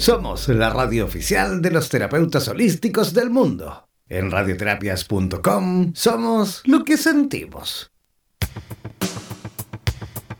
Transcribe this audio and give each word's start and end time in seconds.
Somos 0.00 0.48
la 0.48 0.70
radio 0.70 1.04
oficial 1.04 1.60
de 1.60 1.70
los 1.70 1.90
terapeutas 1.90 2.48
holísticos 2.48 3.12
del 3.12 3.28
mundo. 3.28 3.86
En 4.08 4.30
radioterapias.com 4.30 5.92
somos 5.94 6.62
lo 6.64 6.84
que 6.84 6.96
sentimos. 6.96 7.92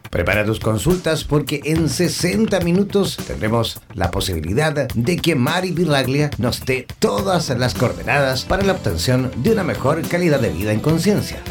Prepara 0.09 0.47
tus 0.47 0.61
consultas 0.61 1.25
porque 1.25 1.61
en 1.65 1.91
60 1.91 2.59
minutos 2.61 3.19
tendremos 3.27 3.83
la 3.93 4.11
posibilidad 4.11 4.89
de 4.89 5.17
que 5.19 5.35
Mari 5.35 5.73
Viraglia 5.73 6.31
nos 6.39 6.65
dé 6.65 6.87
todas 6.99 7.51
las 7.51 7.75
coordenadas 7.75 8.47
para 8.47 8.65
la 8.65 8.73
obtención 8.73 9.31
de 9.37 9.53
una 9.53 9.63
mejor 9.63 10.01
calidad 10.09 10.41
de 10.41 10.49
vida 10.49 10.73
en 10.73 10.81
conciencia. 10.81 11.43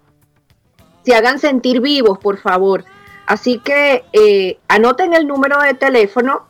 se 1.04 1.14
hagan 1.14 1.38
sentir 1.38 1.80
vivos, 1.80 2.18
por 2.18 2.38
favor. 2.38 2.84
Así 3.26 3.58
que 3.58 4.04
eh, 4.12 4.58
anoten 4.68 5.14
el 5.14 5.26
número 5.26 5.60
de 5.60 5.74
teléfono 5.74 6.46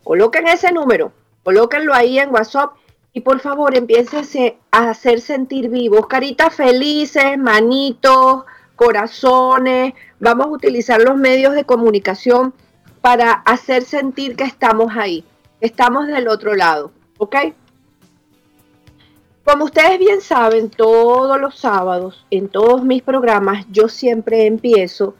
Coloquen 0.03 0.47
ese 0.47 0.71
número, 0.71 1.11
colóquenlo 1.43 1.93
ahí 1.93 2.17
en 2.19 2.33
WhatsApp 2.33 2.71
y 3.13 3.21
por 3.21 3.39
favor 3.39 3.75
empiecen 3.75 4.55
a 4.71 4.89
hacer 4.89 5.21
sentir 5.21 5.69
vivos, 5.69 6.07
caritas 6.07 6.55
felices, 6.55 7.37
manitos, 7.37 8.43
corazones, 8.83 9.93
vamos 10.19 10.47
a 10.47 10.49
utilizar 10.49 10.99
los 10.99 11.15
medios 11.15 11.53
de 11.53 11.65
comunicación 11.65 12.51
para 12.99 13.31
hacer 13.31 13.83
sentir 13.83 14.35
que 14.35 14.43
estamos 14.43 14.93
ahí, 14.97 15.23
estamos 15.59 16.07
del 16.07 16.27
otro 16.27 16.55
lado, 16.55 16.91
¿ok? 17.19 17.35
Como 19.43 19.65
ustedes 19.65 19.99
bien 19.99 20.19
saben, 20.19 20.71
todos 20.71 21.39
los 21.39 21.59
sábados, 21.59 22.25
en 22.31 22.49
todos 22.49 22.83
mis 22.83 23.03
programas, 23.03 23.67
yo 23.69 23.87
siempre 23.87 24.47
empiezo 24.47 25.13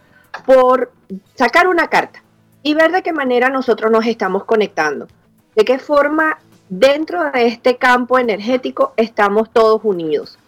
por 0.48 0.92
sacar 1.36 1.68
una 1.68 1.88
carta 1.88 2.24
y 2.64 2.74
ver 2.74 2.92
de 2.92 3.04
qué 3.04 3.14
manera 3.14 3.50
nosotros 3.50 3.92
nos 3.92 4.08
estamos 4.08 4.44
conectando, 4.46 5.08
de 5.56 5.66
qué 5.66 5.78
forma 5.78 6.40
dentro 6.68 7.30
de 7.32 7.46
este 7.46 7.78
campo 7.78 8.18
energético 8.18 8.94
estamos 8.98 9.52
todos 9.52 9.82
unidos, 9.84 10.40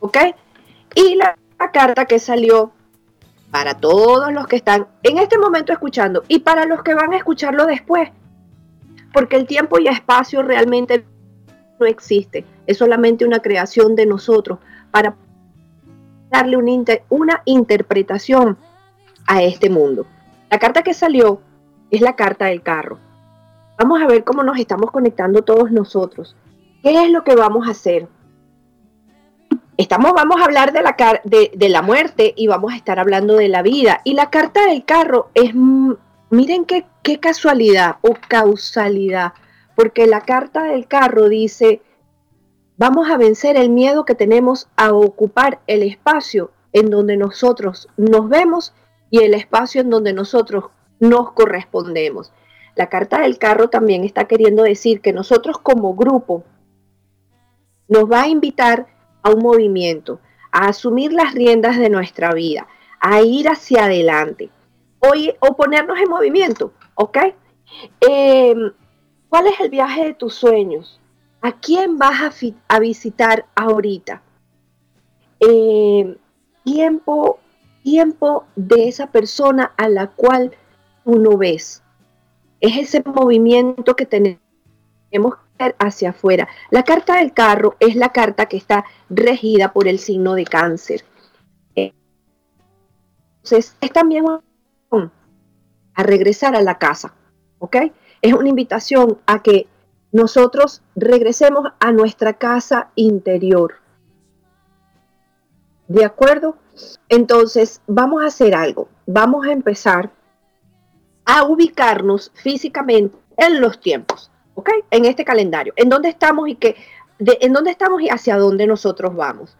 ¿ok? 0.00 0.18
Y 0.94 1.14
la 1.14 1.38
carta 1.68 2.06
que 2.06 2.18
salió 2.18 2.72
para 3.50 3.74
todos 3.74 4.32
los 4.32 4.46
que 4.46 4.56
están 4.56 4.86
en 5.02 5.18
este 5.18 5.38
momento 5.38 5.72
escuchando 5.72 6.22
y 6.28 6.40
para 6.40 6.64
los 6.64 6.82
que 6.82 6.94
van 6.94 7.12
a 7.12 7.16
escucharlo 7.16 7.66
después. 7.66 8.10
Porque 9.12 9.36
el 9.36 9.46
tiempo 9.46 9.78
y 9.78 9.88
espacio 9.88 10.42
realmente 10.42 11.04
no 11.78 11.86
existe. 11.86 12.44
Es 12.66 12.78
solamente 12.78 13.24
una 13.24 13.40
creación 13.40 13.96
de 13.96 14.06
nosotros 14.06 14.58
para 14.90 15.16
darle 16.30 16.56
una, 17.08 17.42
interpretación 17.44 18.56
a 19.26 19.42
este 19.42 19.68
mundo. 19.68 20.06
La 20.48 20.58
carta 20.58 20.82
que 20.82 20.94
salió 20.94 21.40
es 21.90 22.00
la 22.00 22.14
carta 22.14 22.46
del 22.46 22.62
carro. 22.62 22.98
Vamos 23.78 24.00
a 24.00 24.06
ver 24.06 24.24
cómo 24.24 24.42
nos 24.42 24.58
estamos 24.58 24.90
conectando 24.90 25.42
todos 25.42 25.72
nosotros. 25.72 26.36
¿Qué 26.82 27.02
es 27.02 27.10
lo 27.10 27.24
que 27.24 27.34
vamos 27.34 27.66
a 27.66 27.72
hacer? 27.72 28.08
Estamos, 29.80 30.12
vamos 30.12 30.38
a 30.38 30.44
hablar 30.44 30.74
de 30.74 30.82
la, 30.82 30.94
de, 31.24 31.68
la 31.70 31.80
muerte 31.80 32.34
y 32.36 32.48
vamos 32.48 32.74
a 32.74 32.76
estar 32.76 32.98
hablando 32.98 33.36
de 33.36 33.48
la 33.48 33.62
vida. 33.62 34.02
Y 34.04 34.12
la 34.12 34.28
carta 34.28 34.66
del 34.66 34.84
carro 34.84 35.30
es, 35.32 35.54
mm, 35.54 35.94
miren 36.28 36.66
qué, 36.66 36.84
qué 37.02 37.18
casualidad 37.18 37.96
o 38.02 38.14
causalidad, 38.28 39.32
porque 39.74 40.06
la 40.06 40.20
carta 40.20 40.64
del 40.64 40.86
carro 40.86 41.30
dice, 41.30 41.80
vamos 42.76 43.10
a 43.10 43.16
vencer 43.16 43.56
el 43.56 43.70
miedo 43.70 44.04
que 44.04 44.14
tenemos 44.14 44.68
a 44.76 44.92
ocupar 44.92 45.60
el 45.66 45.82
espacio 45.82 46.50
en 46.74 46.90
donde 46.90 47.16
nosotros 47.16 47.88
nos 47.96 48.28
vemos 48.28 48.74
y 49.08 49.22
el 49.22 49.32
espacio 49.32 49.80
en 49.80 49.88
donde 49.88 50.12
nosotros 50.12 50.64
nos 50.98 51.32
correspondemos. 51.32 52.34
La 52.76 52.90
carta 52.90 53.20
del 53.20 53.38
carro 53.38 53.70
también 53.70 54.04
está 54.04 54.26
queriendo 54.26 54.62
decir 54.62 55.00
que 55.00 55.14
nosotros 55.14 55.56
como 55.56 55.94
grupo 55.94 56.44
nos 57.88 58.04
va 58.12 58.24
a 58.24 58.28
invitar 58.28 58.99
a 59.22 59.30
un 59.30 59.42
movimiento, 59.42 60.20
a 60.52 60.68
asumir 60.68 61.12
las 61.12 61.34
riendas 61.34 61.78
de 61.78 61.90
nuestra 61.90 62.32
vida, 62.34 62.66
a 63.00 63.22
ir 63.22 63.48
hacia 63.48 63.84
adelante 63.84 64.50
o, 65.40 65.56
ponernos 65.56 65.98
en 65.98 66.08
movimiento, 66.08 66.72
¿ok? 66.94 67.18
Em, 68.00 68.72
¿Cuál 69.28 69.46
es 69.46 69.60
el 69.60 69.70
viaje 69.70 70.06
de 70.06 70.14
tus 70.14 70.34
sueños? 70.34 71.00
¿A 71.40 71.52
quién 71.52 71.98
vas 71.98 72.20
a, 72.68 72.78
visitar 72.80 73.46
ahorita? 73.54 74.22
Em, 75.38 76.16
tiempo, 76.64 77.38
tiempo 77.82 78.44
de 78.56 78.88
esa 78.88 79.06
persona 79.06 79.72
a 79.76 79.88
la 79.88 80.08
cual 80.08 80.50
tú 81.04 81.18
no 81.18 81.38
ves. 81.38 81.82
Es 82.60 82.76
ese 82.76 83.02
movimiento 83.04 83.96
que 83.96 84.04
tenemos 84.04 84.40
hacia 85.78 86.10
afuera. 86.10 86.48
La 86.70 86.82
carta 86.82 87.16
del 87.16 87.32
carro 87.32 87.76
es 87.80 87.96
la 87.96 88.10
carta 88.10 88.46
que 88.46 88.56
está 88.56 88.84
regida 89.08 89.72
por 89.72 89.88
el 89.88 89.98
signo 89.98 90.34
de 90.34 90.44
cáncer. 90.44 91.04
Entonces, 91.74 93.76
es 93.80 93.92
también 93.92 94.26
a 95.94 96.02
regresar 96.02 96.54
a 96.54 96.62
la 96.62 96.78
casa, 96.78 97.14
¿ok? 97.58 97.76
Es 98.22 98.34
una 98.34 98.48
invitación 98.48 99.18
a 99.26 99.42
que 99.42 99.66
nosotros 100.12 100.82
regresemos 100.94 101.72
a 101.78 101.92
nuestra 101.92 102.34
casa 102.34 102.90
interior. 102.96 103.74
¿De 105.88 106.04
acuerdo? 106.04 106.56
Entonces, 107.08 107.80
vamos 107.86 108.22
a 108.22 108.26
hacer 108.26 108.54
algo. 108.54 108.88
Vamos 109.06 109.46
a 109.46 109.52
empezar 109.52 110.10
a 111.24 111.44
ubicarnos 111.44 112.30
físicamente 112.34 113.16
en 113.36 113.60
los 113.60 113.80
tiempos. 113.80 114.30
En 114.90 115.04
este 115.04 115.24
calendario, 115.24 115.72
en 115.76 115.88
dónde 115.88 116.08
estamos 116.08 116.48
y 116.48 116.56
qué, 116.56 116.76
en 117.18 117.52
dónde 117.52 117.70
estamos 117.70 118.02
y 118.02 118.08
hacia 118.08 118.36
dónde 118.36 118.66
nosotros 118.66 119.14
vamos. 119.14 119.56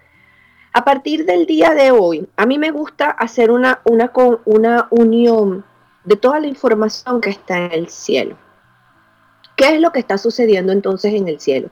A 0.73 0.85
partir 0.85 1.25
del 1.27 1.47
día 1.47 1.75
de 1.75 1.91
hoy, 1.91 2.29
a 2.37 2.47
mí 2.47 2.59
me 2.59 2.71
gusta 2.71 3.11
hacer 3.11 3.51
una, 3.51 3.81
una, 3.85 4.13
una 4.45 4.87
unión 4.91 5.65
de 6.05 6.17
toda 6.17 6.41
la 6.41 6.47
información 6.47 7.21
que 7.21 7.31
está 7.31 7.59
en 7.59 7.73
el 7.73 7.89
cielo. 7.89 8.37
¿Qué 9.57 9.75
es 9.75 9.81
lo 9.81 9.91
que 9.91 9.99
está 9.99 10.17
sucediendo 10.17 10.73
entonces 10.73 11.13
en 11.15 11.29
el 11.29 11.41
cielo? 11.41 11.71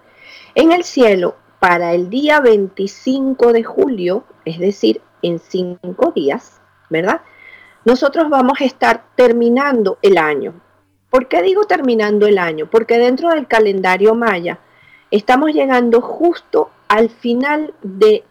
En 0.55 0.73
el 0.73 0.85
cielo, 0.85 1.37
para 1.61 1.95
el 1.95 2.11
día 2.11 2.41
25 2.41 3.53
de 3.53 3.65
julio, 3.65 4.25
es 4.45 4.59
decir, 4.59 5.01
en 5.23 5.39
cinco 5.39 6.13
días, 6.15 6.61
¿verdad? 6.91 7.23
Nosotros 7.85 8.29
vamos 8.29 8.61
a 8.61 8.65
estar 8.65 9.05
terminando 9.15 9.99
el 10.03 10.19
año. 10.19 10.55
¿Por 11.11 11.29
qué 11.29 11.43
digo 11.43 11.65
terminando 11.65 12.27
el 12.27 12.39
año? 12.39 12.69
Porque 12.71 12.99
dentro 12.99 13.31
del 13.31 13.47
calendario 13.47 14.15
maya 14.15 14.59
estamos 15.11 15.53
llegando 15.53 16.01
justo 16.01 16.71
al 16.89 17.09
final 17.09 17.75
de, 17.83 18.25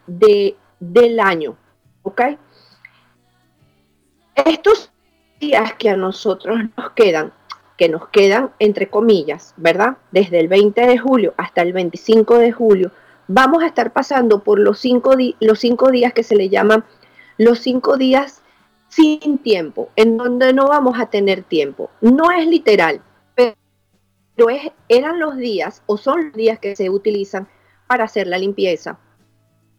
del 0.80 1.20
año. 1.20 1.56
¿Ok? 2.04 2.22
Estos 4.36 4.92
días 5.40 5.74
que 5.74 5.90
a 5.90 5.98
nosotros 5.98 6.60
nos 6.78 6.92
quedan, 6.92 7.34
que 7.78 7.90
nos 7.90 8.10
quedan 8.10 8.52
entre 8.60 8.90
comillas, 8.90 9.54
¿verdad? 9.58 9.98
Desde 10.12 10.40
el 10.40 10.48
20 10.48 10.86
de 10.86 10.98
julio 10.98 11.34
hasta 11.38 11.64
el 11.64 11.74
25 11.74 12.38
de 12.38 12.52
julio, 12.52 12.92
vamos 13.28 13.64
a 13.64 13.68
estar 13.68 13.92
pasando 13.92 14.44
por 14.44 14.60
los 14.60 14.80
cinco, 14.80 15.16
los 15.40 15.60
cinco 15.60 15.90
días 15.92 16.14
que 16.14 16.24
se 16.24 16.36
le 16.36 16.50
llaman 16.50 16.86
los 17.38 17.60
cinco 17.60 17.98
días 17.98 18.44
sin 18.90 19.38
tiempo, 19.40 19.90
en 19.96 20.18
donde 20.18 20.54
no 20.54 20.68
vamos 20.68 21.00
a 21.00 21.10
tener 21.10 21.44
tiempo. 21.44 21.90
No 22.02 22.32
es 22.32 22.48
literal, 22.48 23.02
pero 23.36 24.50
es, 24.50 24.72
eran 24.88 25.20
los 25.20 25.38
días 25.38 25.84
o 25.86 25.98
son 25.98 26.26
los 26.26 26.34
días 26.34 26.60
que 26.60 26.76
se 26.76 26.90
utilizan 26.90 27.48
para 27.88 28.06
hacer 28.06 28.28
la 28.28 28.38
limpieza, 28.38 29.00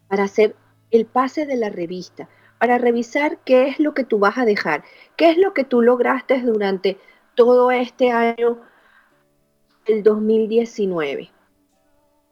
para 0.07 0.23
hacer 0.23 0.55
el 0.91 1.05
pase 1.05 1.45
de 1.45 1.55
la 1.55 1.69
revista, 1.69 2.27
para 2.59 2.77
revisar 2.77 3.39
qué 3.45 3.67
es 3.67 3.79
lo 3.79 3.93
que 3.93 4.03
tú 4.03 4.19
vas 4.19 4.37
a 4.37 4.45
dejar, 4.45 4.83
qué 5.15 5.29
es 5.29 5.37
lo 5.37 5.53
que 5.53 5.63
tú 5.63 5.81
lograste 5.81 6.41
durante 6.41 6.97
todo 7.35 7.71
este 7.71 8.11
año, 8.11 8.59
el 9.85 10.03
2019. 10.03 11.31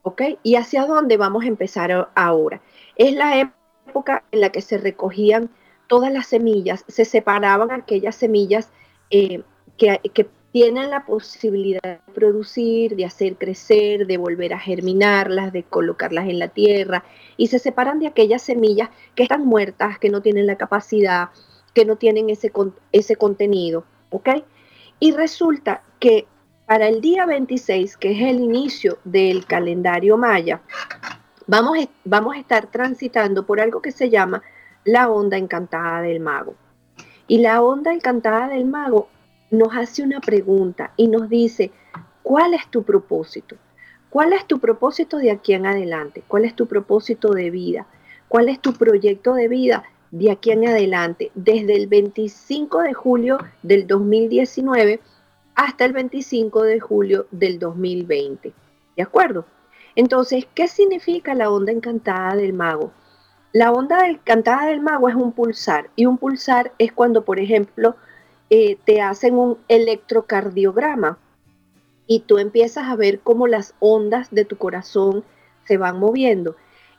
¿Ok? 0.02 0.22
Y 0.42 0.56
hacia 0.56 0.86
dónde 0.86 1.16
vamos 1.16 1.44
a 1.44 1.48
empezar 1.48 2.10
ahora. 2.14 2.60
Es 2.96 3.14
la 3.14 3.50
época 3.86 4.24
en 4.30 4.40
la 4.40 4.50
que 4.50 4.60
se 4.60 4.78
recogían 4.78 5.50
todas 5.88 6.12
las 6.12 6.26
semillas, 6.28 6.84
se 6.86 7.04
separaban 7.04 7.72
aquellas 7.72 8.14
semillas 8.14 8.70
eh, 9.10 9.42
que, 9.76 9.98
que 10.14 10.28
tienen 10.52 10.90
la 10.90 11.04
posibilidad 11.04 11.82
de 11.82 11.98
producir, 12.14 12.96
de 12.96 13.04
hacer 13.04 13.36
crecer, 13.36 14.06
de 14.06 14.16
volver 14.16 14.54
a 14.54 14.58
germinarlas, 14.58 15.52
de 15.52 15.62
colocarlas 15.62 16.28
en 16.28 16.38
la 16.38 16.48
tierra, 16.48 17.04
y 17.36 17.48
se 17.48 17.58
separan 17.58 17.98
de 17.98 18.06
aquellas 18.06 18.42
semillas 18.42 18.90
que 19.14 19.24
están 19.24 19.44
muertas, 19.44 19.98
que 19.98 20.10
no 20.10 20.22
tienen 20.22 20.46
la 20.46 20.56
capacidad, 20.56 21.30
que 21.74 21.84
no 21.84 21.96
tienen 21.96 22.30
ese, 22.30 22.52
ese 22.92 23.16
contenido. 23.16 23.84
Y 25.00 25.12
resulta 25.12 25.82
que 26.00 26.26
para 26.66 26.88
el 26.88 27.00
día 27.00 27.26
26, 27.26 27.96
que 27.96 28.12
es 28.12 28.20
el 28.22 28.40
inicio 28.40 28.98
del 29.04 29.46
calendario 29.46 30.16
maya, 30.16 30.60
vamos, 31.46 31.78
vamos 32.04 32.36
a 32.36 32.38
estar 32.38 32.70
transitando 32.70 33.46
por 33.46 33.60
algo 33.60 33.80
que 33.80 33.92
se 33.92 34.10
llama 34.10 34.42
la 34.88 35.10
onda 35.10 35.36
encantada 35.36 36.00
del 36.00 36.18
mago. 36.18 36.54
Y 37.26 37.38
la 37.38 37.60
onda 37.60 37.92
encantada 37.92 38.48
del 38.48 38.64
mago 38.64 39.08
nos 39.50 39.76
hace 39.76 40.02
una 40.02 40.18
pregunta 40.18 40.92
y 40.96 41.08
nos 41.08 41.28
dice, 41.28 41.70
¿cuál 42.22 42.54
es 42.54 42.66
tu 42.70 42.84
propósito? 42.84 43.56
¿Cuál 44.08 44.32
es 44.32 44.46
tu 44.46 44.58
propósito 44.60 45.18
de 45.18 45.30
aquí 45.30 45.52
en 45.52 45.66
adelante? 45.66 46.22
¿Cuál 46.26 46.46
es 46.46 46.56
tu 46.56 46.66
propósito 46.66 47.32
de 47.32 47.50
vida? 47.50 47.86
¿Cuál 48.28 48.48
es 48.48 48.60
tu 48.60 48.72
proyecto 48.72 49.34
de 49.34 49.48
vida 49.48 49.84
de 50.10 50.30
aquí 50.30 50.52
en 50.52 50.66
adelante? 50.66 51.30
Desde 51.34 51.76
el 51.76 51.86
25 51.86 52.80
de 52.80 52.94
julio 52.94 53.36
del 53.62 53.86
2019 53.86 55.00
hasta 55.54 55.84
el 55.84 55.92
25 55.92 56.62
de 56.62 56.80
julio 56.80 57.26
del 57.30 57.58
2020. 57.58 58.54
¿De 58.96 59.02
acuerdo? 59.02 59.44
Entonces, 59.96 60.46
¿qué 60.54 60.66
significa 60.66 61.34
la 61.34 61.50
onda 61.50 61.72
encantada 61.72 62.36
del 62.36 62.54
mago? 62.54 62.90
La 63.52 63.72
onda 63.72 64.06
encantada 64.06 64.66
del 64.66 64.80
mago 64.80 65.08
es 65.08 65.14
un 65.14 65.32
pulsar 65.32 65.88
y 65.96 66.04
un 66.04 66.18
pulsar 66.18 66.72
es 66.78 66.92
cuando, 66.92 67.24
por 67.24 67.40
ejemplo, 67.40 67.96
eh, 68.50 68.76
te 68.84 69.00
hacen 69.00 69.36
un 69.36 69.58
electrocardiograma 69.68 71.18
y 72.06 72.20
tú 72.20 72.38
empiezas 72.38 72.88
a 72.88 72.96
ver 72.96 73.20
cómo 73.20 73.46
las 73.46 73.74
ondas 73.80 74.28
de 74.30 74.44
tu 74.44 74.56
corazón 74.56 75.24
se 75.66 75.78
van 75.78 75.98
moviendo. 75.98 76.56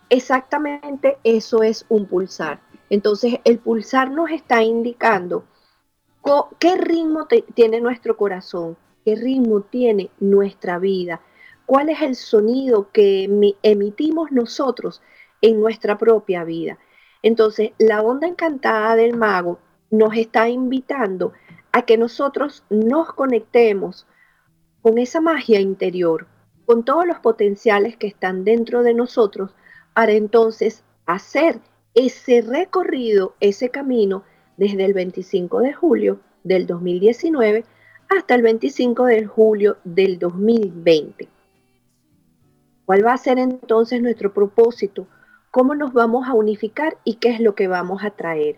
Exactamente 0.09 1.17
eso 1.23 1.61
es 1.61 1.85
un 1.87 2.07
pulsar. 2.07 2.59
Entonces 2.89 3.39
el 3.43 3.59
pulsar 3.59 4.09
nos 4.09 4.31
está 4.31 4.63
indicando 4.63 5.43
qué 6.59 6.75
ritmo 6.75 7.27
tiene 7.53 7.79
nuestro 7.79 8.17
corazón, 8.17 8.77
qué 9.05 9.15
ritmo 9.15 9.61
tiene 9.61 10.09
nuestra 10.19 10.79
vida, 10.79 11.21
cuál 11.65 11.89
es 11.89 12.01
el 12.01 12.15
sonido 12.15 12.89
que 12.91 13.55
emitimos 13.63 14.31
nosotros 14.31 15.01
en 15.41 15.59
nuestra 15.59 15.97
propia 15.97 16.43
vida. 16.43 16.77
Entonces 17.21 17.71
la 17.77 18.01
onda 18.01 18.27
encantada 18.27 18.95
del 18.95 19.15
mago 19.15 19.59
nos 19.91 20.15
está 20.15 20.49
invitando 20.49 21.33
a 21.71 21.83
que 21.83 21.97
nosotros 21.97 22.63
nos 22.69 23.13
conectemos 23.13 24.07
con 24.81 24.97
esa 24.97 25.21
magia 25.21 25.59
interior, 25.59 26.27
con 26.65 26.85
todos 26.85 27.05
los 27.05 27.19
potenciales 27.19 27.97
que 27.97 28.07
están 28.07 28.43
dentro 28.43 28.83
de 28.83 28.93
nosotros, 28.93 29.51
para 29.93 30.13
entonces 30.13 30.83
hacer 31.05 31.59
ese 31.93 32.41
recorrido, 32.41 33.35
ese 33.39 33.69
camino 33.69 34.23
desde 34.55 34.85
el 34.85 34.93
25 34.93 35.59
de 35.59 35.73
julio 35.73 36.19
del 36.43 36.67
2019 36.67 37.65
hasta 38.09 38.35
el 38.35 38.41
25 38.41 39.05
de 39.05 39.25
julio 39.25 39.77
del 39.83 40.17
2020. 40.19 41.27
¿Cuál 42.85 43.05
va 43.05 43.13
a 43.13 43.17
ser 43.17 43.37
entonces 43.39 44.01
nuestro 44.01 44.33
propósito? 44.33 45.07
¿Cómo 45.51 45.73
nos 45.73 45.93
vamos 45.93 46.27
a 46.27 46.33
unificar 46.33 46.97
y 47.03 47.15
qué 47.15 47.29
es 47.29 47.39
lo 47.39 47.55
que 47.55 47.67
vamos 47.67 48.03
a 48.03 48.11
traer? 48.11 48.57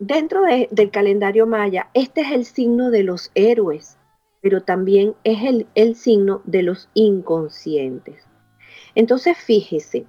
dentro 0.00 0.42
del 0.42 0.90
calendario 0.90 1.46
maya, 1.46 1.90
este 1.94 2.22
es 2.22 2.32
el 2.32 2.44
signo 2.44 2.90
de 2.90 3.04
los 3.04 3.30
héroes, 3.36 3.96
pero 4.40 4.62
también 4.62 5.14
es 5.22 5.64
el, 5.76 5.94
signo 5.94 6.42
de 6.44 6.64
los 6.64 6.88
inconscientes. 6.94 8.26
Entonces, 8.96 9.36
fíjese, 9.38 10.06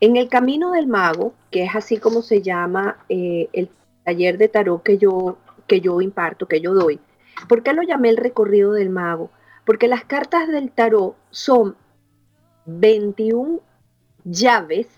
en 0.00 0.16
el 0.16 0.28
camino 0.28 0.72
del 0.72 0.88
mago, 0.88 1.32
que 1.50 1.64
es 1.64 1.74
así 1.74 1.96
como 1.96 2.20
se 2.20 2.42
llama 2.42 2.98
eh, 3.08 3.48
el 3.54 3.70
taller 4.04 4.36
de 4.36 4.48
tarot 4.48 4.82
que 4.82 4.98
yo, 4.98 5.38
que 5.66 5.80
yo 5.80 6.02
imparto, 6.02 6.46
que 6.46 6.60
yo 6.60 6.74
doy, 6.74 7.00
¿por 7.48 7.62
qué 7.62 7.72
lo 7.72 7.82
llamé 7.82 8.10
el 8.10 8.18
recorrido 8.18 8.72
del 8.72 8.90
mago? 8.90 9.30
Porque 9.64 9.88
las 9.88 10.04
cartas 10.04 10.48
del 10.48 10.70
tarot 10.70 11.16
son 11.30 11.76
21 12.66 13.62
llaves 14.26 14.88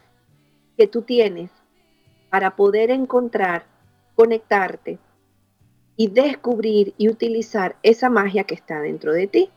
que 0.79 0.87
tú 0.87 1.03
tienes 1.03 1.51
para 2.31 2.57
poder 2.57 2.91
encontrar, 2.91 3.67
conectarte 4.15 4.99
y 5.97 6.09
descubrir 6.09 6.95
y 6.97 7.09
utilizar 7.09 7.77
esa 7.83 8.09
magia 8.09 8.45
que 8.45 8.55
está 8.55 8.81
dentro 8.81 9.13
de 9.13 9.27
ti. 9.27 9.51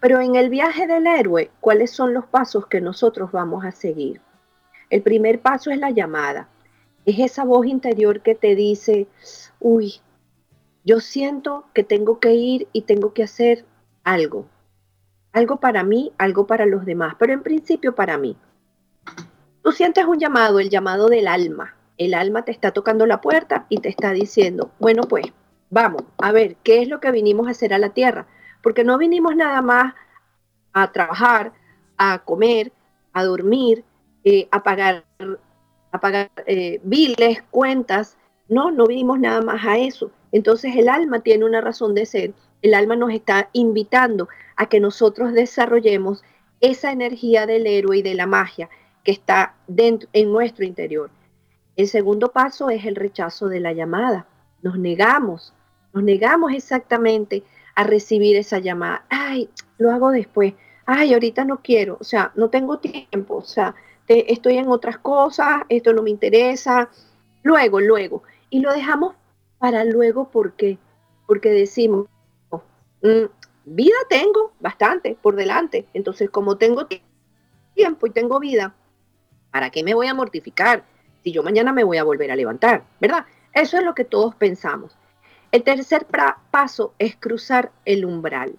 Pero 0.00 0.20
en 0.20 0.34
el 0.34 0.48
viaje 0.48 0.86
del 0.86 1.06
héroe, 1.06 1.50
¿cuáles 1.60 1.90
son 1.90 2.14
los 2.14 2.26
pasos 2.26 2.66
que 2.66 2.80
nosotros 2.80 3.30
vamos 3.32 3.64
a 3.64 3.70
seguir? 3.70 4.20
El 4.88 5.02
primer 5.02 5.40
paso 5.40 5.70
es 5.70 5.78
la 5.78 5.90
llamada. 5.90 6.48
Es 7.04 7.18
esa 7.18 7.44
voz 7.44 7.66
interior 7.66 8.22
que 8.22 8.34
te 8.34 8.54
dice, 8.54 9.08
uy, 9.60 10.00
yo 10.84 11.00
siento 11.00 11.66
que 11.74 11.84
tengo 11.84 12.18
que 12.18 12.34
ir 12.34 12.68
y 12.72 12.82
tengo 12.82 13.12
que 13.12 13.24
hacer 13.24 13.64
algo. 14.04 14.46
Algo 15.32 15.60
para 15.60 15.82
mí, 15.82 16.12
algo 16.18 16.46
para 16.46 16.66
los 16.66 16.84
demás, 16.84 17.14
pero 17.18 17.32
en 17.32 17.42
principio 17.42 17.94
para 17.94 18.18
mí. 18.18 18.36
Tú 19.62 19.72
sientes 19.72 20.04
un 20.04 20.18
llamado, 20.18 20.60
el 20.60 20.70
llamado 20.70 21.08
del 21.08 21.28
alma. 21.28 21.76
El 21.96 22.14
alma 22.14 22.44
te 22.44 22.52
está 22.52 22.72
tocando 22.72 23.06
la 23.06 23.20
puerta 23.20 23.66
y 23.68 23.78
te 23.78 23.88
está 23.88 24.12
diciendo, 24.12 24.72
bueno, 24.78 25.04
pues 25.04 25.26
vamos 25.70 26.02
a 26.18 26.32
ver 26.32 26.56
qué 26.62 26.82
es 26.82 26.88
lo 26.88 27.00
que 27.00 27.12
vinimos 27.12 27.46
a 27.46 27.52
hacer 27.52 27.72
a 27.72 27.78
la 27.78 27.90
tierra. 27.90 28.26
Porque 28.62 28.84
no 28.84 28.98
vinimos 28.98 29.36
nada 29.36 29.62
más 29.62 29.94
a 30.72 30.92
trabajar, 30.92 31.52
a 31.96 32.18
comer, 32.24 32.72
a 33.12 33.24
dormir, 33.24 33.84
eh, 34.24 34.48
a 34.50 34.62
pagar, 34.62 35.04
a 35.92 36.00
pagar 36.00 36.30
eh, 36.46 36.80
biles, 36.82 37.42
cuentas. 37.50 38.18
No, 38.48 38.70
no 38.70 38.86
vinimos 38.86 39.18
nada 39.18 39.40
más 39.40 39.64
a 39.64 39.78
eso. 39.78 40.10
Entonces 40.32 40.76
el 40.76 40.88
alma 40.88 41.20
tiene 41.20 41.44
una 41.44 41.60
razón 41.60 41.94
de 41.94 42.06
ser. 42.06 42.34
El 42.62 42.74
alma 42.74 42.96
nos 42.96 43.12
está 43.12 43.50
invitando 43.52 44.28
a 44.56 44.66
que 44.66 44.80
nosotros 44.80 45.32
desarrollemos 45.32 46.22
esa 46.60 46.92
energía 46.92 47.46
del 47.46 47.66
héroe 47.66 47.98
y 47.98 48.02
de 48.02 48.14
la 48.14 48.26
magia 48.26 48.70
que 49.04 49.10
está 49.10 49.56
dentro, 49.66 50.08
en 50.12 50.32
nuestro 50.32 50.64
interior. 50.64 51.10
El 51.76 51.88
segundo 51.88 52.30
paso 52.32 52.70
es 52.70 52.84
el 52.84 52.96
rechazo 52.96 53.48
de 53.48 53.60
la 53.60 53.72
llamada. 53.72 54.26
Nos 54.62 54.78
negamos, 54.78 55.52
nos 55.92 56.04
negamos 56.04 56.52
exactamente 56.52 57.42
a 57.74 57.84
recibir 57.84 58.36
esa 58.36 58.58
llamada. 58.58 59.04
Ay, 59.08 59.48
lo 59.78 59.90
hago 59.90 60.10
después. 60.10 60.54
Ay, 60.86 61.14
ahorita 61.14 61.44
no 61.44 61.62
quiero, 61.62 61.96
o 62.00 62.04
sea, 62.04 62.32
no 62.34 62.50
tengo 62.50 62.78
tiempo, 62.78 63.36
o 63.36 63.44
sea, 63.44 63.74
estoy 64.08 64.58
en 64.58 64.68
otras 64.68 64.98
cosas, 64.98 65.62
esto 65.68 65.92
no 65.92 66.02
me 66.02 66.10
interesa. 66.10 66.90
Luego, 67.42 67.80
luego. 67.80 68.22
Y 68.50 68.60
lo 68.60 68.72
dejamos 68.72 69.14
para 69.58 69.84
luego, 69.84 70.30
¿por 70.30 70.52
qué? 70.52 70.78
Porque 71.26 71.50
decimos, 71.50 72.06
vida 73.64 73.96
tengo 74.08 74.52
bastante 74.60 75.16
por 75.20 75.36
delante. 75.36 75.86
Entonces, 75.94 76.30
como 76.30 76.56
tengo 76.56 76.86
tiempo 77.74 78.06
y 78.06 78.10
tengo 78.10 78.40
vida, 78.40 78.74
¿Para 79.52 79.68
qué 79.68 79.84
me 79.84 79.94
voy 79.94 80.08
a 80.08 80.14
mortificar 80.14 80.82
si 81.22 81.30
yo 81.30 81.42
mañana 81.42 81.72
me 81.72 81.84
voy 81.84 81.98
a 81.98 82.04
volver 82.04 82.32
a 82.32 82.36
levantar? 82.36 82.84
¿Verdad? 82.98 83.26
Eso 83.52 83.76
es 83.76 83.84
lo 83.84 83.94
que 83.94 84.04
todos 84.04 84.34
pensamos. 84.34 84.96
El 85.52 85.62
tercer 85.62 86.06
paso 86.50 86.94
es 86.98 87.14
cruzar 87.16 87.70
el 87.84 88.06
umbral. 88.06 88.56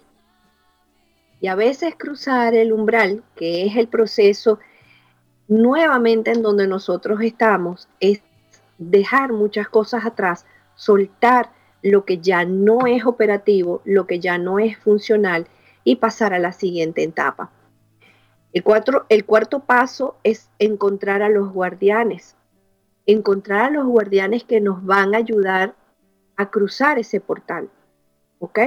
Y 1.41 1.47
a 1.47 1.55
veces 1.55 1.95
cruzar 1.97 2.53
el 2.53 2.71
umbral, 2.71 3.23
que 3.35 3.65
es 3.65 3.75
el 3.75 3.87
proceso 3.87 4.59
nuevamente 5.47 6.31
en 6.31 6.43
donde 6.43 6.67
nosotros 6.67 7.19
estamos, 7.21 7.89
es 7.99 8.21
dejar 8.77 9.33
muchas 9.33 9.67
cosas 9.67 10.05
atrás, 10.05 10.45
soltar 10.75 11.49
lo 11.83 12.05
que 12.05 12.17
ya 12.17 12.45
no 12.45 12.87
es 12.87 13.05
operativo, 13.05 13.81
lo 13.85 14.07
que 14.07 14.19
ya 14.19 14.37
no 14.37 14.57
es 14.57 14.77
funcional 14.77 15.47
y 15.83 15.97
pasar 15.97 16.33
a 16.33 16.39
la 16.39 16.53
siguiente 16.53 17.03
etapa. 17.03 17.51
El, 18.53 18.63
el 19.09 19.25
cuarto 19.25 19.59
paso 19.59 20.15
es 20.23 20.49
encontrar 20.59 21.21
a 21.21 21.29
los 21.29 21.51
guardianes. 21.51 22.35
encontrar 23.05 23.65
a 23.65 23.69
los 23.69 23.85
guardianes 23.85 24.45
que 24.45 24.61
nos 24.61 24.85
van 24.85 25.13
a 25.13 25.17
ayudar 25.17 25.75
a 26.37 26.49
cruzar 26.49 26.97
ese 26.99 27.19
portal. 27.19 27.69
¿Ok? 28.39 28.59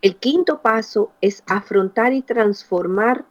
El 0.00 0.16
quinto 0.16 0.62
paso 0.62 1.12
es 1.20 1.42
afrontar 1.46 2.14
y 2.14 2.22
transformar 2.22 3.26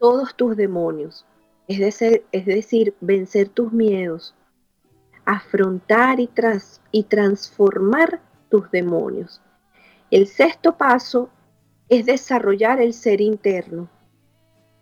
todos 0.00 0.34
tus 0.34 0.56
demonios, 0.56 1.24
es 1.68 1.78
decir, 1.78 2.24
es 2.32 2.46
decir 2.46 2.94
vencer 3.00 3.48
tus 3.48 3.72
miedos, 3.72 4.34
afrontar 5.24 6.20
y, 6.20 6.30
y 6.90 7.04
transformar 7.04 8.20
tus 8.48 8.70
demonios. 8.70 9.40
El 10.10 10.26
sexto 10.26 10.76
paso 10.76 11.30
es 11.88 12.06
desarrollar 12.06 12.80
el 12.80 12.94
ser 12.94 13.20
interno. 13.20 13.88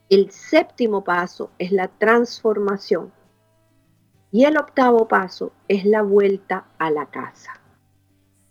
El 0.09 0.31
séptimo 0.31 1.03
paso 1.05 1.51
es 1.59 1.73
la 1.73 1.89
transformación. 1.89 3.13
Y 4.31 4.45
el 4.45 4.57
octavo 4.57 5.09
paso 5.09 5.53
es 5.69 5.85
la 5.85 6.03
vuelta 6.03 6.67
a 6.79 6.91
la 6.91 7.07
casa. 7.07 7.53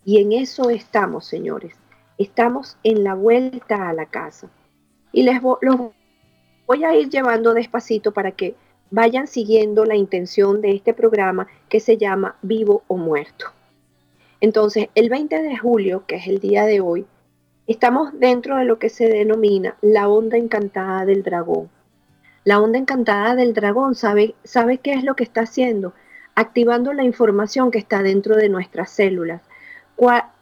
Y 0.04 0.20
en 0.20 0.32
eso 0.32 0.70
estamos, 0.70 1.26
señores. 1.26 1.76
Estamos 2.18 2.78
en 2.82 3.04
la 3.04 3.14
vuelta 3.14 3.88
a 3.88 3.92
la 3.92 4.06
casa. 4.06 4.48
Y 5.12 5.22
les 5.22 5.40
los 5.42 5.92
voy 6.66 6.84
a 6.84 6.94
ir 6.96 7.08
llevando 7.08 7.54
despacito 7.54 8.12
para 8.12 8.32
que 8.32 8.56
vayan 8.92 9.26
siguiendo 9.26 9.86
la 9.86 9.96
intención 9.96 10.60
de 10.60 10.72
este 10.72 10.92
programa 10.92 11.48
que 11.70 11.80
se 11.80 11.96
llama 11.96 12.36
Vivo 12.42 12.84
o 12.86 12.98
Muerto. 12.98 13.46
Entonces, 14.40 14.88
el 14.94 15.08
20 15.08 15.42
de 15.42 15.56
julio, 15.56 16.04
que 16.06 16.16
es 16.16 16.26
el 16.26 16.40
día 16.40 16.66
de 16.66 16.80
hoy, 16.82 17.06
estamos 17.66 18.10
dentro 18.20 18.56
de 18.58 18.64
lo 18.64 18.78
que 18.78 18.90
se 18.90 19.08
denomina 19.08 19.76
la 19.80 20.08
onda 20.08 20.36
encantada 20.36 21.06
del 21.06 21.22
dragón. 21.22 21.70
La 22.44 22.60
onda 22.60 22.78
encantada 22.78 23.34
del 23.34 23.54
dragón, 23.54 23.94
¿sabe, 23.94 24.34
¿sabe 24.44 24.76
qué 24.76 24.92
es 24.92 25.04
lo 25.04 25.16
que 25.16 25.24
está 25.24 25.42
haciendo? 25.42 25.94
Activando 26.34 26.92
la 26.92 27.04
información 27.04 27.70
que 27.70 27.78
está 27.78 28.02
dentro 28.02 28.36
de 28.36 28.50
nuestras 28.50 28.90
células. 28.90 29.40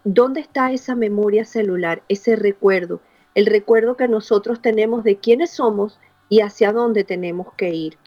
¿Dónde 0.02 0.40
está 0.40 0.72
esa 0.72 0.96
memoria 0.96 1.44
celular, 1.44 2.02
ese 2.08 2.34
recuerdo? 2.34 3.00
El 3.36 3.46
recuerdo 3.46 3.96
que 3.96 4.08
nosotros 4.08 4.60
tenemos 4.60 5.04
de 5.04 5.18
quiénes 5.18 5.50
somos 5.50 6.00
y 6.28 6.40
hacia 6.40 6.72
dónde 6.72 7.04
tenemos 7.04 7.52
que 7.54 7.68
ir. 7.68 7.98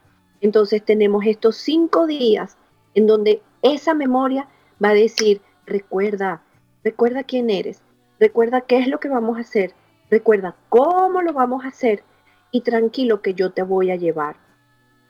Entonces 0.43 0.83
tenemos 0.83 1.25
estos 1.25 1.55
cinco 1.55 2.05
días 2.05 2.57
en 2.95 3.07
donde 3.07 3.41
esa 3.61 3.93
memoria 3.93 4.49
va 4.83 4.89
a 4.89 4.93
decir, 4.93 5.41
recuerda, 5.65 6.43
recuerda 6.83 7.23
quién 7.23 7.49
eres, 7.49 7.81
recuerda 8.19 8.59
qué 8.59 8.79
es 8.79 8.89
lo 8.89 8.99
que 8.99 9.07
vamos 9.07 9.37
a 9.37 9.41
hacer, 9.41 9.73
recuerda 10.11 10.53
cómo 10.67 11.21
lo 11.21 11.31
vamos 11.31 11.63
a 11.63 11.69
hacer 11.69 12.03
y 12.51 12.59
tranquilo 12.59 13.21
que 13.21 13.33
yo 13.35 13.51
te 13.51 13.63
voy 13.63 13.89
a 13.89 13.95
llevar. 13.95 14.35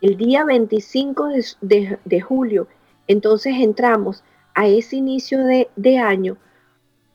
El 0.02 0.18
día 0.18 0.46
25 0.46 1.30
de, 1.62 2.22
julio, 2.22 2.68
entonces 3.08 3.56
entramos 3.58 4.24
a 4.54 4.68
ese 4.68 4.98
inicio 4.98 5.44
de, 5.44 5.68
de 5.76 5.98
año 5.98 6.38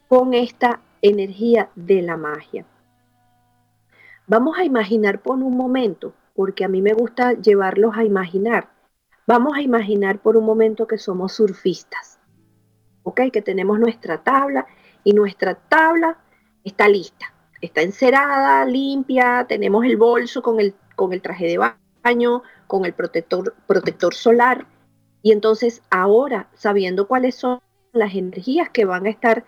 con 0.09 0.35
esta 0.35 0.81
energía 1.03 1.71
de 1.77 2.03
la 2.03 2.17
magia. 2.17 2.67
Vamos 4.27 4.59
a 4.59 4.65
imaginar 4.65 5.23
por 5.23 5.37
un 5.37 5.57
momento, 5.57 6.15
porque 6.38 6.64
a 6.64 6.68
mí 6.68 6.83
me 6.83 6.92
gusta 6.92 7.33
llevarlos 7.33 7.97
a 7.97 8.04
imaginar. 8.04 8.71
Vamos 9.26 9.57
a 9.57 9.61
imaginar 9.61 10.23
por 10.23 10.37
un 10.37 10.45
momento 10.45 10.87
que 10.87 10.97
somos 10.97 11.33
surfistas, 11.33 12.21
¿ok? 13.02 13.23
Que 13.33 13.42
tenemos 13.42 13.80
nuestra 13.80 14.23
tabla 14.23 14.64
y 15.02 15.14
nuestra 15.14 15.57
tabla 15.57 16.16
está 16.62 16.87
lista, 16.87 17.35
está 17.61 17.83
encerada, 17.83 18.64
limpia, 18.66 19.47
tenemos 19.49 19.85
el 19.85 19.97
bolso 19.97 20.40
con 20.40 20.61
el, 20.61 20.76
con 20.95 21.12
el 21.12 21.23
traje 21.23 21.47
de 21.47 21.59
baño, 22.04 22.45
con 22.68 22.85
el 22.85 22.92
protector, 22.92 23.57
protector 23.66 24.14
solar. 24.14 24.64
Y 25.23 25.33
entonces 25.33 25.83
ahora, 25.90 26.50
sabiendo 26.54 27.09
cuáles 27.09 27.35
son 27.35 27.59
las 27.90 28.14
energías 28.14 28.71
que 28.71 28.85
van 28.85 29.07
a 29.07 29.11
estar 29.11 29.45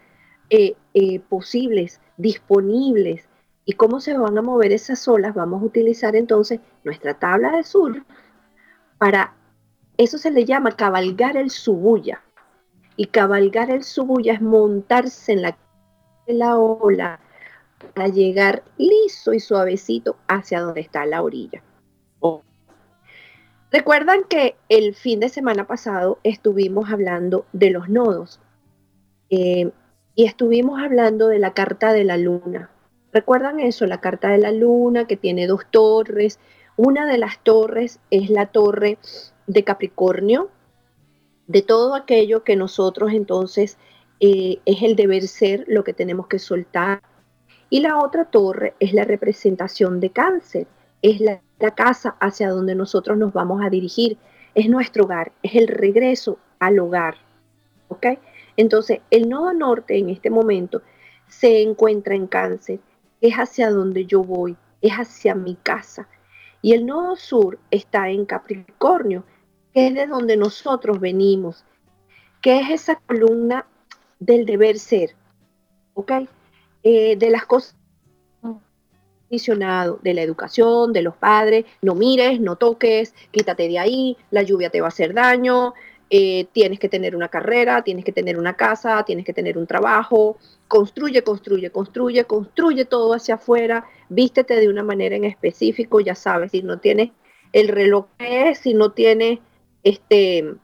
eh, 0.48 0.74
eh, 0.94 1.20
posibles, 1.20 2.00
disponibles 2.16 3.29
¿Y 3.70 3.74
cómo 3.74 4.00
se 4.00 4.18
van 4.18 4.36
a 4.36 4.42
mover 4.42 4.72
esas 4.72 5.06
olas? 5.06 5.32
Vamos 5.32 5.62
a 5.62 5.64
utilizar 5.64 6.16
entonces 6.16 6.58
nuestra 6.82 7.14
tabla 7.14 7.52
de 7.52 7.62
sur 7.62 8.04
para, 8.98 9.36
eso 9.96 10.18
se 10.18 10.32
le 10.32 10.44
llama 10.44 10.72
cabalgar 10.72 11.36
el 11.36 11.50
subuya. 11.50 12.20
Y 12.96 13.06
cabalgar 13.06 13.70
el 13.70 13.84
subuya 13.84 14.32
es 14.32 14.42
montarse 14.42 15.34
en 15.34 15.42
la, 15.42 15.56
la 16.26 16.58
ola 16.58 17.20
para 17.94 18.08
llegar 18.08 18.64
liso 18.76 19.34
y 19.34 19.38
suavecito 19.38 20.16
hacia 20.26 20.62
donde 20.62 20.80
está 20.80 21.06
la 21.06 21.22
orilla. 21.22 21.62
Recuerdan 23.70 24.24
que 24.28 24.56
el 24.68 24.96
fin 24.96 25.20
de 25.20 25.28
semana 25.28 25.68
pasado 25.68 26.18
estuvimos 26.24 26.90
hablando 26.90 27.46
de 27.52 27.70
los 27.70 27.88
nodos 27.88 28.40
eh, 29.28 29.70
y 30.16 30.24
estuvimos 30.24 30.82
hablando 30.82 31.28
de 31.28 31.38
la 31.38 31.54
carta 31.54 31.92
de 31.92 32.02
la 32.02 32.16
luna. 32.16 32.68
¿Recuerdan 33.12 33.58
eso? 33.60 33.86
La 33.86 34.00
carta 34.00 34.28
de 34.28 34.38
la 34.38 34.52
luna 34.52 35.06
que 35.06 35.16
tiene 35.16 35.46
dos 35.46 35.66
torres. 35.70 36.38
Una 36.76 37.06
de 37.06 37.18
las 37.18 37.42
torres 37.42 37.98
es 38.10 38.30
la 38.30 38.46
torre 38.46 38.98
de 39.46 39.64
Capricornio, 39.64 40.50
de 41.46 41.62
todo 41.62 41.94
aquello 41.94 42.44
que 42.44 42.54
nosotros 42.54 43.12
entonces 43.12 43.78
eh, 44.20 44.60
es 44.64 44.82
el 44.82 44.94
deber 44.94 45.26
ser, 45.26 45.64
lo 45.66 45.82
que 45.82 45.92
tenemos 45.92 46.28
que 46.28 46.38
soltar. 46.38 47.02
Y 47.68 47.80
la 47.80 47.98
otra 47.98 48.26
torre 48.26 48.74
es 48.78 48.92
la 48.92 49.04
representación 49.04 49.98
de 50.00 50.10
cáncer, 50.10 50.66
es 51.02 51.20
la, 51.20 51.40
la 51.58 51.74
casa 51.74 52.16
hacia 52.20 52.50
donde 52.50 52.74
nosotros 52.74 53.18
nos 53.18 53.32
vamos 53.32 53.62
a 53.64 53.70
dirigir, 53.70 54.18
es 54.54 54.68
nuestro 54.68 55.04
hogar, 55.04 55.32
es 55.42 55.56
el 55.56 55.66
regreso 55.66 56.38
al 56.60 56.78
hogar. 56.78 57.16
¿Ok? 57.88 58.06
Entonces, 58.56 59.00
el 59.10 59.28
nodo 59.28 59.52
norte 59.52 59.98
en 59.98 60.10
este 60.10 60.30
momento 60.30 60.82
se 61.26 61.62
encuentra 61.62 62.14
en 62.14 62.26
cáncer 62.28 62.78
es 63.20 63.34
hacia 63.34 63.70
donde 63.70 64.06
yo 64.06 64.22
voy, 64.22 64.56
es 64.80 64.92
hacia 64.92 65.34
mi 65.34 65.54
casa. 65.56 66.08
Y 66.62 66.72
el 66.72 66.86
nodo 66.86 67.16
sur 67.16 67.58
está 67.70 68.10
en 68.10 68.26
Capricornio, 68.26 69.24
que 69.72 69.88
es 69.88 69.94
de 69.94 70.06
donde 70.06 70.36
nosotros 70.36 71.00
venimos, 71.00 71.64
que 72.42 72.60
es 72.60 72.70
esa 72.70 72.96
columna 72.96 73.66
del 74.18 74.44
deber 74.44 74.78
ser, 74.78 75.14
¿ok? 75.94 76.12
Eh, 76.82 77.16
de 77.16 77.30
las 77.30 77.46
cosas 77.46 77.76
de 79.30 80.14
la 80.14 80.22
educación, 80.22 80.92
de 80.92 81.02
los 81.02 81.14
padres, 81.14 81.64
no 81.82 81.94
mires, 81.94 82.40
no 82.40 82.56
toques, 82.56 83.14
quítate 83.30 83.68
de 83.68 83.78
ahí, 83.78 84.16
la 84.32 84.42
lluvia 84.42 84.70
te 84.70 84.80
va 84.80 84.88
a 84.88 84.88
hacer 84.88 85.14
daño, 85.14 85.74
eh, 86.12 86.46
tienes 86.52 86.80
que 86.80 86.88
tener 86.88 87.14
una 87.14 87.28
carrera, 87.28 87.82
tienes 87.82 88.04
que 88.04 88.10
tener 88.10 88.36
una 88.36 88.56
casa, 88.56 89.04
tienes 89.04 89.24
que 89.24 89.32
tener 89.32 89.56
un 89.56 89.68
trabajo, 89.68 90.38
construye, 90.66 91.22
construye, 91.22 91.70
construye, 91.70 92.24
construye 92.24 92.84
todo 92.84 93.14
hacia 93.14 93.36
afuera, 93.36 93.86
vístete 94.08 94.56
de 94.56 94.68
una 94.68 94.82
manera 94.82 95.14
en 95.14 95.24
específico, 95.24 96.00
ya 96.00 96.16
sabes, 96.16 96.50
si 96.50 96.62
no 96.62 96.80
tienes 96.80 97.10
el 97.52 97.68
reloj 97.68 98.06
que 98.18 98.50
es, 98.50 98.58
si 98.58 98.74
no 98.74 98.90
tienes 98.90 99.38
este 99.84 100.54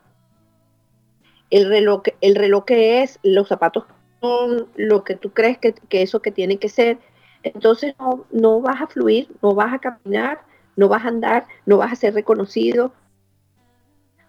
el 1.51 1.69
reloj, 1.69 2.03
el 2.21 2.35
reloj 2.35 2.65
que 2.65 3.03
es, 3.03 3.21
los 3.23 3.47
zapatos 3.47 3.85
son 4.21 4.67
lo 4.75 5.05
que 5.05 5.15
tú 5.15 5.31
crees 5.31 5.59
que, 5.59 5.75
eso 5.91 6.21
que 6.21 6.33
tiene 6.33 6.59
que 6.59 6.69
ser, 6.69 6.99
entonces 7.45 7.95
no, 8.01 8.27
no 8.33 8.61
vas 8.61 8.83
a 8.83 8.89
fluir, 8.89 9.29
no 9.43 9.55
vas 9.55 9.73
a 9.73 9.79
caminar, 9.79 10.41
no 10.75 10.89
vas 10.89 11.05
a 11.05 11.09
andar, 11.09 11.47
no 11.67 11.77
vas 11.77 11.93
a 11.93 11.97
ser 11.97 12.15
reconocido, 12.15 12.93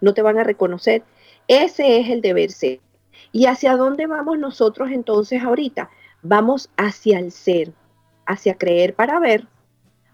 no 0.00 0.14
te 0.14 0.22
van 0.22 0.38
a 0.38 0.44
reconocer. 0.44 1.02
Ese 1.46 2.00
es 2.00 2.10
el 2.10 2.20
deber 2.20 2.50
ser. 2.50 2.80
¿Y 3.32 3.46
hacia 3.46 3.76
dónde 3.76 4.06
vamos 4.06 4.38
nosotros 4.38 4.90
entonces 4.90 5.42
ahorita? 5.42 5.90
Vamos 6.22 6.70
hacia 6.76 7.18
el 7.18 7.32
ser, 7.32 7.72
hacia 8.26 8.54
creer 8.54 8.94
para 8.94 9.18
ver. 9.20 9.46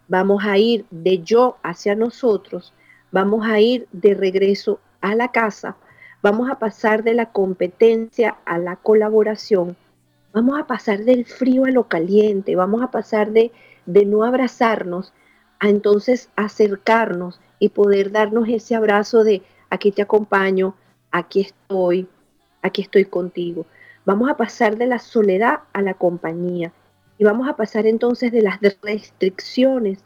Vamos 0.08 0.44
a 0.44 0.58
ir 0.58 0.84
de 0.90 1.22
yo 1.22 1.56
hacia 1.62 1.94
nosotros. 1.94 2.72
Vamos 3.10 3.46
a 3.46 3.60
ir 3.60 3.86
de 3.92 4.14
regreso 4.14 4.80
a 5.00 5.14
la 5.14 5.32
casa. 5.32 5.76
Vamos 6.22 6.50
a 6.50 6.58
pasar 6.58 7.04
de 7.04 7.14
la 7.14 7.32
competencia 7.32 8.36
a 8.44 8.58
la 8.58 8.76
colaboración. 8.76 9.76
Vamos 10.32 10.58
a 10.58 10.66
pasar 10.66 11.04
del 11.04 11.24
frío 11.24 11.64
a 11.64 11.70
lo 11.70 11.88
caliente. 11.88 12.56
Vamos 12.56 12.82
a 12.82 12.90
pasar 12.90 13.30
de, 13.30 13.52
de 13.86 14.04
no 14.04 14.24
abrazarnos 14.24 15.12
a 15.60 15.68
entonces 15.68 16.30
acercarnos 16.36 17.40
y 17.58 17.68
poder 17.70 18.10
darnos 18.10 18.48
ese 18.48 18.74
abrazo 18.74 19.24
de 19.24 19.42
aquí 19.71 19.92
te 19.92 20.02
acompaño, 20.02 20.75
aquí 21.11 21.40
estoy, 21.40 22.09
aquí 22.62 22.83
estoy 22.83 23.04
contigo. 23.04 23.66
Vamos 24.04 24.28
a 24.28 24.37
pasar 24.37 24.76
de 24.76 24.87
la 24.87 24.99
soledad 24.99 25.61
a 25.73 25.80
la 25.80 25.94
compañía 25.94 26.73
y 27.18 27.25
vamos 27.25 27.49
a 27.49 27.56
pasar 27.56 27.87
entonces 27.87 28.33
de 28.33 28.42
las 28.42 28.61
restricciones 28.83 30.04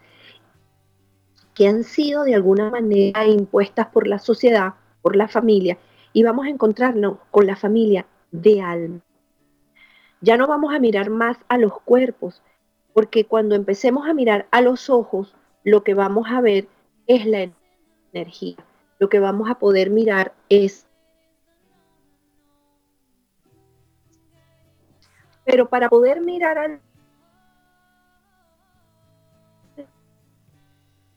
que 1.54 1.66
han 1.66 1.82
sido 1.82 2.24
de 2.24 2.34
alguna 2.34 2.70
manera 2.70 3.26
impuestas 3.26 3.88
por 3.88 4.06
la 4.06 4.18
sociedad, 4.18 4.74
por 5.02 5.16
la 5.16 5.26
familia, 5.26 5.78
y 6.12 6.22
vamos 6.22 6.46
a 6.46 6.50
encontrarnos 6.50 7.18
con 7.30 7.46
la 7.46 7.56
familia 7.56 8.06
de 8.30 8.62
alma. 8.62 9.00
Ya 10.20 10.36
no 10.36 10.46
vamos 10.46 10.72
a 10.72 10.78
mirar 10.78 11.10
más 11.10 11.36
a 11.48 11.58
los 11.58 11.80
cuerpos, 11.80 12.42
porque 12.92 13.24
cuando 13.24 13.54
empecemos 13.54 14.06
a 14.06 14.14
mirar 14.14 14.46
a 14.50 14.60
los 14.60 14.88
ojos, 14.88 15.34
lo 15.64 15.82
que 15.82 15.94
vamos 15.94 16.28
a 16.30 16.40
ver 16.40 16.68
es 17.06 17.26
la 17.26 17.50
energía 18.12 18.56
lo 18.98 19.08
que 19.08 19.20
vamos 19.20 19.50
a 19.50 19.58
poder 19.58 19.90
mirar 19.90 20.34
es 20.48 20.86
pero 25.44 25.68
para 25.68 25.88
poder 25.88 26.20
mirar 26.20 26.58
al 26.58 26.80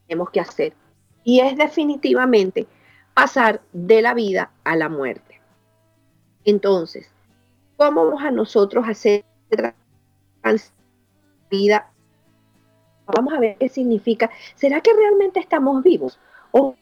tenemos 0.08 0.30
que 0.30 0.40
hacer 0.40 0.74
y 1.24 1.40
es 1.40 1.58
definitivamente 1.58 2.68
pasar 3.14 3.62
de 3.72 4.02
la 4.02 4.14
vida 4.14 4.52
a 4.64 4.76
la 4.76 4.90
muerte. 4.90 5.40
Entonces, 6.44 7.10
¿cómo 7.78 8.06
vamos 8.06 8.24
a 8.24 8.32
nosotros 8.32 8.86
hacer 8.88 9.24
vida? 11.50 11.92
Vamos 13.06 13.34
a 13.34 13.40
ver 13.40 13.58
qué 13.58 13.70
significa. 13.70 14.30
¿Será 14.56 14.82
que 14.82 14.94
realmente 14.94 15.40
estamos 15.40 15.84
vivos? 15.84 16.20
¿O, 16.52 16.76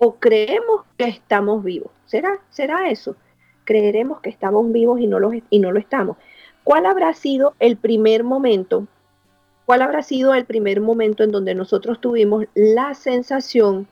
o 0.00 0.16
creemos 0.16 0.82
que 0.98 1.04
estamos 1.04 1.62
vivos? 1.62 1.92
¿Será, 2.06 2.40
¿Será 2.50 2.90
eso? 2.90 3.14
Creeremos 3.62 4.20
que 4.20 4.30
estamos 4.30 4.72
vivos 4.72 4.98
y 4.98 5.06
no, 5.06 5.20
lo, 5.20 5.30
y 5.32 5.58
no 5.60 5.70
lo 5.70 5.78
estamos. 5.78 6.16
¿Cuál 6.64 6.86
habrá 6.86 7.14
sido 7.14 7.54
el 7.60 7.76
primer 7.76 8.24
momento? 8.24 8.88
¿Cuál 9.64 9.82
habrá 9.82 10.02
sido 10.02 10.34
el 10.34 10.44
primer 10.44 10.80
momento 10.80 11.22
en 11.22 11.30
donde 11.30 11.54
nosotros 11.54 12.00
tuvimos 12.00 12.46
la 12.54 12.94
sensación 12.94 13.86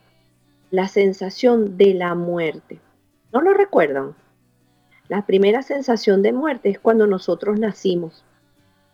la 0.71 0.89
sensación 0.89 1.77
de 1.77 1.95
la 1.95 2.15
muerte. 2.15 2.81
¿No 3.33 3.41
lo 3.41 3.55
recuerdan? 3.55 4.15
La 5.09 5.25
primera 5.25 5.63
sensación 5.63 6.23
de 6.23 6.33
muerte 6.33 6.69
es 6.69 6.79
cuando 6.79 7.07
nosotros 7.07 7.59
nacimos. 7.59 8.25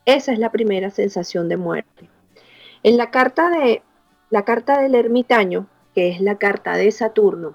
Esa 0.04 0.32
es 0.32 0.38
la 0.38 0.52
primera 0.52 0.90
sensación 0.90 1.48
de 1.48 1.56
muerte. 1.56 2.08
En 2.82 2.96
la 2.96 3.10
carta 3.10 3.50
de 3.50 3.82
la 4.30 4.44
carta 4.44 4.80
del 4.80 4.94
ermitaño, 4.94 5.66
que 5.94 6.10
es 6.10 6.20
la 6.20 6.36
carta 6.38 6.76
de 6.76 6.90
Saturno, 6.90 7.54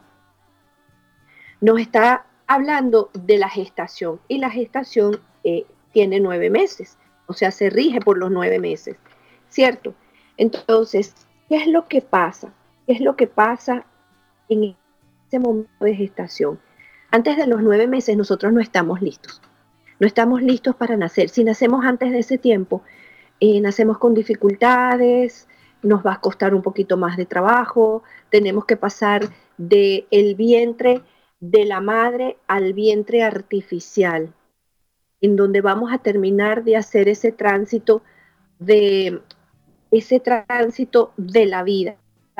nos 1.62 1.80
está 1.80 2.26
hablando 2.48 3.10
de 3.14 3.38
la 3.38 3.50
gestación 3.50 4.20
y 4.28 4.38
la 4.38 4.50
gestación 4.50 5.20
eh, 5.44 5.66
tiene 5.92 6.20
nueve 6.20 6.50
meses, 6.50 6.98
o 7.28 7.34
sea, 7.34 7.52
se 7.52 7.70
rige 7.70 8.00
por 8.00 8.18
los 8.18 8.32
nueve 8.32 8.60
meses, 8.60 8.98
¿cierto? 9.50 9.94
Entonces, 10.38 11.14
¿qué 11.48 11.58
es 11.58 11.68
lo 11.68 11.88
que 11.88 12.02
pasa? 12.02 12.54
¿Qué 12.88 12.94
es 12.94 13.02
lo 13.02 13.16
que 13.16 13.28
pasa 13.28 13.86
en 14.50 14.76
ese 15.28 15.40
momento 15.40 15.86
de 15.86 15.96
gestación. 15.96 16.60
Antes 17.12 17.38
de 17.38 17.48
los 17.48 17.62
nueve 17.62 17.88
meses 17.88 18.18
nosotros 18.18 18.52
no 18.52 18.60
estamos 18.60 19.02
listos. 19.02 19.42
No 20.00 20.08
estamos 20.08 20.42
listos 20.42 20.76
para 20.76 20.98
nacer. 20.98 21.30
Si 21.30 21.44
nacemos 21.44 21.86
antes 21.86 22.12
de 22.12 22.20
ese 22.20 22.38
tiempo, 22.38 22.82
eh, 23.40 23.62
nacemos 23.62 23.98
con 23.98 24.14
dificultades, 24.14 25.48
nos 25.82 26.06
va 26.06 26.14
a 26.14 26.22
costar 26.22 26.54
un 26.54 26.62
poquito 26.62 26.98
más 26.98 27.18
de 27.18 27.26
trabajo, 27.26 28.04
tenemos 28.30 28.66
que 28.66 28.78
pasar 28.78 29.30
del 29.58 30.08
el 30.12 30.36
vientre 30.36 31.02
de 31.40 31.66
la 31.66 31.82
madre 31.82 32.38
al 32.48 32.74
vientre 32.74 33.24
artificial, 33.24 34.34
en 35.22 35.36
donde 35.36 35.62
vamos 35.62 35.92
a 35.94 36.00
terminar 36.00 36.64
de 36.64 36.78
hacer 36.78 37.08
ese 37.08 37.32
tránsito 37.32 38.02
de 38.60 39.22
ese 39.92 40.20
tránsito 40.20 41.14
de 41.18 41.46
la 41.46 41.64
vida 41.64 41.98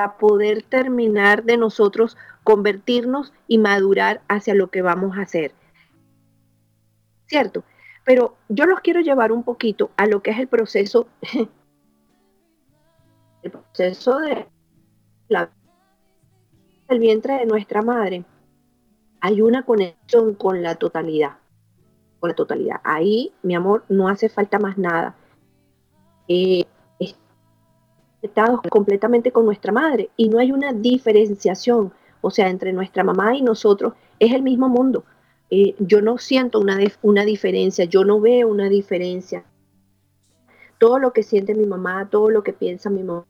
poder 0.08 0.62
terminar 0.62 1.44
de 1.44 1.56
nosotros 1.56 2.16
convertirnos 2.42 3.32
y 3.46 3.58
madurar 3.58 4.22
hacia 4.28 4.54
lo 4.54 4.70
que 4.70 4.82
vamos 4.82 5.18
a 5.18 5.22
hacer. 5.22 5.52
¿Cierto? 7.26 7.64
Pero 8.04 8.36
yo 8.48 8.66
los 8.66 8.80
quiero 8.80 9.00
llevar 9.00 9.30
un 9.30 9.44
poquito 9.44 9.90
a 9.96 10.06
lo 10.06 10.22
que 10.22 10.30
es 10.30 10.38
el 10.38 10.48
proceso, 10.48 11.06
el 13.42 13.50
proceso 13.50 14.18
de 14.18 14.46
la, 15.28 15.50
el 16.88 16.98
vientre 16.98 17.34
de 17.38 17.46
nuestra 17.46 17.82
madre. 17.82 18.24
Hay 19.20 19.42
una 19.42 19.64
conexión 19.64 20.34
con 20.34 20.62
la 20.62 20.74
totalidad, 20.76 21.36
con 22.18 22.30
la 22.30 22.34
totalidad. 22.34 22.80
Ahí, 22.84 23.32
mi 23.42 23.54
amor, 23.54 23.84
no 23.88 24.08
hace 24.08 24.28
falta 24.28 24.58
más 24.58 24.78
nada. 24.78 25.14
Eh, 26.28 26.64
completamente 28.68 29.32
con 29.32 29.44
nuestra 29.46 29.72
madre 29.72 30.10
y 30.16 30.28
no 30.28 30.38
hay 30.38 30.52
una 30.52 30.72
diferenciación, 30.72 31.92
o 32.20 32.30
sea, 32.30 32.48
entre 32.50 32.72
nuestra 32.72 33.02
mamá 33.02 33.36
y 33.36 33.42
nosotros 33.42 33.94
es 34.18 34.32
el 34.32 34.42
mismo 34.42 34.68
mundo. 34.68 35.04
Eh, 35.50 35.74
yo 35.78 36.00
no 36.00 36.18
siento 36.18 36.60
una, 36.60 36.78
una 37.02 37.24
diferencia, 37.24 37.84
yo 37.86 38.04
no 38.04 38.20
veo 38.20 38.48
una 38.48 38.68
diferencia. 38.68 39.44
Todo 40.78 40.98
lo 40.98 41.12
que 41.12 41.22
siente 41.22 41.54
mi 41.54 41.66
mamá, 41.66 42.08
todo 42.10 42.30
lo 42.30 42.42
que 42.42 42.52
piensa 42.52 42.90
mi 42.90 43.02
mamá, 43.02 43.26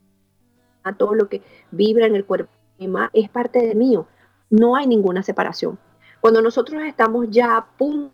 todo 0.95 1.15
lo 1.15 1.29
que 1.29 1.43
vibra 1.71 2.07
en 2.07 2.15
el 2.15 2.25
cuerpo 2.25 2.51
es 3.13 3.29
parte 3.29 3.67
de 3.67 3.75
mío. 3.75 4.07
No 4.49 4.77
hay 4.77 4.87
ninguna 4.87 5.23
separación. 5.23 5.79
Cuando 6.21 6.43
nosotros 6.43 6.83
estamos 6.85 7.27
ya 7.31 7.57
a 7.57 7.67
punto, 7.67 8.13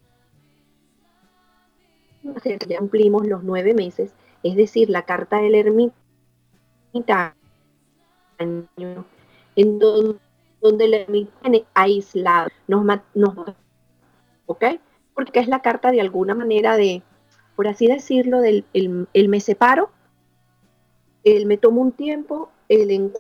ya 2.69 2.79
cumplimos 2.79 3.27
los 3.27 3.43
nueve 3.43 3.75
meses, 3.75 4.13
es 4.43 4.57
decir, 4.57 4.91
la 4.91 5.03
carta 5.03 5.39
del 5.39 5.55
ermita 5.55 5.95
años 8.39 9.05
en 9.57 9.79
donde, 9.79 10.19
donde 10.61 10.89
la 10.89 11.07
tiene 11.07 11.65
aislado, 11.75 12.49
nos, 12.69 12.85
nos, 13.15 13.35
¿ok? 14.47 14.65
Porque 15.15 15.41
es 15.41 15.49
la 15.49 15.63
carta 15.63 15.91
de 15.91 16.01
alguna 16.01 16.35
manera 16.35 16.77
de, 16.77 17.03
por 17.57 17.67
así 17.67 17.87
decirlo, 17.87 18.41
del 18.41 18.65
el, 18.75 19.29
me 19.29 19.41
separo, 19.41 19.91
el 21.25 21.47
me 21.47 21.57
tomo 21.57 21.81
un 21.81 21.93
tiempo, 21.93 22.51
el 22.69 23.13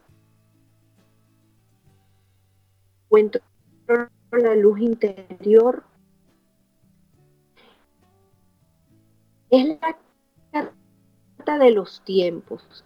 encuentro 3.11 3.43
la 4.33 4.55
luz 4.55 4.81
interior. 4.81 5.85
Es 9.51 9.69
la 9.69 9.97
carta 10.53 11.59
de 11.59 11.71
los 11.71 12.03
tiempos. 12.05 12.85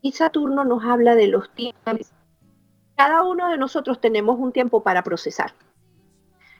Y 0.00 0.12
Saturno 0.12 0.64
nos 0.64 0.84
habla 0.84 1.14
de 1.14 1.28
los 1.28 1.50
tiempos. 1.54 2.12
Cada 2.96 3.22
uno 3.22 3.48
de 3.50 3.58
nosotros 3.58 4.00
tenemos 4.00 4.38
un 4.38 4.52
tiempo 4.52 4.82
para 4.82 5.02
procesar. 5.02 5.52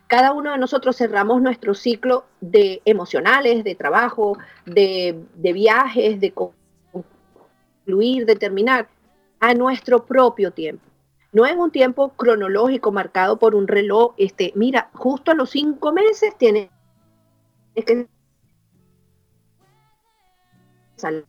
Cada 0.07 0.33
uno 0.33 0.53
de 0.53 0.59
nosotros 0.59 0.97
cerramos 0.97 1.41
nuestro 1.41 1.75
ciclo 1.75 2.27
de 2.41 2.83
emocionales, 2.85 3.65
de 3.65 3.75
trabajo, 3.75 4.37
de, 4.67 5.25
viajes, 5.35 6.21
de 6.21 6.35
concluir, 6.35 8.27
de 8.27 8.37
terminar, 8.37 8.89
a 9.43 9.55
nuestro 9.55 10.07
propio 10.07 10.53
tiempo. 10.53 10.87
No 11.33 11.45
es 11.45 11.57
un 11.57 11.73
tiempo 11.73 12.11
cronológico 12.11 12.93
marcado 12.93 13.39
por 13.39 13.57
un 13.57 13.67
reloj. 13.67 14.15
Este, 14.17 14.53
mira, 14.55 14.89
justo 14.95 15.33
a 15.33 15.35
los 15.35 15.51
cinco 15.51 15.93
meses 15.93 16.39
tienes 16.39 16.71
que 17.75 18.07
salir 20.97 21.27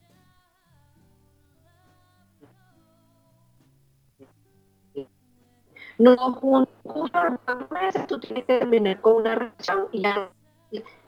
No, 5.97 6.15
justo 6.33 7.17
a 7.17 7.29
los 7.29 7.71
meses 7.71 8.05
tú 8.05 8.19
tienes 8.19 8.45
que 8.45 8.59
terminar 8.59 9.01
con 9.01 9.15
una 9.15 9.35
relación 9.35 9.87
y 9.91 10.03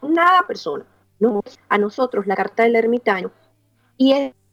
nada 0.02 0.44
persona. 0.48 0.86
No, 1.20 1.44
a 1.70 1.78
nosotros 1.78 2.26
la 2.26 2.36
carta 2.36 2.64
del 2.64 2.76
ermitaño. 2.76 3.32
Y 3.98 4.14
este 4.14 4.45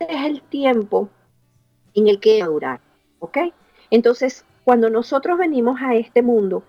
es 0.00 0.24
el 0.24 0.42
tiempo 0.42 1.08
en 1.94 2.08
el 2.08 2.20
que 2.20 2.42
durar, 2.42 2.80
¿ok? 3.18 3.38
Entonces, 3.90 4.44
cuando 4.64 4.90
nosotros 4.90 5.38
venimos 5.38 5.80
a 5.82 5.94
este 5.94 6.22
mundo, 6.22 6.64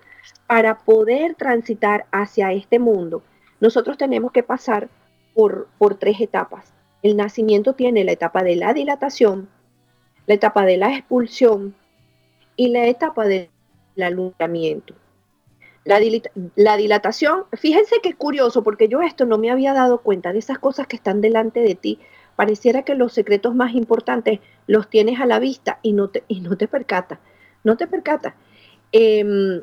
para 0.46 0.78
poder 0.78 1.34
transitar 1.34 2.06
hacia 2.12 2.52
este 2.52 2.78
mundo, 2.78 3.22
nosotros 3.60 3.96
tenemos 3.96 4.32
que 4.32 4.42
pasar 4.42 4.88
por, 5.34 5.68
por 5.78 5.94
tres 5.94 6.20
etapas. 6.20 6.74
El 7.02 7.16
nacimiento 7.16 7.74
tiene 7.74 8.04
la 8.04 8.12
etapa 8.12 8.42
de 8.42 8.56
la 8.56 8.74
dilatación, 8.74 9.48
la 10.26 10.34
etapa 10.34 10.64
de 10.64 10.76
la 10.76 10.94
expulsión 10.94 11.74
y 12.56 12.68
la 12.68 12.86
etapa 12.86 13.26
del 13.26 13.48
alumbramiento. 14.00 14.94
La, 15.84 16.00
la, 16.54 16.76
dilatación, 16.76 17.44
fíjense 17.52 17.96
qué 18.02 18.14
curioso, 18.14 18.62
porque 18.62 18.86
yo 18.86 19.02
esto 19.02 19.26
no 19.26 19.36
me 19.36 19.50
había 19.50 19.72
dado 19.72 20.02
cuenta 20.02 20.32
de 20.32 20.38
esas 20.38 20.58
cosas 20.60 20.86
que 20.86 20.94
están 20.94 21.20
delante 21.20 21.60
de 21.60 21.74
ti. 21.74 21.98
Pareciera 22.36 22.82
que 22.82 22.94
los 22.94 23.12
secretos 23.12 23.54
más 23.54 23.74
importantes 23.74 24.40
los 24.66 24.88
tienes 24.88 25.20
a 25.20 25.26
la 25.26 25.38
vista 25.38 25.78
y 25.82 25.92
no 25.92 26.08
te, 26.08 26.24
y 26.28 26.40
no 26.40 26.56
te 26.56 26.68
percatas. 26.68 27.18
No 27.64 27.76
te. 27.76 27.88
Em, 28.92 29.62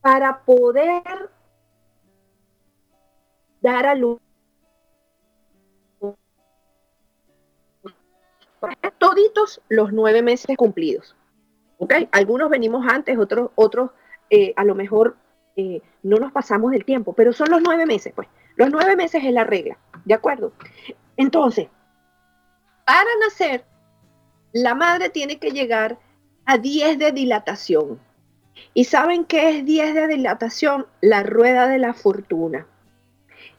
para 0.00 0.40
poder 0.44 1.02
dar 3.60 3.86
a 3.86 3.94
luz 3.94 4.20
toditos 8.98 9.60
los 9.68 9.92
nueve 9.92 10.22
meses 10.22 10.56
cumplidos. 10.56 11.14
¿Ok? 11.78 11.94
Algunos 12.10 12.50
venimos 12.50 12.84
antes, 12.88 13.16
otros, 13.18 13.50
otros 13.54 13.90
eh, 14.30 14.52
a 14.56 14.64
lo 14.64 14.74
mejor 14.74 15.16
eh, 15.56 15.80
no 16.02 16.16
nos 16.16 16.32
pasamos 16.32 16.72
del 16.72 16.84
tiempo, 16.84 17.12
pero 17.12 17.32
son 17.32 17.50
los 17.50 17.62
nueve 17.62 17.86
meses, 17.86 18.12
pues. 18.14 18.28
Los 18.56 18.70
nueve 18.70 18.96
meses 18.96 19.22
es 19.24 19.32
la 19.32 19.44
regla, 19.44 19.78
¿de 20.04 20.14
acuerdo? 20.14 20.52
Entonces, 21.18 21.68
para 22.86 23.10
nacer, 23.20 23.64
la 24.52 24.74
madre 24.74 25.10
tiene 25.10 25.38
que 25.38 25.50
llegar 25.50 25.98
a 26.46 26.56
10 26.56 26.98
de 26.98 27.12
dilatación. 27.12 28.00
¿Y 28.72 28.84
saben 28.84 29.24
qué 29.24 29.50
es 29.50 29.66
10 29.66 29.94
de 29.94 30.08
dilatación? 30.08 30.86
La 31.02 31.22
rueda 31.22 31.68
de 31.68 31.78
la 31.78 31.92
fortuna. 31.92 32.66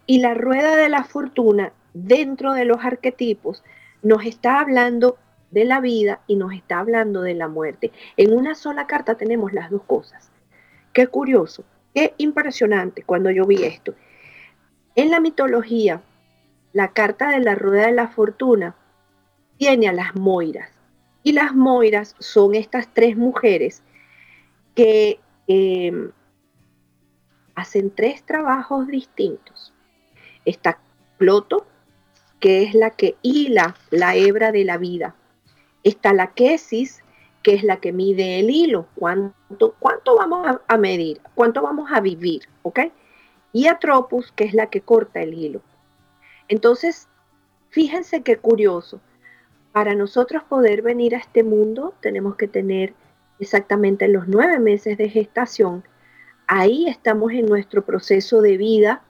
Y 0.08 0.22
la 0.22 0.34
rueda 0.34 0.76
de 0.76 0.90
la 0.90 1.04
fortuna 1.04 1.72
dentro 1.94 2.54
de 2.54 2.66
los 2.66 2.84
arquetipos 2.84 3.64
nos 4.02 4.26
está 4.26 4.62
hablando 4.62 5.18
de 5.52 5.66
la 5.66 5.82
vida 5.82 6.22
y 6.28 6.38
nos 6.38 6.54
está 6.54 6.80
hablando 6.80 7.22
de 7.22 7.34
la 7.34 7.50
muerte. 7.50 7.92
En 8.18 8.34
una 8.34 8.56
sola 8.56 8.88
carta 8.88 9.16
tenemos 9.16 9.52
las 9.54 9.70
dos 9.70 9.84
cosas. 9.84 10.32
Qué 10.94 11.08
curioso, 11.08 11.66
qué 11.94 12.14
impresionante 12.18 13.04
cuando 13.04 13.30
yo 13.32 13.46
vi 13.46 13.64
esto. 13.64 13.94
En 14.96 15.12
la 15.12 15.20
mitología, 15.20 16.02
la 16.74 16.94
carta 16.94 17.30
de 17.30 17.40
la 17.40 17.56
rueda 17.56 17.88
de 17.88 17.94
la 17.94 18.08
fortuna 18.08 18.76
tiene 19.58 19.88
a 19.88 19.94
las 19.94 20.16
Moiras. 20.16 20.70
Y 21.24 21.34
las 21.34 21.54
Moiras 21.54 22.16
son 22.20 22.56
estas 22.56 22.94
tres 22.94 23.18
mujeres 23.18 23.84
que 24.76 25.20
em, 25.48 26.12
hacen 27.56 27.94
tres 27.94 28.24
trabajos 28.24 28.88
distintos. 28.88 29.74
Está 30.46 30.80
Ploto, 31.18 31.68
que 32.40 32.64
es 32.64 32.74
la 32.74 32.92
que 32.92 33.18
hila 33.22 33.76
la 33.90 34.16
hebra 34.16 34.52
de 34.52 34.64
la 34.64 34.78
vida. 34.78 35.16
Está 35.84 36.14
la 36.14 36.34
quesis, 36.34 37.04
que 37.44 37.54
es 37.54 37.64
la 37.64 37.78
que 37.78 37.92
mide 37.92 38.40
el 38.40 38.50
hilo. 38.50 38.88
¿Cuánto, 38.96 39.76
cuánto 39.80 40.16
vamos 40.16 40.60
a, 40.68 40.78
medir? 40.78 41.22
¿Cuánto 41.36 41.62
vamos 41.62 41.92
a 41.92 42.00
vivir? 42.00 42.44
¿Ok? 42.62 42.80
Y 43.52 43.68
Atropus, 43.68 44.32
que 44.32 44.46
es 44.46 44.54
la 44.54 44.68
que 44.68 44.82
corta 44.82 45.22
el 45.22 45.34
hilo. 45.34 45.62
Entonces, 46.50 47.08
fíjense 47.70 48.22
qué 48.24 48.38
curioso. 48.38 49.00
Para 49.72 49.96
nosotros 49.96 50.44
poder 50.44 50.82
venir 50.82 51.16
a 51.16 51.20
este 51.20 51.44
mundo, 51.44 51.94
tenemos 52.02 52.36
que 52.36 52.48
tener 52.48 52.94
exactamente 53.40 54.08
los 54.08 54.28
nueve 54.28 54.60
meses 54.60 54.98
de 54.98 55.10
gestación. 55.10 55.84
Ahí 56.48 56.88
estamos 56.88 57.32
en 57.32 57.46
nuestro 57.46 57.86
proceso 57.86 58.42
de 58.42 58.58
vida, 58.58 59.04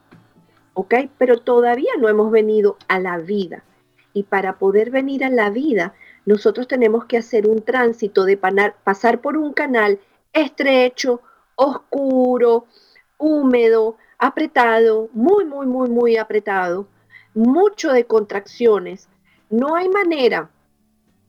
¿ok? 0.74 0.94
Pero 1.18 1.38
todavía 1.38 1.92
no 1.98 2.08
hemos 2.08 2.30
venido 2.30 2.76
a 2.88 3.00
la 3.00 3.18
vida. 3.18 3.64
Y 4.12 4.24
para 4.24 4.58
poder 4.58 4.90
venir 4.90 5.24
a 5.24 5.30
la 5.30 5.50
vida, 5.50 5.94
nosotros 6.26 6.68
tenemos 6.68 7.06
que 7.06 7.16
hacer 7.16 7.48
un 7.48 7.62
tránsito 7.62 8.24
de 8.24 8.36
pasar 8.36 9.20
por 9.20 9.36
un 9.36 9.54
canal 9.54 9.98
estrecho, 10.32 11.22
oscuro, 11.56 12.66
húmedo, 13.18 13.96
apretado, 14.18 15.08
muy, 15.12 15.44
muy, 15.44 15.66
muy, 15.66 15.88
muy 15.88 16.16
apretado, 16.16 16.86
mucho 17.34 17.92
de 17.92 18.04
contracciones. 18.04 19.08
No 19.48 19.74
hay 19.76 19.88
manera. 19.88 20.50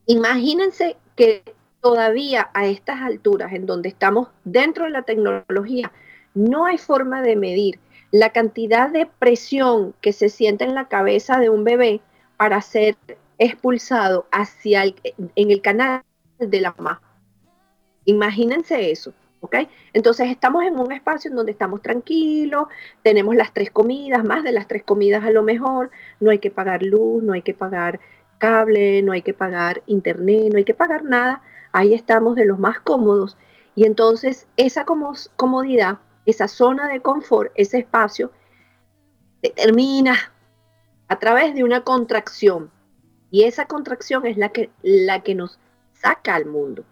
Imagínense 0.06 0.96
que 1.16 1.42
todavía 1.80 2.50
a 2.54 2.66
estas 2.66 3.00
alturas, 3.00 3.52
en 3.52 3.66
donde 3.66 3.88
estamos 3.88 4.28
dentro 4.44 4.84
de 4.84 4.90
la 4.90 5.02
tecnología, 5.02 5.92
no 6.34 6.64
hay 6.64 6.78
forma 6.78 7.22
de 7.22 7.36
medir 7.36 7.78
la 8.10 8.30
cantidad 8.30 8.90
de 8.90 9.06
presión 9.06 9.94
que 10.00 10.12
se 10.12 10.28
siente 10.28 10.64
en 10.64 10.74
la 10.74 10.88
cabeza 10.88 11.38
de 11.38 11.50
un 11.50 11.64
bebé 11.64 12.00
para 12.36 12.60
ser 12.60 12.96
expulsado 13.38 14.26
hacia 14.30 14.84
el, 14.84 14.94
en 15.34 15.50
el 15.50 15.60
canal 15.60 16.02
de 16.38 16.60
la 16.60 16.74
mamá. 16.76 17.00
Imagínense 18.04 18.90
eso, 18.90 19.12
¿ok? 19.42 19.56
Entonces 19.92 20.30
estamos 20.30 20.64
en 20.64 20.78
un 20.78 20.92
espacio 20.92 21.28
en 21.28 21.36
donde 21.36 21.52
estamos 21.52 21.82
tranquilos, 21.82 22.68
tenemos 23.02 23.34
las 23.34 23.52
tres 23.52 23.70
comidas, 23.70 24.24
más 24.24 24.44
de 24.44 24.52
las 24.52 24.68
tres 24.68 24.84
comidas 24.84 25.24
a 25.24 25.30
lo 25.30 25.42
mejor, 25.42 25.90
no 26.20 26.30
hay 26.30 26.38
que 26.38 26.50
pagar 26.50 26.82
luz, 26.82 27.22
no 27.22 27.32
hay 27.32 27.42
que 27.42 27.52
pagar 27.52 28.00
cable, 28.38 29.02
no 29.02 29.12
hay 29.12 29.22
que 29.22 29.34
pagar 29.34 29.82
internet, 29.86 30.48
no 30.52 30.58
hay 30.58 30.64
que 30.64 30.74
pagar 30.74 31.04
nada, 31.04 31.42
ahí 31.72 31.92
estamos 31.92 32.36
de 32.36 32.44
los 32.44 32.58
más 32.58 32.80
cómodos. 32.80 33.36
Y 33.74 33.84
entonces 33.84 34.46
esa 34.56 34.84
comodidad, 34.84 35.98
esa 36.24 36.46
zona 36.46 36.88
de 36.88 37.00
confort, 37.00 37.50
ese 37.56 37.78
espacio, 37.78 38.30
determina 39.42 40.14
a 41.08 41.18
través 41.18 41.54
de 41.54 41.64
una 41.64 41.82
contracción 41.82 42.70
y 43.32 43.42
esa 43.42 43.66
contracción 43.66 44.24
es 44.24 44.36
la 44.36 44.50
que, 44.50 44.70
la 44.82 45.22
que 45.22 45.34
nos 45.34 45.58
saca 45.94 46.36
al 46.36 46.46
mundo. 46.46 46.84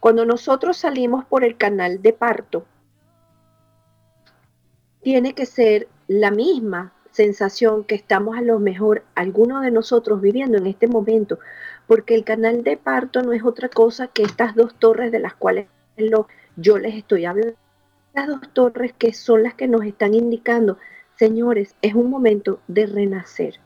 Cuando 0.00 0.24
nosotros 0.24 0.76
salimos 0.76 1.24
por 1.24 1.44
el 1.44 1.56
canal 1.56 2.02
de 2.02 2.12
parto, 2.12 2.64
tiene 5.02 5.34
que 5.34 5.46
ser 5.46 5.88
la 6.08 6.30
misma 6.30 6.92
sensación 7.10 7.84
que 7.84 7.94
estamos 7.94 8.36
a 8.36 8.42
lo 8.42 8.58
mejor 8.58 9.04
algunos 9.14 9.62
de 9.62 9.70
nosotros 9.70 10.20
viviendo 10.20 10.58
en 10.58 10.66
este 10.66 10.86
momento, 10.86 11.38
porque 11.86 12.14
el 12.14 12.24
canal 12.24 12.62
de 12.62 12.76
parto 12.76 13.22
no 13.22 13.32
es 13.32 13.42
otra 13.42 13.68
cosa 13.68 14.08
que 14.08 14.22
estas 14.22 14.54
dos 14.54 14.74
torres 14.74 15.10
de 15.12 15.18
las 15.18 15.34
cuales 15.34 15.66
yo 16.56 16.78
les 16.78 16.94
estoy 16.94 17.24
hablando. 17.24 17.56
Las 18.12 18.26
dos 18.26 18.40
torres 18.52 18.92
que 18.92 19.12
son 19.12 19.42
las 19.42 19.54
que 19.54 19.66
nos 19.66 19.84
están 19.84 20.14
indicando, 20.14 20.78
señores, 21.16 21.74
es 21.82 21.94
un 21.94 22.10
momento 22.10 22.60
de 22.66 22.86
renacer, 22.86 23.60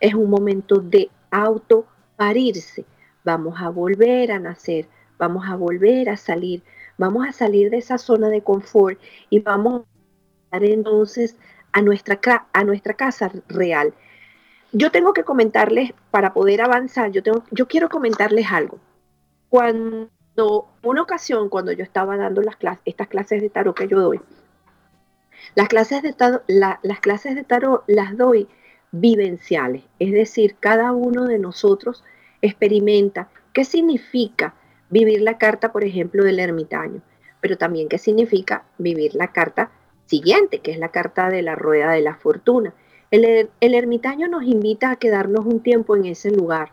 es 0.00 0.14
un 0.14 0.30
momento 0.30 0.76
de 0.76 1.10
auto 1.30 1.86
parirse. 2.16 2.84
Vamos 3.24 3.60
a 3.60 3.70
volver 3.70 4.30
a 4.30 4.38
nacer, 4.38 4.86
vamos 5.18 5.46
a 5.48 5.56
volver 5.56 6.08
a 6.10 6.16
salir, 6.16 6.62
vamos 6.98 7.26
a 7.26 7.32
salir 7.32 7.70
de 7.70 7.78
esa 7.78 7.98
zona 7.98 8.28
de 8.28 8.42
confort 8.42 8.98
y 9.30 9.40
vamos 9.40 9.82
a 10.50 10.58
entonces 10.58 11.36
a 11.72 11.82
nuestra, 11.82 12.46
a 12.52 12.64
nuestra 12.64 12.94
casa 12.94 13.32
real. 13.48 13.92
Yo 14.72 14.90
tengo 14.90 15.12
que 15.12 15.24
comentarles, 15.24 15.92
para 16.10 16.32
poder 16.32 16.60
avanzar, 16.60 17.10
yo, 17.10 17.22
quiero 17.68 17.88
comentarles 17.88 18.46
algo. 18.50 18.78
Cuando, 19.48 20.68
una 20.82 21.02
ocasión, 21.02 21.48
cuando 21.48 21.72
yo 21.72 21.82
estaba 21.82 22.16
dando 22.16 22.42
las 22.42 22.56
clases, 22.56 22.82
estas 22.84 23.08
clases 23.08 23.40
de 23.40 23.50
tarot 23.50 23.76
que 23.76 23.88
yo 23.88 24.00
doy, 24.00 24.20
las 25.54 25.68
clases 25.68 26.02
de 26.02 27.44
tarot 27.44 27.84
las 27.86 28.16
doy 28.16 28.48
vivenciales, 28.92 29.84
es 29.98 30.12
decir, 30.12 30.56
cada 30.58 30.92
uno 30.92 31.26
de 31.26 31.38
nosotros 31.38 32.04
experimenta 32.40 33.28
qué 33.52 33.64
significa 33.64 34.54
vivir 34.90 35.22
la 35.22 35.38
carta, 35.38 35.72
por 35.72 35.84
ejemplo, 35.84 36.24
del 36.24 36.40
ermitaño, 36.40 37.02
pero 37.40 37.56
también 37.58 37.88
qué 37.88 37.98
significa 37.98 38.64
vivir 38.78 39.14
la 39.14 39.32
carta 39.32 39.70
siguiente, 40.06 40.60
que 40.60 40.72
es 40.72 40.78
la 40.78 40.90
carta 40.90 41.28
de 41.28 41.42
la 41.42 41.54
rueda 41.54 41.92
de 41.92 42.00
la 42.00 42.14
fortuna. 42.16 42.74
El, 43.10 43.24
er, 43.24 43.50
ermitaño 43.60 44.28
nos 44.28 44.44
invita 44.44 44.90
a 44.90 44.96
quedarnos 44.96 45.46
un 45.46 45.60
tiempo 45.60 45.96
en 45.96 46.06
ese 46.06 46.30
lugar, 46.30 46.72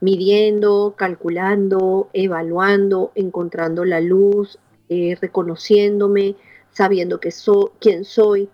midiendo, 0.00 0.94
calculando, 0.96 2.10
evaluando, 2.12 3.12
encontrando 3.14 3.84
la 3.84 4.00
luz, 4.00 4.58
eh, 4.88 5.16
reconociéndome, 5.20 6.36
sabiendo 6.70 7.20
que 7.20 7.30
soy, 7.30 7.70
quién 7.80 8.04
soy, 8.04 8.50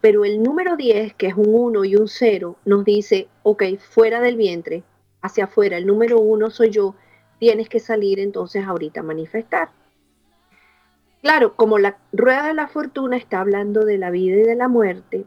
pero 0.00 0.26
el 0.26 0.42
número 0.42 0.76
10, 0.76 1.14
que 1.14 1.28
es 1.28 1.34
un 1.34 1.48
1 1.48 1.84
y 1.86 1.96
un 1.96 2.08
0, 2.08 2.58
nos 2.66 2.84
dice, 2.84 3.28
ok, 3.42 3.62
fuera 3.78 4.20
del 4.20 4.36
vientre, 4.36 4.84
hacia 5.22 5.44
afuera, 5.44 5.78
el 5.78 5.86
número 5.86 6.18
1 6.18 6.50
soy 6.50 6.68
yo, 6.68 6.94
tienes 7.44 7.68
que 7.68 7.78
salir 7.78 8.20
entonces 8.20 8.64
ahorita 8.64 9.00
a 9.00 9.02
manifestar. 9.02 9.68
Claro, 11.20 11.56
como 11.56 11.78
la 11.78 11.98
rueda 12.10 12.46
de 12.46 12.54
la 12.54 12.68
fortuna 12.68 13.18
está 13.18 13.40
hablando 13.40 13.84
de 13.84 13.98
la 13.98 14.08
vida 14.08 14.36
y 14.36 14.44
de 14.44 14.54
la 14.54 14.66
muerte, 14.66 15.26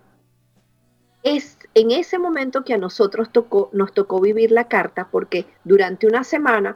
es 1.22 1.60
en 1.76 1.92
ese 1.92 2.18
momento 2.18 2.64
que 2.64 2.74
a 2.74 2.80
nosotros 2.80 3.32
tocó, 3.32 3.70
nos 3.72 3.94
tocó 3.94 4.20
vivir 4.20 4.50
la 4.50 4.68
carta, 4.68 5.10
porque 5.12 5.46
durante 5.64 6.08
una 6.08 6.24
semana 6.24 6.76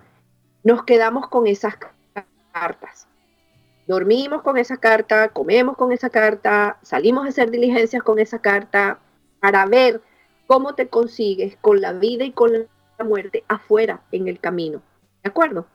nos 0.63 0.83
quedamos 0.83 1.27
con 1.27 1.47
esas 1.47 1.75
cartas 2.51 3.07
dormimos 3.87 4.43
con 4.43 4.59
esa 4.59 4.77
carta, 4.77 5.29
comemos 5.29 5.75
con 5.75 5.91
esa 5.91 6.11
carta, 6.11 6.77
salimos 6.83 7.25
a 7.25 7.29
hacer 7.29 7.49
diligencias 7.49 8.03
con 8.03 8.19
esa 8.19 8.37
carta 8.37 8.99
para 9.39 9.65
ver 9.65 10.01
cómo 10.45 10.75
te 10.75 10.87
consigues 10.87 11.57
con 11.61 11.81
la 11.81 11.93
vida 11.93 12.25
y 12.25 12.31
con 12.31 12.53
la 12.53 13.03
muerte 13.03 13.43
afuera 13.47 14.01
en 14.11 14.27
el 14.27 14.39
camino. 14.39 14.83
¿De 15.23 15.29
acuerdo? 15.29 15.67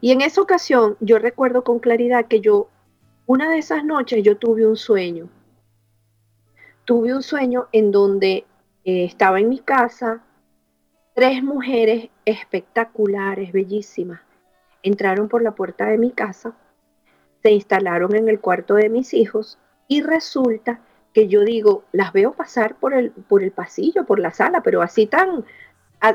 Y 0.00 0.10
en 0.10 0.20
esa 0.20 0.40
ocasión 0.40 0.96
yo 1.00 1.18
recuerdo 1.18 1.64
con 1.64 1.78
claridad 1.78 2.26
que 2.26 2.40
yo, 2.40 2.68
una 3.26 3.50
de 3.50 3.58
esas 3.58 3.84
noches 3.84 4.22
yo 4.22 4.36
tuve 4.36 4.66
un 4.66 4.76
sueño. 4.76 5.28
Tuve 6.84 7.14
un 7.14 7.22
sueño 7.22 7.68
en 7.72 7.92
donde 7.92 8.44
eh, 8.84 9.04
estaba 9.04 9.38
en 9.38 9.48
mi 9.48 9.60
casa, 9.60 10.24
tres 11.14 11.42
mujeres 11.42 12.08
espectaculares, 12.24 13.52
bellísimas, 13.52 14.20
entraron 14.82 15.28
por 15.28 15.42
la 15.42 15.54
puerta 15.54 15.86
de 15.86 15.98
mi 15.98 16.10
casa 16.10 16.56
se 17.42 17.50
instalaron 17.50 18.14
en 18.14 18.28
el 18.28 18.40
cuarto 18.40 18.74
de 18.74 18.88
mis 18.88 19.12
hijos 19.14 19.58
y 19.88 20.00
resulta 20.02 20.80
que 21.12 21.28
yo 21.28 21.42
digo, 21.42 21.84
las 21.92 22.12
veo 22.12 22.32
pasar 22.32 22.76
por 22.76 22.94
el, 22.94 23.10
por 23.10 23.42
el 23.42 23.50
pasillo, 23.50 24.06
por 24.06 24.18
la 24.18 24.30
sala, 24.30 24.62
pero 24.62 24.80
así 24.80 25.06
tan, 25.06 25.44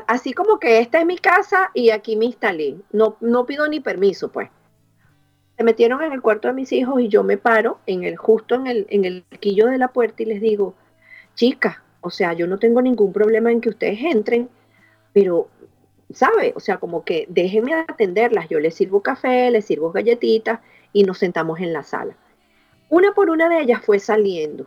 así 0.06 0.32
como 0.32 0.58
que 0.58 0.78
esta 0.80 1.00
es 1.00 1.06
mi 1.06 1.18
casa 1.18 1.70
y 1.74 1.90
aquí 1.90 2.16
me 2.16 2.26
instalé. 2.26 2.76
No, 2.92 3.16
no 3.20 3.46
pido 3.46 3.68
ni 3.68 3.80
permiso, 3.80 4.30
pues. 4.30 4.50
Se 5.56 5.64
metieron 5.64 6.02
en 6.02 6.12
el 6.12 6.22
cuarto 6.22 6.48
de 6.48 6.54
mis 6.54 6.70
hijos 6.72 7.00
y 7.00 7.08
yo 7.08 7.24
me 7.24 7.36
paro 7.36 7.80
en 7.86 8.04
el, 8.04 8.16
justo 8.16 8.54
en 8.54 8.66
el, 8.66 8.86
en 8.90 9.04
el 9.04 9.24
quillo 9.40 9.66
de 9.66 9.78
la 9.78 9.88
puerta 9.88 10.22
y 10.22 10.26
les 10.26 10.40
digo, 10.40 10.74
chicas, 11.34 11.78
o 12.00 12.10
sea, 12.10 12.32
yo 12.32 12.46
no 12.46 12.58
tengo 12.58 12.80
ningún 12.80 13.12
problema 13.12 13.50
en 13.50 13.60
que 13.60 13.70
ustedes 13.70 13.98
entren, 14.00 14.48
pero 15.12 15.48
¿sabe? 16.12 16.52
O 16.56 16.60
sea, 16.60 16.78
como 16.78 17.04
que 17.04 17.26
déjenme 17.28 17.74
atenderlas, 17.74 18.48
yo 18.48 18.60
les 18.60 18.74
sirvo 18.74 19.02
café, 19.02 19.50
les 19.50 19.64
sirvo 19.64 19.92
galletitas 19.92 20.60
y 20.92 21.02
nos 21.04 21.18
sentamos 21.18 21.60
en 21.60 21.72
la 21.72 21.82
sala. 21.82 22.16
Una 22.88 23.12
por 23.12 23.30
una 23.30 23.48
de 23.48 23.60
ellas 23.60 23.82
fue 23.84 23.98
saliendo. 23.98 24.66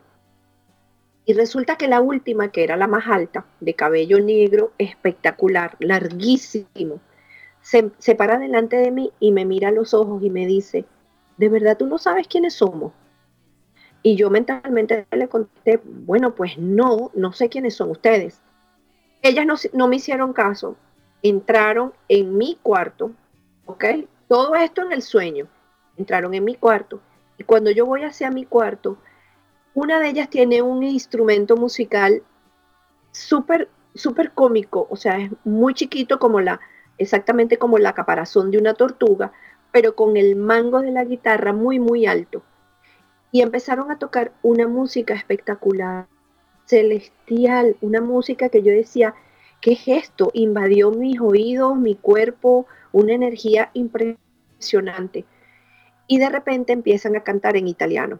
Y 1.25 1.33
resulta 1.33 1.77
que 1.77 1.87
la 1.87 2.01
última, 2.01 2.51
que 2.51 2.63
era 2.63 2.77
la 2.77 2.87
más 2.87 3.07
alta, 3.07 3.45
de 3.59 3.73
cabello 3.75 4.19
negro, 4.19 4.71
espectacular, 4.77 5.77
larguísimo, 5.79 6.99
se, 7.61 8.15
para 8.15 8.39
delante 8.39 8.77
de 8.77 8.91
mí 8.91 9.11
y 9.19 9.31
me 9.31 9.45
mira 9.45 9.69
a 9.69 9.71
los 9.71 9.93
ojos 9.93 10.23
y 10.23 10.29
me 10.29 10.47
dice, 10.47 10.85
¿de 11.37 11.49
verdad 11.49 11.77
tú 11.77 11.85
no 11.85 11.97
sabes 11.97 12.27
quiénes 12.27 12.55
somos? 12.55 12.91
Y 14.03 14.15
yo 14.15 14.31
mentalmente 14.31 15.05
le 15.11 15.27
contesté, 15.27 15.79
bueno, 15.83 16.33
pues 16.33 16.57
no, 16.57 17.11
no 17.13 17.33
sé 17.33 17.49
quiénes 17.49 17.75
son 17.75 17.91
ustedes. 17.91 18.41
Ellas 19.21 19.45
no, 19.45 19.55
no 19.73 19.87
me 19.87 19.97
hicieron 19.97 20.33
caso, 20.33 20.75
entraron 21.21 21.93
en 22.09 22.35
mi 22.35 22.57
cuarto, 22.63 23.11
¿ok? 23.67 23.85
Todo 24.27 24.55
esto 24.55 24.81
en 24.81 24.91
el 24.91 25.03
sueño. 25.03 25.47
Entraron 25.97 26.33
en 26.33 26.43
mi 26.43 26.55
cuarto. 26.55 26.99
Y 27.37 27.43
cuando 27.43 27.69
yo 27.69 27.85
voy 27.85 28.03
hacia 28.03 28.31
mi 28.31 28.45
cuarto, 28.45 28.97
una 29.73 29.99
de 29.99 30.09
ellas 30.09 30.29
tiene 30.29 30.61
un 30.61 30.83
instrumento 30.83 31.55
musical 31.55 32.23
súper, 33.11 33.69
súper 33.93 34.31
cómico, 34.31 34.87
o 34.89 34.95
sea, 34.95 35.17
es 35.17 35.31
muy 35.43 35.73
chiquito 35.73 36.19
como 36.19 36.41
la, 36.41 36.59
exactamente 36.97 37.57
como 37.57 37.77
la 37.77 37.93
caparazón 37.93 38.51
de 38.51 38.57
una 38.57 38.73
tortuga, 38.73 39.31
pero 39.71 39.95
con 39.95 40.17
el 40.17 40.35
mango 40.35 40.81
de 40.81 40.91
la 40.91 41.05
guitarra 41.05 41.53
muy, 41.53 41.79
muy 41.79 42.05
alto 42.05 42.43
y 43.31 43.41
empezaron 43.41 43.91
a 43.91 43.97
tocar 43.97 44.33
una 44.41 44.67
música 44.67 45.13
espectacular, 45.13 46.07
celestial, 46.65 47.77
una 47.81 48.01
música 48.01 48.49
que 48.49 48.61
yo 48.61 48.71
decía, 48.71 49.15
¿qué 49.61 49.73
es 49.73 49.87
esto? 49.87 50.31
Invadió 50.33 50.91
mis 50.91 51.19
oídos, 51.19 51.77
mi 51.77 51.95
cuerpo, 51.95 52.65
una 52.91 53.13
energía 53.13 53.71
impresionante. 53.73 55.25
Y 56.07 56.19
de 56.19 56.29
repente 56.29 56.73
empiezan 56.73 57.15
a 57.15 57.23
cantar 57.23 57.55
en 57.55 57.67
italiano. 57.67 58.19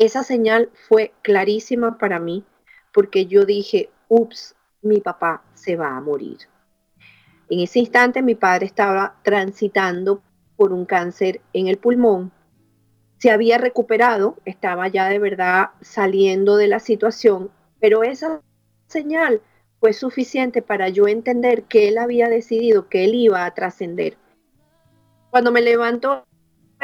Esa 0.00 0.24
señal 0.24 0.70
fue 0.88 1.12
clarísima 1.22 1.96
para 1.96 2.18
mí 2.18 2.44
porque 2.92 3.26
yo 3.26 3.44
dije, 3.44 3.90
ups, 4.08 4.56
mi 4.82 5.00
papá 5.00 5.44
se 5.54 5.76
va 5.76 5.96
a 5.96 6.00
morir. 6.00 6.38
En 7.48 7.60
ese 7.60 7.78
instante 7.78 8.20
mi 8.20 8.34
padre 8.34 8.66
estaba 8.66 9.14
transitando 9.22 10.20
por 10.56 10.72
un 10.72 10.84
cáncer 10.84 11.40
en 11.52 11.68
el 11.68 11.78
pulmón 11.78 12.32
se 13.20 13.30
había 13.30 13.58
recuperado, 13.58 14.38
estaba 14.46 14.88
ya 14.88 15.06
de 15.10 15.18
verdad 15.18 15.70
saliendo 15.82 16.56
de 16.56 16.68
la 16.68 16.80
situación, 16.80 17.50
pero 17.78 18.02
esa 18.02 18.40
señal 18.86 19.42
fue 19.78 19.92
suficiente 19.92 20.62
para 20.62 20.88
yo 20.88 21.06
entender 21.06 21.64
que 21.64 21.88
él 21.88 21.98
había 21.98 22.30
decidido 22.30 22.88
que 22.88 23.04
él 23.04 23.14
iba 23.14 23.44
a 23.44 23.50
trascender. 23.52 24.16
Cuando 25.28 25.52
me 25.52 25.60
levanto 25.60 26.24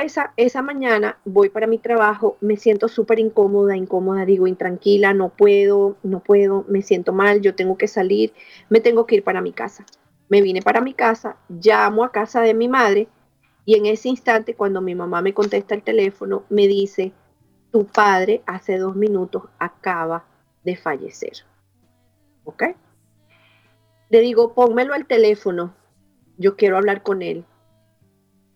esa, 0.03 0.33
esa 0.37 0.63
mañana, 0.63 1.19
voy 1.25 1.49
para 1.49 1.67
mi 1.67 1.79
trabajo, 1.79 2.37
me 2.41 2.57
siento 2.57 2.89
súper 2.89 3.19
incómoda, 3.19 3.77
incómoda, 3.77 4.25
digo, 4.25 4.47
intranquila, 4.47 5.15
no 5.15 5.31
puedo, 5.31 5.97
no 6.03 6.21
puedo, 6.21 6.65
me 6.69 6.83
siento 6.83 7.13
mal, 7.13 7.41
yo 7.41 7.55
tengo 7.55 7.79
que 7.79 7.89
salir, 7.89 8.33
me 8.69 8.81
tengo 8.81 9.07
que 9.07 9.17
ir 9.17 9.25
para 9.25 9.41
mi 9.41 9.53
casa. 9.53 9.87
Me 10.29 10.43
vine 10.43 10.61
para 10.61 10.81
mi 10.81 10.93
casa, 10.93 11.37
llamo 11.49 12.05
a 12.05 12.11
casa 12.11 12.41
de 12.41 12.53
mi 12.53 12.69
madre 12.69 13.09
y 13.65 13.75
en 13.77 13.87
ese 13.87 14.09
instante, 14.09 14.55
cuando 14.55 14.81
mi 14.81 14.95
mamá 14.95 15.23
me 15.23 15.35
contesta 15.35 15.75
el 15.75 15.83
teléfono, 15.83 16.45
me 16.49 16.69
dice, 16.69 17.13
tu 17.73 17.85
padre 17.85 18.43
hace 18.47 18.79
dos 18.79 18.95
minutos 18.97 19.43
acaba 19.59 20.25
de 20.65 20.77
fallecer. 20.77 21.33
¿Ok? 22.45 22.63
Le 24.09 24.21
digo, 24.21 24.55
pónmelo 24.55 24.95
al 24.95 25.07
teléfono, 25.07 25.75
yo 26.39 26.57
quiero 26.57 26.77
hablar 26.77 27.03
con 27.03 27.23
él. 27.23 27.45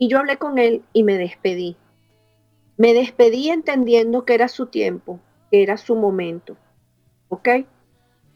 Y 0.01 0.09
yo 0.09 0.19
hablé 0.19 0.39
con 0.39 0.57
él 0.57 0.83
y 0.95 1.03
me 1.03 1.19
despedí. 1.19 1.77
Me 2.79 2.95
despedí 2.95 3.51
entendiendo 3.51 4.25
que 4.25 4.33
era 4.33 4.49
su 4.49 4.65
tiempo, 4.65 5.21
que 5.51 5.63
era 5.63 5.77
su 5.77 5.95
momento. 5.95 6.57
¿Ok? 7.29 7.49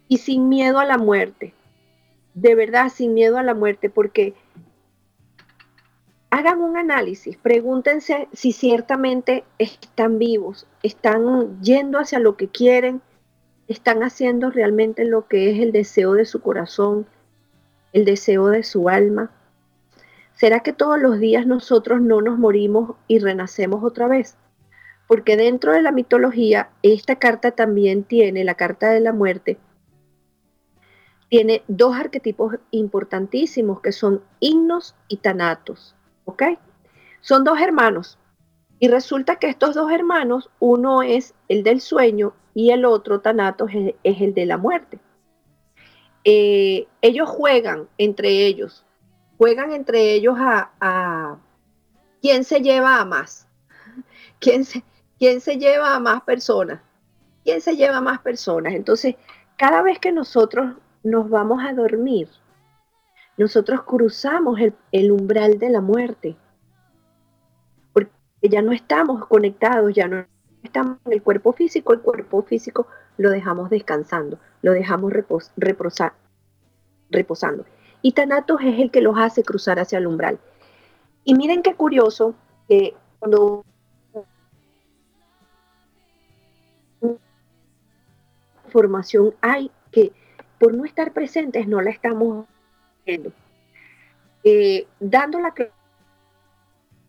Y 0.06 0.18
sin 0.18 0.50
miedo 0.50 0.78
a 0.78 0.84
la 0.84 0.98
muerte. 0.98 1.54
De 2.34 2.54
verdad, 2.54 2.90
sin 2.90 3.14
miedo 3.14 3.38
a 3.38 3.42
la 3.42 3.54
muerte, 3.54 3.88
porque 3.88 4.34
hagan 6.28 6.60
un 6.60 6.76
análisis, 6.76 7.38
pregúntense 7.38 8.28
si 8.34 8.52
ciertamente 8.52 9.44
están 9.56 10.18
vivos, 10.18 10.66
están 10.82 11.62
yendo 11.62 11.98
hacia 11.98 12.18
lo 12.18 12.36
que 12.36 12.48
quieren, 12.48 13.00
están 13.68 14.02
haciendo 14.02 14.50
realmente 14.50 15.06
lo 15.06 15.28
que 15.28 15.50
es 15.50 15.60
el 15.60 15.72
deseo 15.72 16.12
de 16.12 16.26
su 16.26 16.42
corazón, 16.42 17.06
el 17.94 18.04
deseo 18.04 18.48
de 18.48 18.64
su 18.64 18.90
alma. 18.90 19.30
¿Será 20.34 20.60
que 20.60 20.72
todos 20.72 20.98
los 20.98 21.18
días 21.18 21.46
nosotros 21.46 22.00
no 22.00 22.20
nos 22.20 22.38
morimos 22.38 22.96
y 23.08 23.18
renacemos 23.18 23.82
otra 23.84 24.08
vez? 24.08 24.36
Porque 25.06 25.36
dentro 25.36 25.72
de 25.72 25.82
la 25.82 25.92
mitología, 25.92 26.70
esta 26.82 27.16
carta 27.16 27.52
también 27.52 28.04
tiene, 28.04 28.44
la 28.44 28.54
carta 28.54 28.90
de 28.90 29.00
la 29.00 29.12
muerte, 29.12 29.58
tiene 31.28 31.62
dos 31.68 31.96
arquetipos 31.96 32.56
importantísimos 32.70 33.80
que 33.80 33.92
son 33.92 34.22
himnos 34.40 34.94
y 35.08 35.18
tanatos. 35.18 35.94
¿ok? 36.24 36.42
Son 37.20 37.44
dos 37.44 37.60
hermanos. 37.60 38.18
Y 38.78 38.88
resulta 38.88 39.36
que 39.36 39.48
estos 39.48 39.74
dos 39.74 39.90
hermanos, 39.90 40.50
uno 40.58 41.02
es 41.02 41.34
el 41.48 41.62
del 41.62 41.80
sueño 41.80 42.34
y 42.54 42.70
el 42.70 42.84
otro, 42.84 43.20
Tanatos, 43.20 43.70
es, 44.02 44.20
el 44.20 44.34
de 44.34 44.46
la 44.46 44.58
muerte. 44.58 44.98
Eh, 46.24 46.86
ellos 47.00 47.28
juegan 47.28 47.88
entre 47.98 48.46
ellos, 48.46 48.83
juegan 49.38 49.72
entre 49.72 50.12
ellos 50.12 50.36
a, 50.38 51.38
quién 52.20 52.44
se 52.44 52.60
lleva 52.60 53.00
a 53.00 53.04
más, 53.04 53.46
quién 54.40 54.64
se, 54.64 54.82
quién 55.18 55.40
se 55.40 55.56
lleva 55.58 55.94
a 55.94 56.00
más 56.00 56.22
personas, 56.22 56.80
quién 57.44 57.60
se 57.60 57.76
lleva 57.76 57.98
a 57.98 58.00
más 58.00 58.20
personas. 58.20 58.74
Entonces, 58.74 59.16
cada 59.56 59.82
vez 59.82 59.98
que 59.98 60.12
nosotros 60.12 60.76
nos 61.02 61.28
vamos 61.28 61.62
a 61.64 61.72
dormir, 61.74 62.28
nosotros 63.36 63.82
cruzamos 63.82 64.58
el, 64.92 65.12
umbral 65.12 65.58
de 65.58 65.70
la 65.70 65.80
muerte, 65.80 66.36
porque 67.92 68.10
ya 68.42 68.62
no 68.62 68.72
estamos 68.72 69.26
conectados, 69.26 69.92
ya 69.92 70.06
no 70.08 70.24
estamos 70.62 70.98
en 71.04 71.12
el 71.12 71.22
cuerpo 71.22 71.52
físico, 71.52 71.92
el 71.92 72.00
cuerpo 72.00 72.42
físico 72.42 72.86
lo 73.16 73.30
dejamos 73.30 73.70
descansando, 73.70 74.38
lo 74.62 74.72
dejamos 74.72 75.12
reposando. 75.12 76.14
Y 78.04 78.12
Tanatos 78.12 78.60
es 78.60 78.78
el 78.78 78.90
que 78.90 79.00
los 79.00 79.16
hace 79.16 79.42
cruzar 79.42 79.78
hacia 79.78 79.96
el 79.96 80.06
umbral. 80.06 80.38
Y 81.24 81.34
miren 81.34 81.62
qué 81.62 81.74
curioso 81.74 82.34
que 82.68 82.94
cuando 83.18 83.64
información 88.66 89.34
hay 89.40 89.70
que 89.90 90.12
por 90.58 90.74
no 90.74 90.84
estar 90.84 91.14
presentes 91.14 91.66
no 91.66 91.80
la 91.80 91.88
estamos 91.88 92.44
eh, 93.06 94.86
dando 95.00 95.40
la 95.40 95.54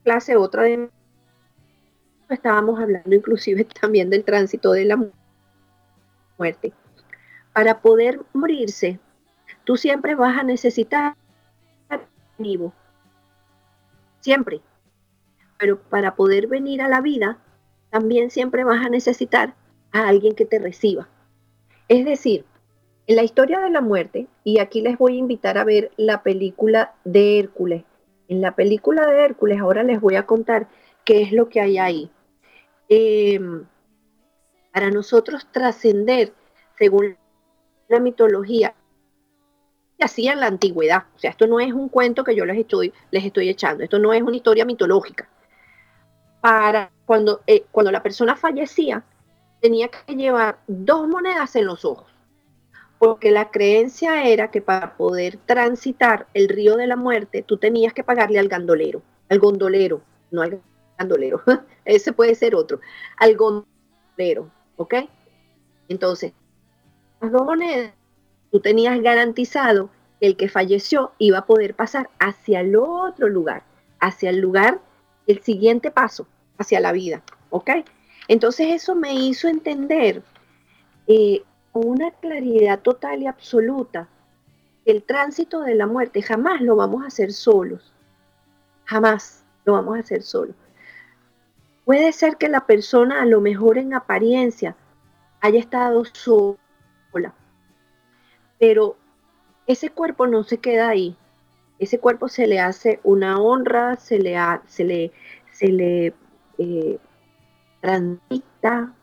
clase 0.02 0.38
otra 0.38 0.64
de 0.64 0.90
estábamos 2.30 2.80
hablando 2.80 3.14
inclusive 3.14 3.66
también 3.82 4.10
del 4.10 4.24
tránsito 4.24 4.72
de 4.72 4.86
la 4.86 5.06
muerte. 6.38 6.72
Para 7.52 7.82
poder 7.82 8.22
morirse, 8.32 8.98
tú 9.66 9.78
siempre 9.78 10.16
vas 10.16 10.38
a 10.38 10.44
necesitar 10.44 11.16
vivo. 12.38 12.74
Siempre. 14.22 14.62
Pero 15.58 15.80
para 15.80 16.16
poder 16.16 16.48
venir 16.48 16.82
a 16.82 16.88
la 16.88 17.02
vida, 17.02 17.40
también 17.90 18.30
siempre 18.30 18.64
vas 18.64 18.86
a 18.86 18.90
necesitar 18.90 19.56
a 19.92 20.08
alguien 20.08 20.36
que 20.36 20.46
te 20.46 20.60
reciba. 20.60 21.08
Es 21.88 22.06
decir, 22.06 22.46
en 23.08 23.16
la 23.16 23.24
historia 23.24 23.60
de 23.60 23.70
la 23.70 23.82
muerte, 23.82 24.28
y 24.44 24.60
aquí 24.60 24.82
les 24.82 24.98
voy 24.98 25.16
a 25.16 25.20
invitar 25.20 25.58
a 25.58 25.64
ver 25.64 25.92
la 25.96 26.24
película 26.24 26.96
de 27.04 27.40
Hércules. 27.40 27.84
En 28.28 28.42
la 28.42 28.56
película 28.56 29.06
de 29.06 29.24
Hércules, 29.24 29.60
ahora 29.60 29.84
les 29.84 30.02
voy 30.02 30.16
a 30.16 30.26
contar 30.26 30.68
qué 31.04 31.22
es 31.22 31.32
lo 31.32 31.48
que 31.48 31.62
hay 31.62 31.78
ahí. 31.78 32.12
Em, 32.90 33.66
para 34.74 34.90
nosotros 34.90 35.48
trascender, 35.52 36.34
según 36.78 37.16
la 37.88 38.00
mitología, 38.00 38.74
que 39.98 40.06
hacía 40.06 40.34
en 40.34 40.40
la 40.40 40.48
antigüedad. 40.48 41.04
O 41.16 41.20
sea, 41.20 41.32
esto 41.32 41.48
no 41.48 41.60
es 41.60 41.74
un 41.74 41.90
cuento 41.90 42.24
que 42.24 42.36
yo 42.36 42.46
les 42.46 42.58
estoy, 42.58 42.94
les 43.12 43.26
estoy 43.26 43.50
echando, 43.50 43.84
esto 43.84 44.00
no 44.00 44.14
es 44.14 44.22
una 44.22 44.36
historia 44.36 44.66
mitológica. 44.66 45.28
Para 46.42 46.92
cuando, 47.06 47.42
eh, 47.48 47.66
cuando 47.72 47.92
la 47.92 48.04
persona 48.04 48.36
fallecía, 48.36 49.04
tenía 49.62 49.90
que 49.90 50.16
llevar 50.16 50.60
dos 50.68 51.08
monedas 51.08 51.56
en 51.56 51.66
los 51.66 51.86
ojos 51.86 52.16
porque 52.98 53.32
la 53.32 53.52
creencia 53.52 54.28
era 54.28 54.52
que 54.52 54.62
para 54.62 54.96
poder 54.96 55.38
transitar 55.46 56.28
el 56.34 56.50
río 56.50 56.76
de 56.76 56.88
la 56.88 56.96
muerte, 56.96 57.44
tú 57.44 57.58
tenías 57.58 57.94
que 57.94 58.04
pagarle 58.04 58.40
al 58.40 58.48
gandolero, 58.48 59.02
al 59.30 59.40
gondolero, 59.40 60.02
no 60.32 60.42
al 60.42 60.62
gandolero, 60.98 61.42
ese 61.86 62.14
puede 62.14 62.36
ser 62.36 62.56
otro, 62.56 62.80
al 63.18 63.36
gondolero, 63.36 64.50
¿ok? 64.78 64.96
Entonces, 65.88 66.34
las 67.22 67.32
dos 67.32 67.46
monedas, 67.46 67.94
tú 68.56 68.62
tenías 68.62 69.02
garantizado 69.02 69.90
el 70.22 70.38
que 70.38 70.48
falleció 70.48 71.12
iba 71.18 71.40
a 71.40 71.46
poder 71.46 71.76
pasar 71.76 72.10
hacia 72.20 72.62
el 72.62 72.78
otro 72.78 73.28
lugar, 73.28 73.64
hacia 74.00 74.30
el 74.30 74.40
lugar, 74.40 74.80
el 75.28 75.42
siguiente 75.42 75.92
paso, 75.92 76.26
hacia 76.58 76.80
la 76.80 76.94
vida, 76.94 77.22
¿ok? 77.50 77.70
Entonces 78.30 78.68
eso 78.70 78.96
me 78.96 79.14
hizo 79.14 79.50
entender 79.50 80.24
eh, 81.06 81.44
con 81.74 81.86
una 81.86 82.12
claridad 82.12 82.80
total 82.80 83.24
y 83.24 83.28
absoluta 83.28 84.08
el 84.86 85.04
tránsito 85.04 85.60
de 85.60 85.76
la 85.76 85.86
muerte 85.86 86.22
jamás 86.22 86.62
lo 86.62 86.78
vamos 86.78 87.04
a 87.04 87.08
hacer 87.08 87.34
solos, 87.34 87.94
jamás 88.86 89.44
lo 89.66 89.74
vamos 89.74 89.98
a 89.98 90.00
hacer 90.00 90.22
solos. 90.24 90.56
Puede 91.84 92.14
ser 92.14 92.38
que 92.38 92.48
la 92.48 92.66
persona 92.66 93.22
a 93.22 93.26
lo 93.26 93.42
mejor 93.42 93.78
en 93.78 93.94
apariencia 93.94 94.78
haya 95.42 95.60
estado 95.60 96.06
sola, 96.06 97.36
pero 98.60 98.96
ese 99.68 99.90
cuerpo 99.90 100.28
no 100.28 100.44
se 100.44 100.58
queda 100.58 100.90
ahí. 100.90 101.18
Ese 101.80 102.00
cuerpo 102.00 102.30
se 102.30 102.48
le 102.48 102.60
hace 102.60 103.00
una 103.04 103.40
honra, 103.40 103.98
se 103.98 104.20
le, 104.20 104.38
se 104.68 104.84
le, 104.84 105.12
se 105.52 105.68
le 105.68 106.14
eh, 106.58 107.00
transita, 107.82 108.94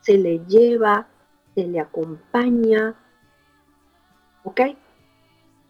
se 0.00 0.18
le 0.18 0.40
lleva, 0.46 1.06
se 1.54 1.66
le 1.66 1.80
acompaña. 1.80 2.94
¿Ok? 4.44 4.60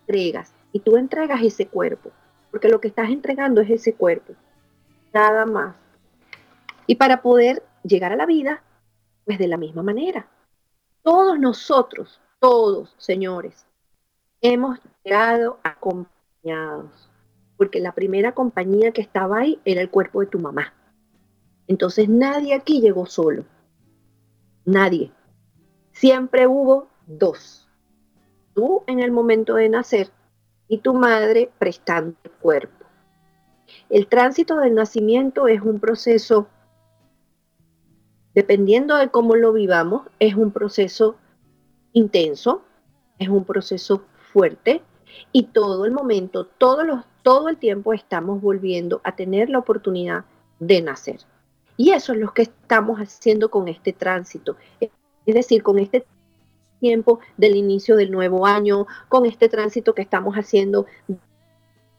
Entregas. 0.00 0.52
Y 0.72 0.80
tú 0.80 0.96
entregas 0.96 1.42
ese 1.42 1.66
cuerpo, 1.66 2.10
porque 2.50 2.68
lo 2.68 2.80
que 2.80 2.88
estás 2.88 3.10
entregando 3.10 3.60
es 3.60 3.70
ese 3.70 3.94
cuerpo. 3.94 4.34
Nada 5.12 5.46
más. 5.46 5.76
Y 6.86 6.96
para 6.96 7.22
poder 7.22 7.62
llegar 7.84 8.12
a 8.12 8.16
la 8.16 8.26
vida, 8.26 8.62
pues 9.24 9.38
de 9.38 9.48
la 9.48 9.56
misma 9.56 9.82
manera. 9.82 10.26
Todos 11.02 11.38
nosotros, 11.38 12.20
todos, 12.40 12.94
señores, 12.98 13.66
hemos 14.40 14.78
llegado 15.04 15.58
acompañados, 15.62 17.10
porque 17.56 17.80
la 17.80 17.92
primera 17.92 18.32
compañía 18.32 18.92
que 18.92 19.00
estaba 19.00 19.38
ahí 19.38 19.60
era 19.64 19.80
el 19.80 19.90
cuerpo 19.90 20.20
de 20.20 20.26
tu 20.26 20.38
mamá. 20.38 20.72
Entonces 21.66 22.08
nadie 22.08 22.54
aquí 22.54 22.80
llegó 22.80 23.06
solo, 23.06 23.44
nadie. 24.64 25.12
Siempre 25.92 26.46
hubo 26.46 26.88
dos, 27.06 27.68
tú 28.54 28.84
en 28.86 29.00
el 29.00 29.10
momento 29.10 29.54
de 29.54 29.68
nacer 29.68 30.10
y 30.68 30.78
tu 30.78 30.94
madre 30.94 31.50
prestando 31.58 32.16
el 32.22 32.30
cuerpo. 32.30 32.86
El 33.90 34.06
tránsito 34.06 34.56
del 34.58 34.74
nacimiento 34.74 35.48
es 35.48 35.60
un 35.60 35.80
proceso, 35.80 36.48
dependiendo 38.34 38.96
de 38.96 39.10
cómo 39.10 39.34
lo 39.34 39.52
vivamos, 39.52 40.06
es 40.20 40.36
un 40.36 40.52
proceso 40.52 41.16
intenso, 41.98 42.62
es 43.18 43.28
un 43.28 43.44
proceso 43.44 44.04
fuerte 44.32 44.82
y 45.32 45.44
todo 45.44 45.84
el 45.84 45.92
momento, 45.92 46.44
todos 46.44 46.86
los, 46.86 47.04
todo 47.22 47.48
el 47.48 47.56
tiempo 47.56 47.92
estamos 47.92 48.40
volviendo 48.40 49.00
a 49.04 49.16
tener 49.16 49.50
la 49.50 49.58
oportunidad 49.58 50.24
de 50.60 50.80
nacer. 50.80 51.20
Y 51.76 51.90
eso 51.90 52.12
es 52.12 52.18
lo 52.18 52.32
que 52.32 52.42
estamos 52.42 52.98
haciendo 52.98 53.50
con 53.50 53.68
este 53.68 53.92
tránsito. 53.92 54.56
Es 54.80 55.34
decir, 55.34 55.62
con 55.62 55.78
este 55.78 56.06
tiempo 56.80 57.20
del 57.36 57.56
inicio 57.56 57.96
del 57.96 58.10
nuevo 58.10 58.46
año, 58.46 58.86
con 59.08 59.26
este 59.26 59.48
tránsito 59.48 59.94
que 59.94 60.02
estamos 60.02 60.34
haciendo 60.34 60.86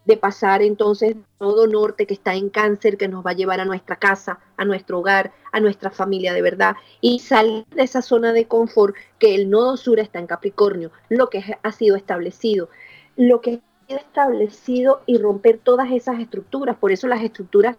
de 0.10 0.18
pasar 0.18 0.64
entonces 0.64 1.16
todo 1.38 1.68
norte 1.68 2.08
que 2.08 2.16
está 2.16 2.34
en 2.34 2.50
cáncer, 2.50 2.98
que 2.98 3.08
nos 3.08 3.24
va 3.24 3.30
a 3.30 3.36
llevar 3.36 3.60
a 3.60 3.66
nuestra 3.66 3.98
casa, 3.98 4.40
a 4.58 4.66
nuestro 4.66 4.98
hogar, 4.98 5.32
a 5.52 5.60
nuestra 5.60 5.92
familia 5.92 6.34
de 6.34 6.42
verdad, 6.42 6.76
y 7.00 7.20
salir 7.20 7.68
de 7.68 7.84
esa 7.84 8.02
zona 8.02 8.34
de 8.34 8.48
confort 8.48 8.96
que 9.20 9.36
el 9.36 9.52
nodo 9.52 9.78
sur 9.78 10.00
está 10.00 10.18
en 10.18 10.26
Capricornio, 10.26 10.90
lo 11.10 11.30
que 11.30 11.56
ha 11.62 11.72
sido 11.72 11.96
establecido, 11.96 12.70
lo 13.18 13.40
que 13.40 13.62
ha 13.62 13.88
sido 13.88 14.00
establecido 14.00 15.02
y 15.06 15.20
romper 15.20 15.60
todas 15.60 15.92
esas 15.92 16.20
estructuras. 16.20 16.76
Por 16.78 16.92
eso 16.92 17.08
las 17.08 17.22
estructuras, 17.22 17.78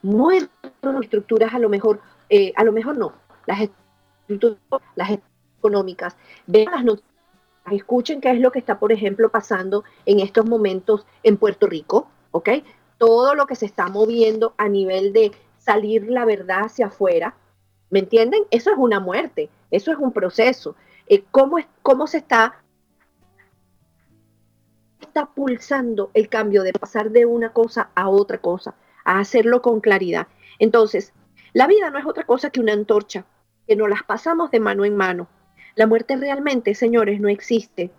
no 0.00 0.30
estructuras 0.30 1.54
a 1.54 1.58
lo 1.58 1.68
mejor, 1.68 2.00
eh, 2.28 2.52
a 2.54 2.62
lo 2.62 2.70
mejor 2.70 2.96
no, 2.96 3.14
las 3.46 3.68
estructuras, 4.28 4.58
las 4.94 5.10
económicas, 5.58 6.16
vean 6.46 6.70
las 6.70 6.84
noticias 6.84 7.09
escuchen 7.76 8.20
qué 8.20 8.30
es 8.30 8.40
lo 8.40 8.52
que 8.52 8.58
está, 8.58 8.78
por 8.78 8.92
ejemplo, 8.92 9.30
pasando 9.30 9.84
en 10.06 10.20
estos 10.20 10.46
momentos 10.46 11.06
en 11.22 11.36
Puerto 11.36 11.66
Rico, 11.66 12.08
¿ok? 12.30 12.48
Todo 12.98 13.34
lo 13.34 13.46
que 13.46 13.56
se 13.56 13.66
está 13.66 13.88
moviendo 13.88 14.54
a 14.58 14.68
nivel 14.68 15.12
de 15.12 15.32
salir 15.58 16.10
la 16.10 16.24
verdad 16.24 16.64
hacia 16.64 16.86
afuera, 16.86 17.34
¿me 17.90 18.00
entienden? 18.00 18.44
Eso 18.50 18.70
es 18.70 18.76
una 18.78 19.00
muerte, 19.00 19.50
eso 19.70 19.92
es 19.92 19.98
un 19.98 20.12
proceso. 20.12 20.76
Eh, 21.06 21.24
¿cómo, 21.30 21.58
es, 21.58 21.66
¿Cómo 21.82 22.06
se 22.06 22.18
está, 22.18 22.62
está 25.00 25.26
pulsando 25.26 26.10
el 26.14 26.28
cambio 26.28 26.62
de 26.62 26.72
pasar 26.72 27.10
de 27.10 27.26
una 27.26 27.52
cosa 27.52 27.90
a 27.94 28.08
otra 28.08 28.38
cosa, 28.38 28.74
a 29.04 29.18
hacerlo 29.18 29.62
con 29.62 29.80
claridad? 29.80 30.28
Entonces, 30.58 31.12
la 31.52 31.66
vida 31.66 31.90
no 31.90 31.98
es 31.98 32.06
otra 32.06 32.24
cosa 32.24 32.50
que 32.50 32.60
una 32.60 32.72
antorcha, 32.72 33.24
que 33.66 33.76
nos 33.76 33.88
las 33.88 34.02
pasamos 34.04 34.50
de 34.50 34.60
mano 34.60 34.84
en 34.84 34.96
mano 34.96 35.28
la 35.74 35.86
muerte 35.86 36.16
realmente, 36.16 36.74
señores, 36.74 37.20
no 37.20 37.28
existe. 37.28 37.90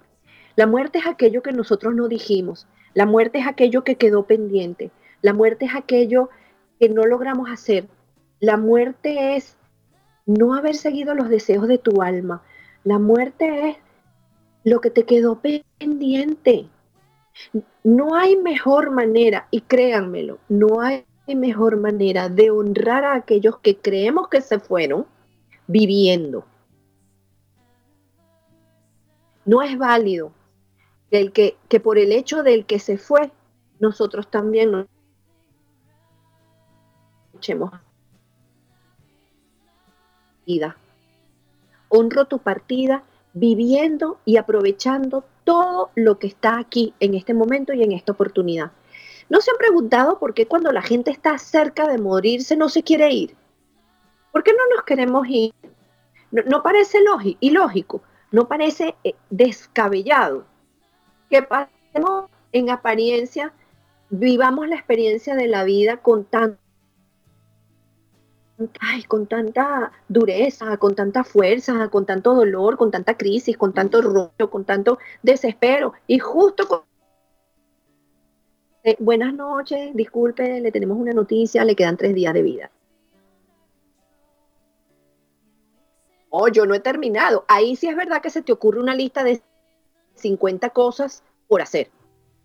La 0.55 0.67
muerte 0.67 0.99
es 0.99 1.07
aquello 1.07 1.41
que 1.41 1.51
nosotros 1.51 1.95
no 1.95 2.07
dijimos. 2.07 2.67
La 2.93 3.05
muerte 3.05 3.39
es 3.39 3.47
aquello 3.47 3.84
que 3.84 3.95
quedó 3.95 4.23
pendiente. 4.23 4.91
La 5.21 5.34
muerte 5.34 5.65
es 5.65 5.75
aquello 5.75 6.29
que 6.79 6.89
no 6.89 7.05
logramos 7.05 7.49
hacer. 7.49 7.88
La 8.39 8.57
muerte 8.57 9.36
es 9.36 9.57
no 10.25 10.55
haber 10.55 10.75
seguido 10.75 11.15
los 11.15 11.29
deseos 11.29 11.67
de 11.67 11.77
tu 11.77 12.01
alma. 12.01 12.43
La 12.84 12.99
muerte 12.99 13.69
es 13.69 13.77
lo 14.63 14.81
que 14.81 14.89
te 14.89 15.03
quedó 15.03 15.41
pendiente. 15.79 16.67
No 17.84 18.15
hay 18.15 18.36
mejor 18.36 18.91
manera, 18.91 19.47
y 19.51 19.62
créanmelo, 19.62 20.39
no 20.49 20.81
hay 20.81 21.05
mejor 21.27 21.77
manera 21.77 22.29
de 22.29 22.51
honrar 22.51 23.05
a 23.05 23.15
aquellos 23.15 23.60
que 23.60 23.77
creemos 23.77 24.27
que 24.27 24.41
se 24.41 24.60
fueron 24.60 25.05
viviendo. 25.67 26.45
No 29.51 29.61
es 29.61 29.77
válido 29.77 30.31
el 31.09 31.33
que, 31.33 31.57
que 31.67 31.81
por 31.81 31.97
el 31.97 32.13
hecho 32.13 32.41
del 32.41 32.65
que 32.65 32.79
se 32.79 32.97
fue, 32.97 33.33
nosotros 33.79 34.31
también 34.31 34.71
nos 34.71 34.85
echemos 37.35 37.69
vida. 40.45 40.77
Honro 41.89 42.27
tu 42.27 42.39
partida 42.39 43.03
viviendo 43.33 44.19
y 44.23 44.37
aprovechando 44.37 45.25
todo 45.43 45.91
lo 45.95 46.17
que 46.17 46.27
está 46.27 46.57
aquí 46.57 46.93
en 47.01 47.13
este 47.13 47.33
momento 47.33 47.73
y 47.73 47.83
en 47.83 47.91
esta 47.91 48.13
oportunidad. 48.13 48.71
¿No 49.27 49.41
se 49.41 49.51
han 49.51 49.57
preguntado 49.57 50.17
por 50.17 50.33
qué 50.33 50.47
cuando 50.47 50.71
la 50.71 50.81
gente 50.81 51.11
está 51.11 51.37
cerca 51.37 51.89
de 51.89 51.97
morirse 51.97 52.55
no 52.55 52.69
se 52.69 52.83
quiere 52.83 53.11
ir? 53.11 53.35
¿Por 54.31 54.43
qué 54.43 54.53
no 54.53 54.73
nos 54.73 54.85
queremos 54.85 55.27
ir? 55.27 55.53
No, 56.31 56.41
no 56.43 56.63
parece 56.63 56.99
ilógico, 57.41 58.01
no 58.31 58.47
parece 58.47 58.95
eh, 59.03 59.13
descabellado 59.29 60.45
que 61.29 61.43
pasemos 61.43 62.29
en 62.51 62.69
apariencia, 62.69 63.53
vivamos 64.09 64.67
la 64.67 64.75
experiencia 64.75 65.35
de 65.35 65.47
la 65.47 65.63
vida 65.63 65.97
con 65.97 66.25
tan 66.25 66.57
con 69.07 69.25
tanta 69.25 69.91
dureza, 70.07 70.77
con 70.77 70.93
tanta 70.93 71.23
fuerza, 71.23 71.89
con 71.89 72.05
tanto 72.05 72.35
dolor, 72.35 72.77
con 72.77 72.91
tanta 72.91 73.17
crisis, 73.17 73.57
con 73.57 73.73
tanto 73.73 74.01
rollo, 74.01 74.49
con 74.51 74.65
tanto 74.65 74.99
desespero. 75.23 75.93
Y 76.05 76.19
justo 76.19 76.67
con... 76.67 76.81
Eh, 78.83 78.97
buenas 78.99 79.33
noches, 79.33 79.95
disculpe, 79.95 80.59
le 80.59 80.71
tenemos 80.71 80.97
una 80.97 81.11
noticia, 81.11 81.65
le 81.65 81.75
quedan 81.75 81.97
tres 81.97 82.13
días 82.13 82.35
de 82.35 82.41
vida. 82.43 82.71
Oh, 86.31 86.47
yo 86.47 86.65
no 86.65 86.73
he 86.73 86.79
terminado. 86.79 87.45
Ahí 87.47 87.75
sí 87.75 87.87
es 87.87 87.95
verdad 87.95 88.21
que 88.21 88.29
se 88.29 88.41
te 88.41 88.53
ocurre 88.53 88.79
una 88.79 88.95
lista 88.95 89.23
de 89.23 89.43
50 90.15 90.69
cosas 90.69 91.23
por 91.47 91.61
hacer, 91.61 91.91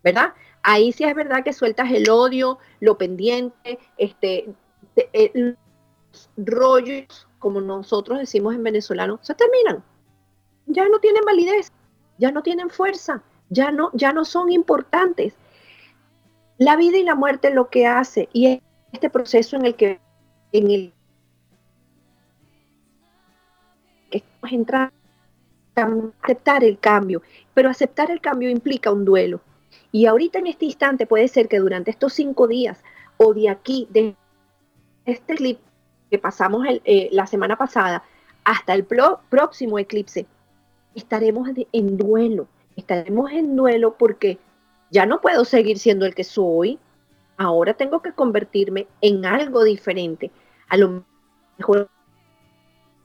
¿verdad? 0.02 0.34
Ahí 0.62 0.90
sí 0.92 1.04
es 1.04 1.14
verdad 1.14 1.44
que 1.44 1.52
sueltas 1.52 1.92
el 1.92 2.10
odio, 2.10 2.58
lo 2.80 2.98
pendiente, 2.98 3.78
este, 3.96 4.52
eh, 4.96 5.54
rollos, 6.36 7.28
como 7.38 7.60
nosotros 7.60 8.18
decimos 8.18 8.56
en 8.56 8.64
venezolano, 8.64 9.20
se 9.22 9.34
terminan. 9.34 9.84
Ya 10.66 10.88
no 10.88 10.98
tienen 10.98 11.24
validez, 11.24 11.70
ya 12.18 12.32
no 12.32 12.42
tienen 12.42 12.70
fuerza, 12.70 13.22
ya 13.50 13.70
no, 13.70 13.90
ya 13.94 14.12
no 14.12 14.24
son 14.24 14.50
importantes. 14.50 15.34
La 16.58 16.74
vida 16.74 16.98
y 16.98 17.04
la 17.04 17.14
muerte 17.14 17.50
lo 17.50 17.70
que 17.70 17.86
hace, 17.86 18.28
y 18.32 18.60
este 18.92 19.10
proceso 19.10 19.54
en 19.54 19.66
el 19.66 19.76
que 19.76 20.00
en 20.50 20.70
el 20.72 20.95
entrar 24.50 24.92
a 25.76 25.88
aceptar 26.22 26.64
el 26.64 26.78
cambio, 26.78 27.22
pero 27.54 27.68
aceptar 27.68 28.10
el 28.10 28.20
cambio 28.20 28.50
implica 28.50 28.90
un 28.90 29.04
duelo. 29.04 29.40
Y 29.92 30.06
ahorita 30.06 30.38
en 30.38 30.46
este 30.46 30.66
instante 30.66 31.06
puede 31.06 31.28
ser 31.28 31.48
que 31.48 31.58
durante 31.58 31.90
estos 31.90 32.12
cinco 32.12 32.46
días 32.46 32.82
o 33.16 33.34
de 33.34 33.48
aquí, 33.48 33.86
de 33.90 34.14
este 35.04 35.34
clip 35.34 35.58
que 36.10 36.18
pasamos 36.18 36.66
eh, 36.68 37.08
la 37.12 37.26
semana 37.26 37.56
pasada, 37.56 38.04
hasta 38.44 38.74
el 38.74 38.84
próximo 38.84 39.78
eclipse, 39.78 40.26
estaremos 40.94 41.48
en 41.72 41.96
duelo, 41.96 42.48
estaremos 42.76 43.32
en 43.32 43.56
duelo 43.56 43.96
porque 43.98 44.38
ya 44.90 45.04
no 45.04 45.20
puedo 45.20 45.44
seguir 45.44 45.78
siendo 45.78 46.06
el 46.06 46.14
que 46.14 46.24
soy, 46.24 46.78
ahora 47.36 47.74
tengo 47.74 48.00
que 48.02 48.12
convertirme 48.12 48.86
en 49.00 49.26
algo 49.26 49.64
diferente. 49.64 50.30
A 50.68 50.76
lo 50.76 51.04
mejor 51.58 51.90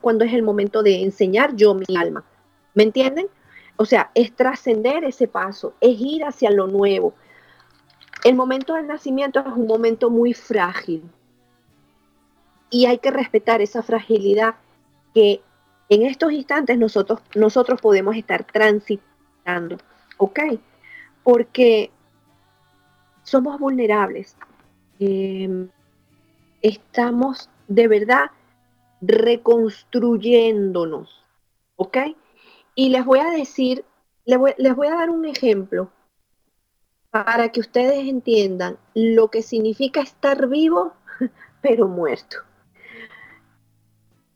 cuando 0.02 0.26
es 0.26 0.34
el 0.34 0.44
momento 0.44 0.84
de 0.84 1.02
enseñar 1.04 1.56
yo 1.56 1.74
mi 1.74 1.96
alma. 1.96 2.24
¿Me 2.74 2.84
entienden? 2.84 3.28
O 3.78 3.86
sea, 3.86 4.12
es 4.14 4.36
trascender 4.36 5.04
ese 5.04 5.28
paso, 5.28 5.74
es 5.80 6.00
ir 6.00 6.24
hacia 6.26 6.52
lo 6.52 6.68
nuevo. 6.68 7.14
El 8.24 8.36
momento 8.36 8.76
del 8.76 8.88
nacimiento 8.88 9.40
es 9.40 9.48
un 9.48 9.68
momento 9.68 10.10
muy 10.10 10.34
frágil 10.34 11.04
y 12.70 12.86
hay 12.86 13.00
que 13.00 13.12
respetar 13.12 13.62
esa 13.62 13.84
fragilidad 13.84 14.56
que 15.14 15.42
en 15.90 16.04
estos 16.04 16.32
instantes 16.32 16.78
nosotros, 16.78 17.20
nosotros 17.36 17.82
podemos 17.82 18.16
estar 18.16 18.46
transitando, 18.46 19.78
¿ok? 20.18 20.40
Porque 21.24 21.92
somos 23.24 23.60
vulnerables. 23.60 24.36
Em, 25.00 25.70
estamos 26.62 27.50
de 27.68 27.88
verdad 27.88 28.32
reconstruyéndonos, 29.02 31.26
¿ok? 31.76 31.98
Y 32.76 32.90
les 32.90 33.06
voy 33.06 33.20
a 33.20 33.32
decir, 33.32 33.84
les 34.26 34.38
voy, 34.38 34.54
les 34.58 34.76
voy 34.76 34.88
a 34.88 34.96
dar 34.96 35.10
un 35.10 35.26
ejemplo 35.26 35.92
para 37.10 37.50
que 37.50 37.60
ustedes 37.60 38.08
entiendan 38.08 38.78
lo 38.94 39.30
que 39.30 39.42
significa 39.42 40.02
estar 40.02 40.48
vivo, 40.48 40.94
pero 41.62 41.88
muerto. 41.88 42.38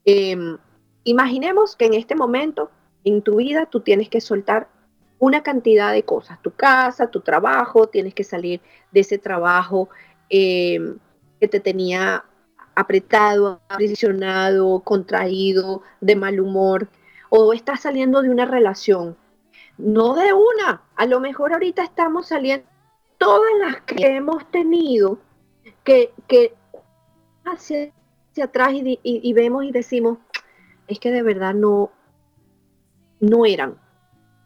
Em, 0.04 0.58
Imaginemos 1.06 1.76
que 1.76 1.86
en 1.86 1.94
este 1.94 2.16
momento 2.16 2.68
en 3.04 3.22
tu 3.22 3.36
vida 3.36 3.66
tú 3.66 3.78
tienes 3.78 4.08
que 4.08 4.20
soltar 4.20 4.68
una 5.20 5.44
cantidad 5.44 5.92
de 5.92 6.02
cosas, 6.02 6.42
tu 6.42 6.50
casa, 6.50 7.12
tu 7.12 7.20
trabajo, 7.20 7.86
tienes 7.86 8.12
que 8.12 8.24
salir 8.24 8.60
de 8.90 9.00
ese 9.00 9.16
trabajo 9.16 9.88
em, 10.28 10.98
que 11.38 11.46
te 11.46 11.60
tenía 11.60 12.24
apretado, 12.76 13.60
aprisionado, 13.68 14.80
contraído, 14.80 15.82
de 16.00 16.14
mal 16.14 16.40
humor, 16.40 16.88
o 17.30 17.52
estás 17.52 17.80
saliendo 17.80 18.22
de 18.22 18.30
una 18.30 18.44
relación, 18.44 19.16
no 19.78 20.14
de 20.14 20.32
una, 20.32 20.82
a 20.94 21.06
lo 21.06 21.18
mejor 21.18 21.52
ahorita 21.52 21.82
estamos 21.82 22.28
saliendo 22.28 22.66
todas 23.18 23.50
las 23.60 23.80
que 23.82 24.16
hemos 24.16 24.48
tenido, 24.50 25.18
que, 25.82 26.12
que 26.28 26.54
hacia, 27.44 27.92
atrás 28.42 28.72
y 28.74 29.32
vemos 29.32 29.64
y 29.64 29.72
decimos, 29.72 30.18
es 30.86 31.00
que 31.00 31.10
de 31.10 31.22
verdad 31.22 31.54
no, 31.54 31.90
no 33.20 33.46
eran. 33.46 33.78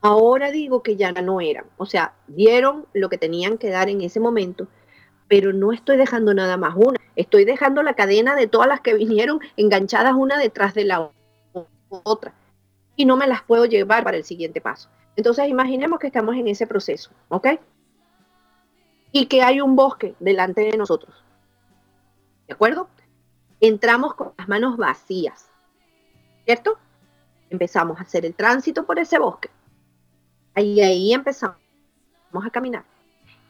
Ahora 0.03 0.51
digo 0.51 0.83
que 0.83 0.97
ya 0.97 1.12
no 1.12 1.41
eran. 1.41 1.66
O 1.76 1.87
sea, 1.87 2.14
dieron 2.26 2.87
lo 2.95 3.09
que 3.09 3.18
tenían 3.18 3.59
que 3.59 3.70
dar 3.70 3.89
en 3.89 4.01
ese 4.01 4.20
momento, 4.20 4.68
pero 5.28 5.53
no 5.53 5.72
estoy 5.72 5.97
dejando 5.97 6.33
nada 6.33 6.57
más 6.57 6.74
una. 6.76 6.99
Estoy 7.16 7.44
dejando 7.44 7.82
la 7.82 7.94
cadena 7.94 8.34
de 8.34 8.46
todas 8.46 8.68
las 8.68 8.80
que 8.80 8.94
vinieron 8.94 9.40
enganchadas 9.56 10.14
una 10.14 10.38
detrás 10.38 10.74
de 10.74 10.84
la 10.84 11.11
otra. 11.88 12.32
Y 12.96 13.04
no 13.04 13.16
me 13.16 13.26
las 13.26 13.42
puedo 13.42 13.64
llevar 13.64 14.04
para 14.04 14.16
el 14.16 14.24
siguiente 14.24 14.61
paso. 14.61 14.88
Entonces 15.16 15.48
imaginemos 15.48 15.98
que 15.98 16.06
estamos 16.06 16.36
en 16.36 16.48
ese 16.48 16.66
proceso, 16.66 17.11
¿ok? 17.28 17.48
Y 19.12 19.26
que 19.26 19.42
hay 19.42 19.61
un 19.61 19.76
bosque 19.76 20.14
delante 20.20 20.62
de 20.62 20.76
nosotros. 20.76 21.24
¿De 22.46 22.54
acuerdo? 22.54 22.88
Entramos 23.61 24.14
con 24.14 24.32
las 24.38 24.48
manos 24.48 24.76
vacías 24.76 25.50
¿cierto? 26.44 26.78
Empezamos 27.48 27.98
a 27.98 28.02
hacer 28.02 28.24
el 28.26 28.34
tránsito 28.34 28.84
por 28.84 28.98
ese 28.98 29.20
bosque. 29.20 29.50
Ahí, 30.54 30.80
ahí 30.80 31.12
empezamos 31.12 31.56
a 32.44 32.50
caminar. 32.50 32.84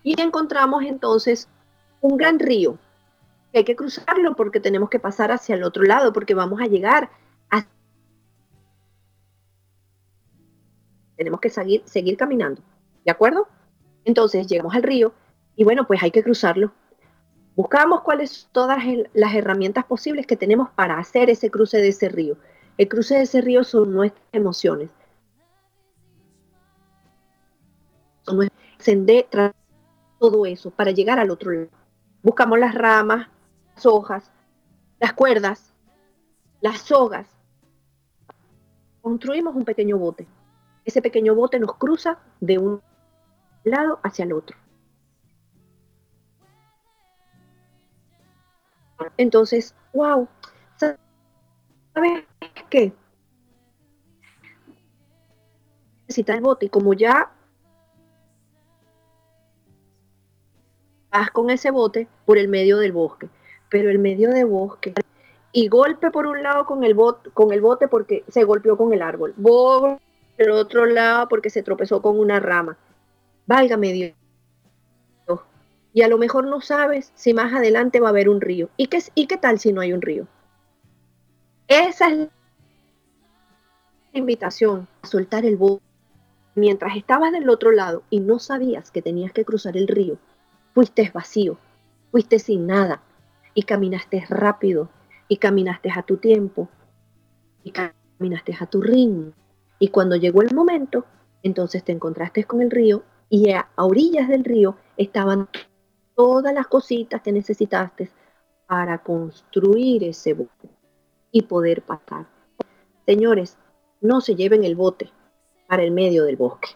Y 0.02 0.20
encontramos 0.20 0.84
entonces 0.84 1.48
un 2.02 2.18
gran 2.18 2.38
río. 2.38 2.78
Hay 3.58 3.64
que 3.64 3.76
cruzarlo 3.76 4.36
porque 4.36 4.60
tenemos 4.60 4.90
que 4.90 5.00
pasar 5.00 5.32
hacia 5.32 5.54
el 5.54 5.64
otro 5.64 5.82
lado, 5.82 6.12
porque 6.12 6.34
vamos 6.34 6.60
a 6.60 6.66
llegar 6.66 7.10
a... 7.50 7.66
Tenemos 11.16 11.40
que 11.40 11.50
seguir, 11.50 11.82
seguir 11.84 12.16
caminando. 12.16 12.62
¿De 13.04 13.10
acuerdo? 13.10 13.48
Entonces 14.04 14.46
llegamos 14.46 14.74
al 14.74 14.82
río 14.82 15.12
y 15.56 15.64
bueno, 15.64 15.86
pues 15.86 16.02
hay 16.02 16.10
que 16.10 16.22
cruzarlo. 16.22 16.72
Buscamos 17.56 18.02
cuáles 18.02 18.30
son 18.30 18.50
todas 18.52 18.78
las 19.12 19.34
herramientas 19.34 19.84
posibles 19.84 20.26
que 20.26 20.36
tenemos 20.36 20.70
para 20.70 20.98
hacer 20.98 21.28
ese 21.28 21.50
cruce 21.50 21.78
de 21.78 21.88
ese 21.88 22.08
río. 22.08 22.36
El 22.78 22.88
cruce 22.88 23.16
de 23.16 23.22
ese 23.22 23.40
río 23.40 23.64
son 23.64 23.92
nuestras 23.92 24.24
emociones. 24.32 24.88
Son 28.22 28.36
nuestras 28.36 29.52
todo 30.18 30.46
eso 30.46 30.70
para 30.70 30.92
llegar 30.92 31.18
al 31.18 31.30
otro 31.30 31.50
lado. 31.50 31.68
Buscamos 32.22 32.58
las 32.58 32.74
ramas, 32.74 33.28
las 33.80 33.86
hojas, 33.86 34.30
las 34.98 35.14
cuerdas, 35.14 35.72
las 36.60 36.82
sogas. 36.82 37.26
Construimos 39.00 39.56
un 39.56 39.64
pequeño 39.64 39.96
bote. 39.96 40.26
Ese 40.84 41.00
pequeño 41.00 41.34
bote 41.34 41.58
nos 41.58 41.76
cruza 41.76 42.18
de 42.40 42.58
un 42.58 42.82
lado 43.64 43.98
hacia 44.02 44.26
el 44.26 44.34
otro. 44.34 44.54
Entonces, 49.16 49.74
wow, 49.94 50.28
¿sabes 50.76 50.98
qué? 52.68 52.92
Necesita 56.02 56.34
el 56.34 56.42
bote 56.42 56.66
y 56.66 56.68
como 56.68 56.92
ya 56.92 57.32
vas 61.10 61.30
con 61.30 61.48
ese 61.48 61.70
bote 61.70 62.08
por 62.26 62.36
el 62.36 62.48
medio 62.48 62.76
del 62.76 62.92
bosque, 62.92 63.30
pero 63.70 63.88
el 63.88 63.98
medio 63.98 64.30
del 64.30 64.46
bosque 64.46 64.92
y 65.52 65.68
golpe 65.68 66.10
por 66.10 66.26
un 66.26 66.42
lado 66.42 66.66
con 66.66 66.84
el 66.84 66.94
bote, 66.94 67.30
con 67.30 67.52
el 67.52 67.60
bote 67.60 67.88
porque 67.88 68.24
se 68.28 68.44
golpeó 68.44 68.76
con 68.76 68.92
el 68.92 69.02
árbol, 69.02 69.34
por 69.40 69.98
el 70.36 70.50
otro 70.50 70.86
lado 70.86 71.28
porque 71.28 71.50
se 71.50 71.62
tropezó 71.62 72.02
con 72.02 72.18
una 72.18 72.40
rama. 72.40 72.76
Válgame 73.46 73.92
Dios. 73.92 74.14
Y 75.92 76.02
a 76.02 76.08
lo 76.08 76.18
mejor 76.18 76.46
no 76.46 76.60
sabes 76.60 77.10
si 77.14 77.34
más 77.34 77.52
adelante 77.52 77.98
va 77.98 78.08
a 78.08 78.10
haber 78.10 78.28
un 78.28 78.40
río. 78.40 78.68
¿Y 78.76 78.86
qué, 78.86 79.02
y 79.14 79.26
qué 79.26 79.36
tal 79.36 79.58
si 79.58 79.72
no 79.72 79.80
hay 79.80 79.92
un 79.92 80.02
río? 80.02 80.28
Esa 81.66 82.10
es 82.10 82.18
la 82.18 82.28
invitación 84.12 84.86
a 85.02 85.06
soltar 85.06 85.44
el 85.44 85.56
bote. 85.56 85.82
Mientras 86.54 86.96
estabas 86.96 87.32
del 87.32 87.48
otro 87.48 87.72
lado 87.72 88.02
y 88.08 88.20
no 88.20 88.38
sabías 88.38 88.90
que 88.90 89.02
tenías 89.02 89.32
que 89.32 89.44
cruzar 89.44 89.76
el 89.76 89.88
río, 89.88 90.16
fuiste 90.74 91.10
vacío, 91.12 91.58
fuiste 92.10 92.38
sin 92.38 92.66
nada 92.66 93.02
y 93.54 93.62
caminaste 93.62 94.24
rápido 94.28 94.88
y 95.28 95.36
caminaste 95.36 95.90
a 95.94 96.02
tu 96.02 96.16
tiempo 96.16 96.68
y 97.62 97.72
caminaste 97.72 98.56
a 98.58 98.66
tu 98.66 98.80
ritmo. 98.80 99.32
Y 99.78 99.88
cuando 99.88 100.16
llegó 100.16 100.42
el 100.42 100.54
momento, 100.54 101.04
entonces 101.42 101.84
te 101.84 101.92
encontraste 101.92 102.44
con 102.44 102.60
el 102.60 102.70
río 102.70 103.02
y 103.28 103.50
a, 103.50 103.68
orillas 103.76 104.28
del 104.28 104.44
río 104.44 104.76
estaban 104.96 105.48
todas 106.14 106.52
las 106.52 106.66
cositas 106.66 107.22
que 107.22 107.32
necesitaste 107.32 108.10
para 108.66 108.98
construir 108.98 110.04
ese 110.04 110.34
bote 110.34 110.68
y 111.32 111.42
poder 111.42 111.82
pasar. 111.82 112.26
Señores, 113.06 113.56
no 114.00 114.20
se 114.20 114.34
lleven 114.34 114.64
el 114.64 114.76
bote 114.76 115.10
para 115.68 115.82
el 115.82 115.92
medio 115.92 116.24
del 116.24 116.36
bosque. 116.36 116.70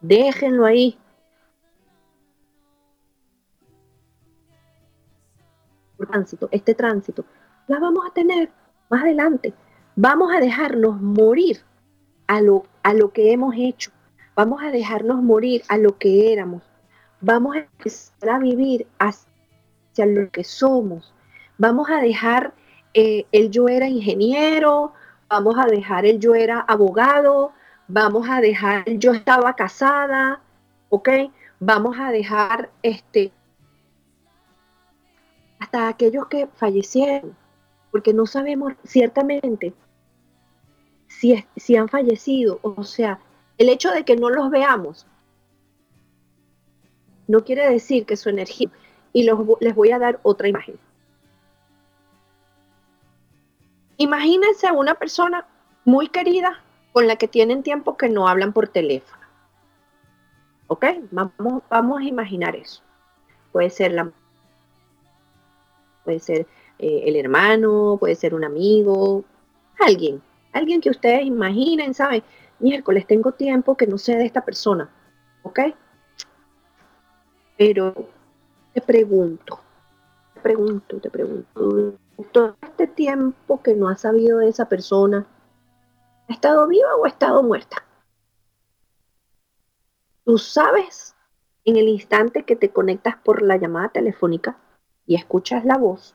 Déjenlo 0.00 0.64
ahí. 0.64 0.98
Tránsito, 6.06 6.48
este 6.50 6.74
tránsito, 6.74 7.24
la 7.68 7.78
vamos 7.78 8.04
a 8.06 8.12
tener 8.12 8.50
más 8.88 9.02
adelante. 9.02 9.54
Vamos 9.96 10.34
a 10.34 10.40
dejarnos 10.40 11.00
morir 11.00 11.60
a 12.26 12.40
lo, 12.40 12.64
a 12.82 12.94
lo 12.94 13.12
que 13.12 13.32
hemos 13.32 13.54
hecho. 13.56 13.90
Vamos 14.34 14.62
a 14.62 14.70
dejarnos 14.70 15.22
morir 15.22 15.62
a 15.68 15.76
lo 15.76 15.98
que 15.98 16.32
éramos. 16.32 16.62
Vamos 17.20 17.56
a 17.56 17.58
empezar 17.60 18.30
a 18.30 18.38
vivir 18.38 18.86
hacia 18.98 20.06
lo 20.06 20.30
que 20.30 20.44
somos. 20.44 21.14
Vamos 21.58 21.90
a 21.90 22.00
dejar 22.00 22.54
eh, 22.94 23.26
el 23.32 23.50
yo 23.50 23.68
era 23.68 23.88
ingeniero, 23.88 24.92
vamos 25.28 25.56
a 25.58 25.66
dejar 25.66 26.04
el 26.04 26.18
yo 26.18 26.34
era 26.34 26.60
abogado, 26.60 27.52
vamos 27.88 28.28
a 28.28 28.40
dejar 28.40 28.84
yo 28.86 29.12
estaba 29.12 29.54
casada, 29.54 30.40
¿ok? 30.88 31.08
Vamos 31.60 31.96
a 31.98 32.10
dejar 32.10 32.70
este 32.82 33.32
hasta 35.62 35.86
aquellos 35.86 36.26
que 36.26 36.48
fallecieron, 36.48 37.36
porque 37.92 38.12
no 38.12 38.26
sabemos 38.26 38.72
ciertamente 38.82 39.72
si, 41.06 41.44
si 41.56 41.76
han 41.76 41.88
fallecido, 41.88 42.58
o 42.62 42.82
sea, 42.82 43.20
el 43.58 43.68
hecho 43.68 43.92
de 43.92 44.04
que 44.04 44.16
no 44.16 44.28
los 44.28 44.50
veamos 44.50 45.06
no 47.28 47.44
quiere 47.44 47.70
decir 47.70 48.04
que 48.06 48.16
su 48.16 48.28
energía, 48.28 48.70
y 49.12 49.22
les 49.22 49.74
voy 49.76 49.92
a 49.92 50.00
dar 50.00 50.18
otra 50.24 50.48
imagen. 50.48 50.80
Imagínense 53.98 54.66
a 54.66 54.72
una 54.72 54.94
persona 54.94 55.46
muy 55.84 56.08
querida 56.08 56.60
con 56.92 57.06
la 57.06 57.14
que 57.14 57.28
tienen 57.28 57.62
tiempo 57.62 57.96
que 57.96 58.08
no 58.08 58.26
hablan 58.26 58.52
por 58.52 58.66
teléfono. 58.66 59.22
¿Ok? 60.66 60.86
Vamos, 61.12 61.62
vamos 61.70 62.00
a 62.00 62.04
imaginar 62.04 62.56
eso. 62.56 62.82
Puede 63.52 63.70
ser 63.70 63.92
la 63.92 64.10
puede 66.04 66.18
ser 66.20 66.46
eh, 66.78 67.02
el 67.06 67.16
hermano, 67.16 67.96
puede 67.98 68.14
ser 68.14 68.34
un 68.34 68.44
amigo, 68.44 69.24
alguien, 69.78 70.22
alguien 70.52 70.80
que 70.80 70.90
ustedes 70.90 71.24
imaginen, 71.24 71.94
¿saben? 71.94 72.22
Miércoles 72.58 73.06
tengo 73.06 73.32
tiempo 73.32 73.76
que 73.76 73.86
no 73.86 73.98
sé 73.98 74.16
de 74.16 74.24
esta 74.24 74.44
persona, 74.44 74.90
¿ok? 75.42 75.60
Pero 77.56 77.94
te 78.72 78.80
pregunto, 78.80 79.60
te 80.34 80.40
pregunto, 80.40 80.98
te 80.98 81.10
pregunto, 81.10 81.98
todo 82.32 82.56
este 82.62 82.86
tiempo 82.86 83.62
que 83.62 83.74
no 83.74 83.88
has 83.88 84.02
sabido 84.02 84.38
de 84.38 84.48
esa 84.48 84.68
persona, 84.68 85.26
¿ha 86.28 86.32
estado 86.32 86.66
viva 86.68 86.94
o 86.96 87.04
ha 87.04 87.08
estado 87.08 87.42
muerta? 87.42 87.84
¿Tú 90.24 90.38
sabes 90.38 91.14
en 91.64 91.76
el 91.76 91.88
instante 91.88 92.44
que 92.44 92.56
te 92.56 92.70
conectas 92.70 93.16
por 93.16 93.42
la 93.42 93.56
llamada 93.56 93.88
telefónica 93.88 94.56
y 95.06 95.14
escuchas 95.16 95.64
la 95.64 95.76
voz, 95.78 96.14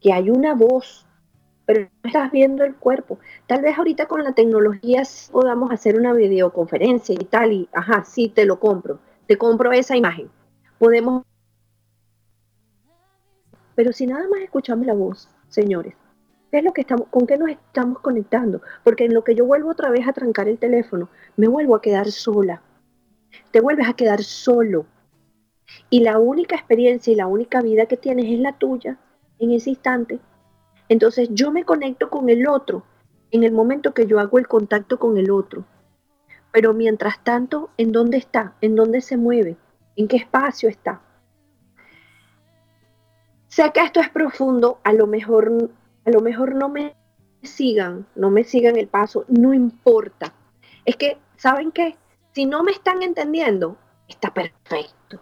que 0.00 0.12
hay 0.12 0.30
una 0.30 0.54
voz, 0.54 1.06
pero 1.66 1.82
no 1.82 2.08
estás 2.08 2.32
viendo 2.32 2.64
el 2.64 2.74
cuerpo. 2.74 3.18
Tal 3.46 3.62
vez 3.62 3.78
ahorita 3.78 4.06
con 4.06 4.24
la 4.24 4.32
tecnología 4.32 5.02
podamos 5.30 5.70
hacer 5.70 5.96
una 5.96 6.12
videoconferencia 6.12 7.14
y 7.14 7.24
tal, 7.24 7.52
y 7.52 7.68
ajá, 7.72 8.04
sí, 8.04 8.28
te 8.28 8.44
lo 8.44 8.58
compro, 8.58 8.98
te 9.26 9.38
compro 9.38 9.72
esa 9.72 9.96
imagen. 9.96 10.30
Podemos... 10.78 11.24
Pero 13.74 13.92
si 13.92 14.06
nada 14.06 14.26
más 14.28 14.40
escuchamos 14.40 14.86
la 14.86 14.94
voz, 14.94 15.28
señores, 15.48 15.94
¿qué 16.50 16.58
es 16.58 16.64
lo 16.64 16.72
que 16.72 16.80
estamos, 16.80 17.06
con 17.08 17.26
qué 17.26 17.38
nos 17.38 17.50
estamos 17.50 18.00
conectando? 18.00 18.60
Porque 18.82 19.04
en 19.04 19.14
lo 19.14 19.22
que 19.22 19.34
yo 19.34 19.46
vuelvo 19.46 19.70
otra 19.70 19.90
vez 19.90 20.08
a 20.08 20.12
trancar 20.12 20.48
el 20.48 20.58
teléfono, 20.58 21.08
me 21.36 21.48
vuelvo 21.48 21.76
a 21.76 21.80
quedar 21.80 22.10
sola. 22.10 22.62
Te 23.52 23.60
vuelves 23.60 23.88
a 23.88 23.94
quedar 23.94 24.24
solo 24.24 24.86
y 25.88 26.00
la 26.00 26.18
única 26.18 26.56
experiencia 26.56 27.12
y 27.12 27.16
la 27.16 27.26
única 27.26 27.60
vida 27.60 27.86
que 27.86 27.96
tienes 27.96 28.26
es 28.26 28.38
la 28.38 28.58
tuya 28.58 28.98
en 29.38 29.52
ese 29.52 29.70
instante. 29.70 30.20
Entonces 30.88 31.28
yo 31.32 31.50
me 31.50 31.64
conecto 31.64 32.10
con 32.10 32.28
el 32.28 32.46
otro 32.48 32.84
en 33.30 33.44
el 33.44 33.52
momento 33.52 33.94
que 33.94 34.06
yo 34.06 34.18
hago 34.18 34.38
el 34.38 34.48
contacto 34.48 34.98
con 34.98 35.16
el 35.16 35.30
otro. 35.30 35.64
Pero 36.52 36.74
mientras 36.74 37.22
tanto, 37.22 37.70
¿en 37.76 37.92
dónde 37.92 38.16
está? 38.16 38.54
¿En 38.60 38.74
dónde 38.74 39.00
se 39.00 39.16
mueve? 39.16 39.56
¿En 39.96 40.08
qué 40.08 40.16
espacio 40.16 40.68
está? 40.68 41.00
Sé 43.48 43.70
que 43.72 43.80
esto 43.80 44.00
es 44.00 44.08
profundo, 44.10 44.80
a 44.84 44.92
lo 44.92 45.06
mejor, 45.06 45.70
a 46.04 46.10
lo 46.10 46.20
mejor 46.20 46.54
no 46.54 46.68
me 46.68 46.94
sigan, 47.42 48.06
no 48.14 48.30
me 48.30 48.44
sigan 48.44 48.76
el 48.76 48.88
paso, 48.88 49.24
no 49.28 49.54
importa. 49.54 50.32
Es 50.84 50.96
que, 50.96 51.18
¿saben 51.36 51.72
qué? 51.72 51.96
Si 52.32 52.46
no 52.46 52.62
me 52.62 52.72
están 52.72 53.02
entendiendo, 53.02 53.76
está 54.08 54.32
perfecto. 54.32 55.20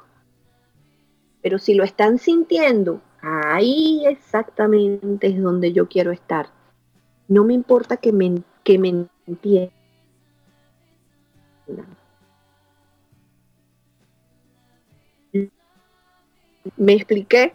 Pero 1.49 1.59
si 1.59 1.73
lo 1.73 1.83
están 1.83 2.19
sintiendo, 2.19 3.01
ahí 3.23 4.05
exactamente 4.05 5.29
es 5.29 5.41
donde 5.41 5.73
yo 5.73 5.89
quiero 5.89 6.13
estar. 6.13 6.51
No 7.27 7.43
me 7.43 7.55
importa 7.55 7.97
que 7.97 8.13
me, 8.13 8.43
que 8.65 8.79
me 8.79 9.07
entiendan. 9.27 9.73
Me 16.77 16.93
expliqué 16.93 17.55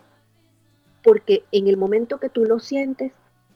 porque 1.04 1.44
en 1.52 1.68
el 1.68 1.78
momento 1.78 2.20
que 2.20 2.30
tú 2.30 2.46
lo 2.46 2.58
sientes, 2.58 3.14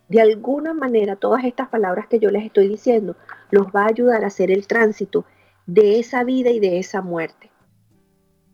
de 0.07 0.21
alguna 0.21 0.75
manera 0.75 1.15
todas 1.15 1.45
estas 1.45 1.67
palabras 1.69 2.05
que 2.05 2.19
yo 2.19 2.29
les 2.29 2.45
estoy 2.45 2.67
diciendo 2.67 3.15
los 3.49 3.69
va 3.75 3.85
a 3.85 3.89
ayudar 3.89 4.23
a 4.23 4.27
hacer 4.27 4.51
el 4.51 4.67
tránsito 4.67 5.25
de 5.65 5.97
esa 5.97 6.23
vida 6.23 6.51
y 6.51 6.59
de 6.59 6.77
esa 6.77 7.01
muerte. 7.01 7.49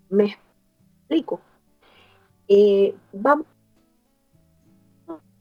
¿Me 0.10 0.38
explico? 1.02 1.42
Eh, 2.48 2.96
vamos 3.12 3.46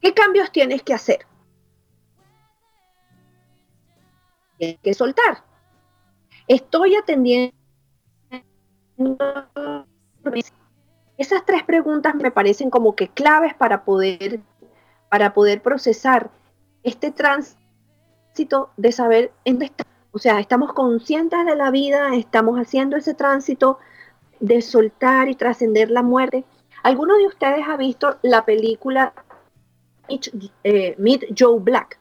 ¿Qué 0.01 0.15
cambios 0.15 0.51
tienes 0.51 0.83
que 0.83 0.95
hacer? 0.95 1.27
Tienes 4.59 4.79
que 4.83 4.95
soltar. 4.95 5.45
Estoy 6.49 6.97
atendiendo. 6.97 7.55
Esas 11.17 11.45
tres 11.45 11.63
preguntas 11.65 12.15
me 12.15 12.31
parecen 12.31 12.71
como 12.71 12.97
que 12.97 13.09
claves 13.09 13.55
para 13.55 13.85
poder, 13.85 14.41
para 15.11 15.35
poder 15.35 15.63
procesar 15.63 16.31
este 16.83 17.11
tránsito 17.11 18.71
de 18.77 18.93
saber 18.93 19.33
en 19.45 19.55
dónde 19.55 19.67
está. 19.67 19.85
O 20.13 20.19
sea, 20.19 20.41
estamos 20.41 20.73
conscientes 20.73 21.45
de 21.47 21.57
la 21.57 21.71
vida, 21.71 22.15
estamos 22.15 22.59
haciendo 22.59 22.97
ese 22.97 23.15
tránsito 23.15 23.79
de 24.41 24.61
soltar 24.61 25.29
y 25.29 25.37
trascender 25.37 25.91
la 25.91 26.03
muerte. 26.03 26.45
¿Alguno 26.83 27.17
de 27.17 27.27
ustedes 27.27 27.69
ha 27.69 27.77
visto 27.77 28.19
la 28.23 28.45
película 28.45 29.13
eh, 30.65 30.95
Meet, 30.99 31.35
Joe 31.39 31.61
Black. 31.61 31.99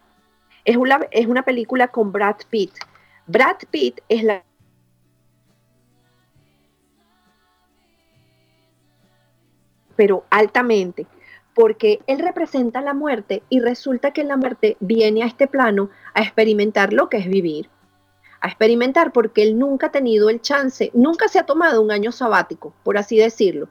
Es 0.65 0.77
una, 0.77 0.99
es 1.11 1.27
una 1.27 1.43
película 1.43 1.87
con 1.87 2.11
Brad 2.11 2.37
Pitt. 2.49 2.73
Brad 3.27 3.57
Pitt 3.71 4.01
es 4.09 4.23
la 4.23 4.43
pero 9.99 10.23
altamente, 10.29 11.07
porque 11.53 11.99
él 12.07 12.19
representa 12.19 12.79
la 12.79 12.93
muerte 12.93 13.43
y 13.49 13.59
resulta 13.59 14.11
que 14.11 14.23
la 14.23 14.37
muerte 14.37 14.77
viene 14.79 15.23
a 15.23 15.25
este 15.25 15.45
plano 15.45 15.89
a 16.13 16.21
experimentar 16.21 16.93
lo 16.93 17.09
que 17.09 17.17
es 17.17 17.27
vivir, 17.27 17.69
a 18.39 18.47
experimentar 18.47 19.11
porque 19.11 19.43
él 19.43 19.59
nunca 19.59 19.87
ha 19.87 19.91
tenido 19.91 20.29
el 20.29 20.39
chance, 20.39 20.89
nunca 20.93 21.27
se 21.27 21.37
ha 21.37 21.45
tomado 21.45 21.81
un 21.81 21.91
año 21.91 22.13
sabático, 22.13 22.73
por 22.83 22.97
así 22.97 23.17
decirlo, 23.17 23.67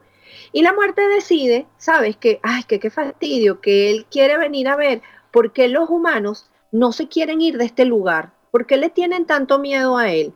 y 0.51 0.61
la 0.63 0.73
muerte 0.73 1.07
decide, 1.07 1.67
¿sabes? 1.77 2.17
Que, 2.17 2.39
ay, 2.43 2.63
que 2.63 2.79
qué 2.79 2.89
fastidio, 2.89 3.61
que 3.61 3.91
él 3.91 4.05
quiere 4.09 4.37
venir 4.37 4.67
a 4.67 4.75
ver 4.75 5.01
por 5.31 5.53
qué 5.53 5.67
los 5.67 5.89
humanos 5.89 6.49
no 6.71 6.91
se 6.91 7.07
quieren 7.07 7.41
ir 7.41 7.57
de 7.57 7.65
este 7.65 7.85
lugar, 7.85 8.33
por 8.51 8.65
qué 8.65 8.77
le 8.77 8.89
tienen 8.89 9.25
tanto 9.25 9.59
miedo 9.59 9.97
a 9.97 10.11
él. 10.11 10.33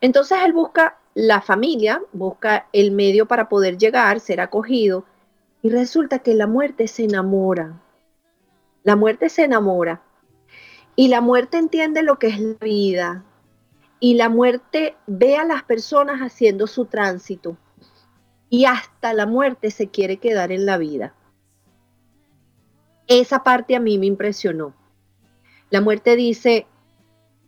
Entonces 0.00 0.38
él 0.44 0.52
busca 0.52 0.98
la 1.14 1.40
familia, 1.40 2.02
busca 2.12 2.68
el 2.72 2.92
medio 2.92 3.26
para 3.26 3.48
poder 3.48 3.78
llegar, 3.78 4.20
ser 4.20 4.40
acogido, 4.40 5.04
y 5.62 5.70
resulta 5.70 6.20
que 6.20 6.34
la 6.34 6.46
muerte 6.46 6.86
se 6.86 7.04
enamora. 7.04 7.80
La 8.84 8.94
muerte 8.94 9.28
se 9.28 9.44
enamora. 9.44 10.02
Y 10.94 11.08
la 11.08 11.20
muerte 11.20 11.58
entiende 11.58 12.02
lo 12.02 12.18
que 12.18 12.28
es 12.28 12.40
la 12.40 12.54
vida. 12.60 13.24
Y 13.98 14.14
la 14.14 14.28
muerte 14.28 14.94
ve 15.06 15.36
a 15.36 15.44
las 15.44 15.64
personas 15.64 16.20
haciendo 16.20 16.66
su 16.66 16.84
tránsito 16.84 17.56
y 18.48 18.64
hasta 18.64 19.12
la 19.12 19.26
muerte 19.26 19.70
se 19.70 19.88
quiere 19.88 20.18
quedar 20.18 20.52
en 20.52 20.66
la 20.66 20.78
vida. 20.78 21.14
Esa 23.06 23.42
parte 23.42 23.76
a 23.76 23.80
mí 23.80 23.98
me 23.98 24.06
impresionó. 24.06 24.74
La 25.70 25.80
muerte 25.80 26.16
dice, 26.16 26.66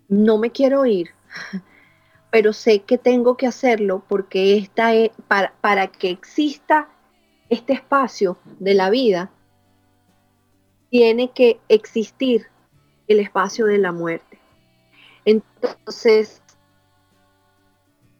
no 0.09 0.39
me 0.39 0.51
quiero 0.51 0.87
ir, 0.87 1.11
pero 2.31 2.53
sé 2.53 2.81
que 2.81 2.99
tengo 2.99 3.37
que 3.37 3.47
hacerlo 3.47 4.03
porque 4.09 4.57
esta 4.57 4.95
es, 4.95 5.11
para, 5.29 5.53
para 5.61 5.87
que 5.89 6.11
exista 6.11 6.89
este 7.49 7.73
espacio 7.73 8.39
de 8.59 8.75
la 8.75 8.91
vida, 8.91 9.31
tiene 10.91 11.33
que 11.33 11.61
existir 11.69 12.47
el 13.07 13.21
espacio 13.21 13.67
de 13.67 13.79
la 13.79 13.93
muerte. 13.93 14.39
Entonces, 15.25 16.43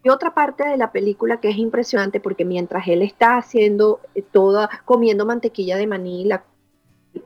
y 0.03 0.09
otra 0.09 0.33
parte 0.33 0.67
de 0.67 0.77
la 0.77 0.91
película 0.91 1.39
que 1.39 1.49
es 1.49 1.57
impresionante 1.57 2.19
porque 2.19 2.45
mientras 2.45 2.87
él 2.87 3.01
está 3.01 3.37
haciendo 3.37 3.99
eh, 4.15 4.21
toda, 4.21 4.69
comiendo 4.85 5.25
mantequilla 5.25 5.77
de 5.77 5.87
maní, 5.87 6.25
la, 6.25 6.45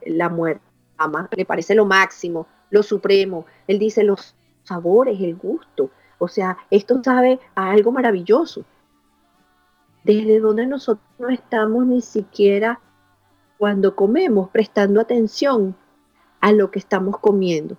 la 0.05 0.29
muerte 0.29 0.63
ama, 0.97 1.29
le 1.35 1.45
parece 1.45 1.75
lo 1.75 1.85
máximo, 1.85 2.47
lo 2.69 2.83
supremo. 2.83 3.45
Él 3.67 3.79
dice 3.79 4.03
los 4.03 4.35
sabores, 4.63 5.19
el 5.19 5.35
gusto. 5.35 5.91
O 6.17 6.27
sea, 6.27 6.57
esto 6.69 7.01
sabe 7.03 7.39
a 7.55 7.71
algo 7.71 7.91
maravilloso. 7.91 8.65
Desde 10.03 10.39
donde 10.39 10.65
nosotros 10.65 11.05
no 11.19 11.29
estamos 11.29 11.85
ni 11.85 12.01
siquiera 12.01 12.79
cuando 13.57 13.95
comemos 13.95 14.49
prestando 14.49 14.99
atención 14.99 15.75
a 16.41 16.51
lo 16.51 16.71
que 16.71 16.79
estamos 16.79 17.19
comiendo. 17.19 17.77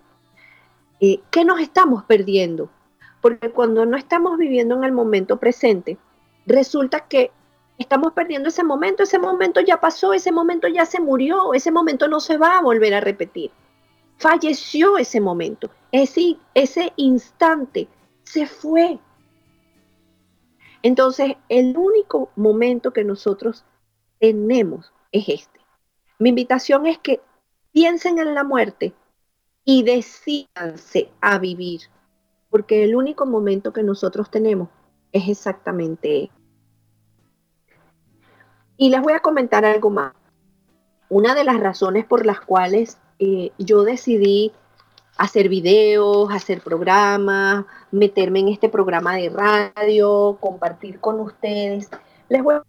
Eh, 1.00 1.20
¿Qué 1.30 1.44
nos 1.44 1.60
estamos 1.60 2.04
perdiendo? 2.04 2.70
Porque 3.24 3.52
cuando 3.52 3.86
no 3.86 3.96
estamos 3.96 4.36
viviendo 4.36 4.76
en 4.76 4.84
el 4.84 4.92
momento 4.92 5.38
presente, 5.38 5.96
resulta 6.44 7.08
que 7.08 7.30
estamos 7.78 8.12
perdiendo 8.12 8.50
ese 8.50 8.62
momento, 8.62 9.02
ese 9.02 9.18
momento 9.18 9.62
ya 9.62 9.80
pasó, 9.80 10.12
ese 10.12 10.30
momento 10.30 10.68
ya 10.68 10.84
se 10.84 11.00
murió, 11.00 11.54
ese 11.54 11.70
momento 11.70 12.06
no 12.06 12.20
se 12.20 12.36
va 12.36 12.58
a 12.58 12.60
volver 12.60 12.92
a 12.92 13.00
repetir. 13.00 13.50
Falleció 14.18 14.98
ese 14.98 15.22
momento, 15.22 15.70
ese, 15.90 16.36
ese 16.52 16.92
instante 16.96 17.88
se 18.24 18.46
fue. 18.46 18.98
Entonces, 20.82 21.36
el 21.48 21.78
único 21.78 22.28
momento 22.36 22.92
que 22.92 23.04
nosotros 23.04 23.64
tenemos 24.18 24.92
es 25.12 25.30
este. 25.30 25.60
Mi 26.18 26.28
invitación 26.28 26.84
es 26.84 26.98
que 26.98 27.22
piensen 27.72 28.18
en 28.18 28.34
la 28.34 28.44
muerte 28.44 28.92
y 29.64 29.82
decidanse 29.82 31.08
a 31.22 31.38
vivir, 31.38 31.88
porque 32.54 32.84
el 32.84 32.94
único 32.94 33.26
momento 33.26 33.72
que 33.72 33.82
nosotros 33.82 34.30
tenemos 34.30 34.68
es 35.10 35.28
exactamente 35.28 36.30
y 38.76 38.90
les 38.90 39.02
voy 39.02 39.14
a 39.14 39.18
comentar 39.18 39.64
algo 39.64 39.90
más. 39.90 40.12
Una 41.08 41.34
de 41.34 41.42
las 41.42 41.58
razones 41.58 42.04
por 42.04 42.24
las 42.24 42.40
cuales 42.40 42.98
eh, 43.18 43.50
yo 43.58 43.82
decidí 43.82 44.52
hacer 45.16 45.48
videos, 45.48 46.32
hacer 46.32 46.60
programas, 46.60 47.64
meterme 47.90 48.38
en 48.38 48.50
este 48.50 48.68
programa 48.68 49.16
de 49.16 49.30
radio, 49.30 50.38
compartir 50.38 51.00
con 51.00 51.18
ustedes, 51.18 51.90
les 52.28 52.40
voy 52.40 52.54
a... 52.54 52.62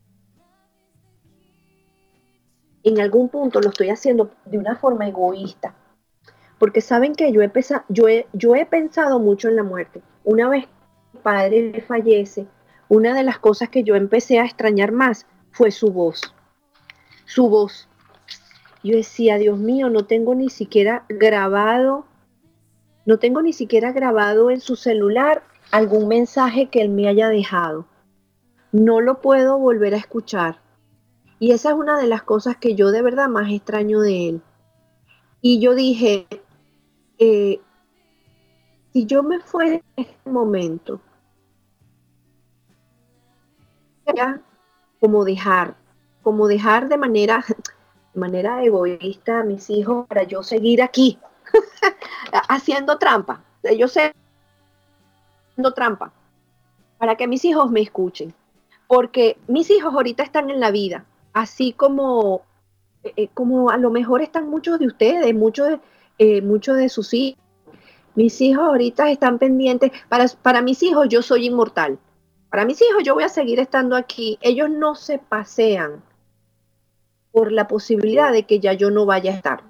En 2.81 2.99
algún 2.99 3.29
punto 3.29 3.61
lo 3.61 3.69
estoy 3.69 3.91
haciendo 3.91 4.31
de 4.45 4.57
una 4.57 4.77
forma 4.77 5.07
egoísta, 5.07 5.75
porque 6.57 6.81
saben 6.81 7.15
que 7.15 7.31
yo 7.31 7.41
he, 7.41 7.51
yo 7.89 8.05
yo 8.33 8.55
he 8.55 8.65
pensado 8.65 9.19
mucho 9.19 9.49
en 9.49 9.55
la 9.55 9.63
muerte. 9.63 10.01
Una 10.23 10.49
vez 10.49 10.65
mi 11.13 11.19
padre 11.19 11.83
fallece, 11.87 12.47
una 12.87 13.13
de 13.13 13.23
las 13.23 13.39
cosas 13.39 13.69
que 13.69 13.83
yo 13.83 13.95
empecé 13.95 14.39
a 14.39 14.45
extrañar 14.45 14.91
más 14.91 15.25
fue 15.51 15.71
su 15.71 15.91
voz. 15.91 16.33
Su 17.25 17.49
voz. 17.49 17.89
Yo 18.83 18.95
decía, 18.95 19.37
Dios 19.37 19.57
mío, 19.57 19.89
no 19.89 20.05
tengo 20.05 20.35
ni 20.35 20.49
siquiera 20.49 21.05
grabado, 21.09 22.05
no 23.05 23.17
tengo 23.17 23.41
ni 23.41 23.53
siquiera 23.53 23.91
grabado 23.91 24.51
en 24.51 24.61
su 24.61 24.75
celular 24.75 25.43
algún 25.71 26.07
mensaje 26.07 26.67
que 26.67 26.81
él 26.81 26.89
me 26.89 27.07
haya 27.07 27.29
dejado. 27.29 27.87
No 28.71 29.01
lo 29.01 29.21
puedo 29.21 29.57
volver 29.57 29.95
a 29.95 29.97
escuchar. 29.97 30.59
Y 31.39 31.51
esa 31.51 31.69
es 31.69 31.75
una 31.75 31.97
de 31.97 32.07
las 32.07 32.23
cosas 32.23 32.57
que 32.57 32.75
yo 32.75 32.91
de 32.91 33.01
verdad 33.01 33.27
más 33.27 33.51
extraño 33.51 34.01
de 34.01 34.29
él. 34.29 34.41
Y 35.41 35.59
yo 35.59 35.75
dije, 35.75 36.27
eh, 37.19 37.59
si 38.93 39.05
yo 39.05 39.23
me 39.23 39.39
fuera 39.39 39.75
en 39.75 39.83
este 39.95 40.29
momento, 40.29 41.01
como 44.99 45.25
dejar, 45.25 45.75
como 46.23 46.47
dejar 46.47 46.87
de 46.87 46.97
manera, 46.97 47.43
manera 48.13 48.63
egoísta 48.63 49.39
a 49.39 49.43
mis 49.43 49.69
hijos 49.69 50.07
para 50.07 50.23
yo 50.23 50.43
seguir 50.43 50.81
aquí 50.81 51.19
haciendo 52.49 52.97
trampa. 52.97 53.43
Yo 53.77 53.87
sé 53.87 54.13
haciendo 55.49 55.73
trampa 55.73 56.11
para 56.97 57.15
que 57.15 57.27
mis 57.27 57.45
hijos 57.45 57.71
me 57.71 57.81
escuchen. 57.81 58.33
Porque 58.87 59.37
mis 59.47 59.69
hijos 59.71 59.93
ahorita 59.93 60.21
están 60.23 60.49
en 60.49 60.59
la 60.59 60.69
vida, 60.69 61.05
así 61.33 61.73
como, 61.73 62.43
eh, 63.03 63.13
eh, 63.15 63.27
como 63.33 63.71
a 63.71 63.77
lo 63.77 63.89
mejor 63.89 64.21
están 64.21 64.47
muchos 64.47 64.77
de 64.77 64.85
ustedes, 64.85 65.33
muchos 65.33 65.69
de, 65.69 65.79
eh, 66.17 66.41
muchos 66.41 66.77
de 66.77 66.89
sus 66.89 67.13
hijos. 67.13 67.41
Mis 68.15 68.39
hijos 68.41 68.63
ahorita 68.63 69.09
están 69.11 69.39
pendientes. 69.39 69.91
Para, 70.07 70.27
para 70.41 70.61
mis 70.61 70.81
hijos 70.83 71.07
yo 71.09 71.21
soy 71.21 71.47
inmortal. 71.47 71.99
Para 72.49 72.65
mis 72.65 72.81
hijos 72.81 73.03
yo 73.03 73.13
voy 73.13 73.23
a 73.23 73.29
seguir 73.29 73.59
estando 73.59 73.95
aquí. 73.95 74.37
Ellos 74.41 74.69
no 74.69 74.95
se 74.95 75.19
pasean 75.19 76.03
por 77.31 77.51
la 77.51 77.67
posibilidad 77.67 78.31
de 78.31 78.43
que 78.43 78.59
ya 78.59 78.73
yo 78.73 78.91
no 78.91 79.05
vaya 79.05 79.31
a 79.31 79.35
estar. 79.35 79.63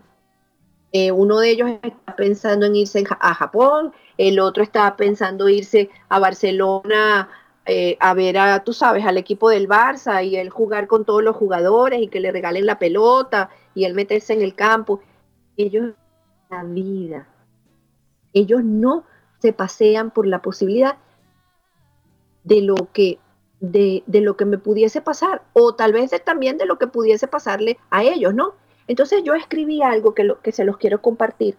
Eh, 0.92 1.12
uno 1.12 1.40
de 1.40 1.50
ellos 1.50 1.72
está 1.82 2.16
pensando 2.16 2.68
en 2.68 2.76
irse 2.76 3.04
a 3.20 3.34
Japón, 3.34 3.92
el 4.18 4.40
otro 4.40 4.64
está 4.64 4.96
pensando 4.96 5.50
irse 5.50 5.90
a 6.08 6.20
Barcelona 6.20 7.28
eh, 7.68 7.98
a 8.00 8.14
ver 8.14 8.38
a, 8.38 8.64
tú 8.64 8.74
sabes, 8.74 9.06
al 9.06 9.18
equipo 9.18 9.50
del 9.50 9.68
Barça 9.68 10.24
y 10.24 10.36
él 10.36 10.50
jugar 10.50 10.86
con 10.86 11.04
todos 11.04 11.24
los 11.24 11.36
jugadores 11.36 12.00
y 12.00 12.08
que 12.10 12.20
le 12.20 12.32
regalen 12.32 12.68
la 12.68 12.78
pelota 12.78 13.50
y 13.74 13.86
él 13.86 13.96
meterse 13.96 14.34
en 14.34 14.44
el 14.44 14.54
campo. 14.54 15.02
Ellos, 15.58 15.94
la 16.56 16.64
vida, 16.64 17.28
ellos 18.34 18.64
no 18.64 19.06
se 19.40 19.54
pasean 19.54 20.12
por 20.12 20.28
la 20.28 20.42
posibilidad 20.42 20.98
de 22.44 22.62
lo 22.62 22.76
que, 22.94 23.20
de, 23.60 24.04
lo 24.08 24.38
que 24.38 24.46
me 24.46 24.58
pudiese 24.58 25.02
pasar, 25.02 25.42
o 25.54 25.76
tal 25.76 25.94
vez 25.94 26.12
también 26.24 26.58
de 26.58 26.66
lo 26.66 26.78
que 26.78 26.88
pudiese 26.88 27.28
pasarle 27.28 27.78
a 27.90 28.04
ellos, 28.04 28.34
¿no? 28.34 28.54
Entonces 28.88 29.24
yo 29.24 29.34
escribí 29.34 29.82
algo 29.82 30.14
que, 30.14 30.24
lo, 30.24 30.42
que 30.42 30.52
se 30.52 30.64
los 30.64 30.78
quiero 30.78 31.02
compartir 31.02 31.58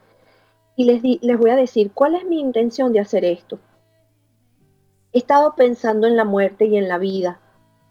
y 0.77 0.85
les, 0.85 1.03
les 1.03 1.39
voy 1.39 1.51
a 1.51 1.57
decir 1.57 1.91
cuál 1.93 2.15
es 2.15 2.25
mi 2.25 2.41
intención 2.41 2.93
de 2.93 3.01
hacer 3.01 3.25
esto. 3.25 3.59
He 5.13 5.19
estado 5.19 5.55
pensando 5.57 6.07
en 6.07 6.17
la 6.17 6.25
muerte 6.25 6.67
y 6.67 6.77
en 6.77 6.89
la 6.89 6.99
vida, 6.99 7.41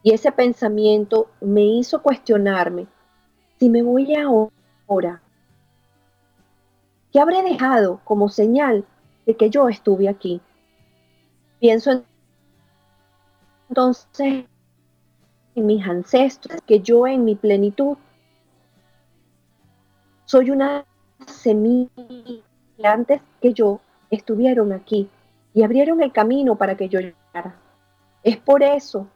y 0.04 0.14
ese 0.14 0.32
pensamiento 0.32 1.28
me 1.42 1.64
hizo 1.64 2.02
cuestionarme 2.02 2.88
si 3.58 3.70
me 3.70 3.82
voy 3.82 4.14
ahora. 4.16 5.22
¿Qué 7.16 7.22
habré 7.22 7.44
dejado 7.44 8.02
como 8.04 8.28
señal 8.28 8.84
de 9.26 9.38
que 9.38 9.50
yo 9.50 9.70
estuve 9.70 10.10
aquí? 10.10 10.42
Pienso 11.62 11.92
en 11.92 12.04
entonces 13.70 14.44
en 15.56 15.66
mis 15.66 15.88
ancestros, 15.88 16.60
que 16.68 16.82
yo 16.82 17.08
en 17.08 17.24
mi 17.24 17.36
plenitud 17.36 17.96
soy 20.26 20.52
una 20.52 20.84
semilla 21.26 21.90
antes 22.84 23.22
que 23.42 23.54
yo 23.54 23.80
estuvieron 24.10 24.74
aquí 24.74 25.10
y 25.54 25.64
abrieron 25.64 26.04
el 26.04 26.12
camino 26.12 26.58
para 26.58 26.76
que 26.76 26.90
yo 26.90 27.00
llegara. 27.00 27.56
Es 28.24 28.36
por 28.36 28.62
eso 28.62 29.08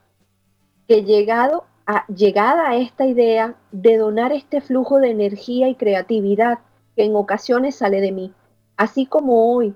que 0.87 1.03
llegado 1.03 1.65
a, 1.85 2.07
llegada 2.07 2.69
a 2.69 2.77
esta 2.77 3.05
idea 3.05 3.55
de 3.73 3.97
donar 3.97 4.31
este 4.31 4.61
flujo 4.61 4.99
de 4.99 5.11
energía 5.11 5.67
y 5.67 5.75
creatividad 5.75 6.59
que 6.99 7.05
en 7.05 7.15
ocasiones 7.15 7.75
sale 7.75 8.01
de 8.01 8.11
mí, 8.11 8.33
así 8.75 9.05
como 9.05 9.55
hoy 9.55 9.73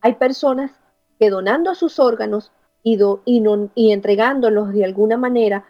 hay 0.00 0.14
personas 0.14 0.70
que 1.18 1.28
donando 1.28 1.74
sus 1.74 1.98
órganos 1.98 2.50
y, 2.82 2.98
entregándolos 3.92 4.72
de 4.72 4.82
alguna 4.82 5.18
manera, 5.18 5.66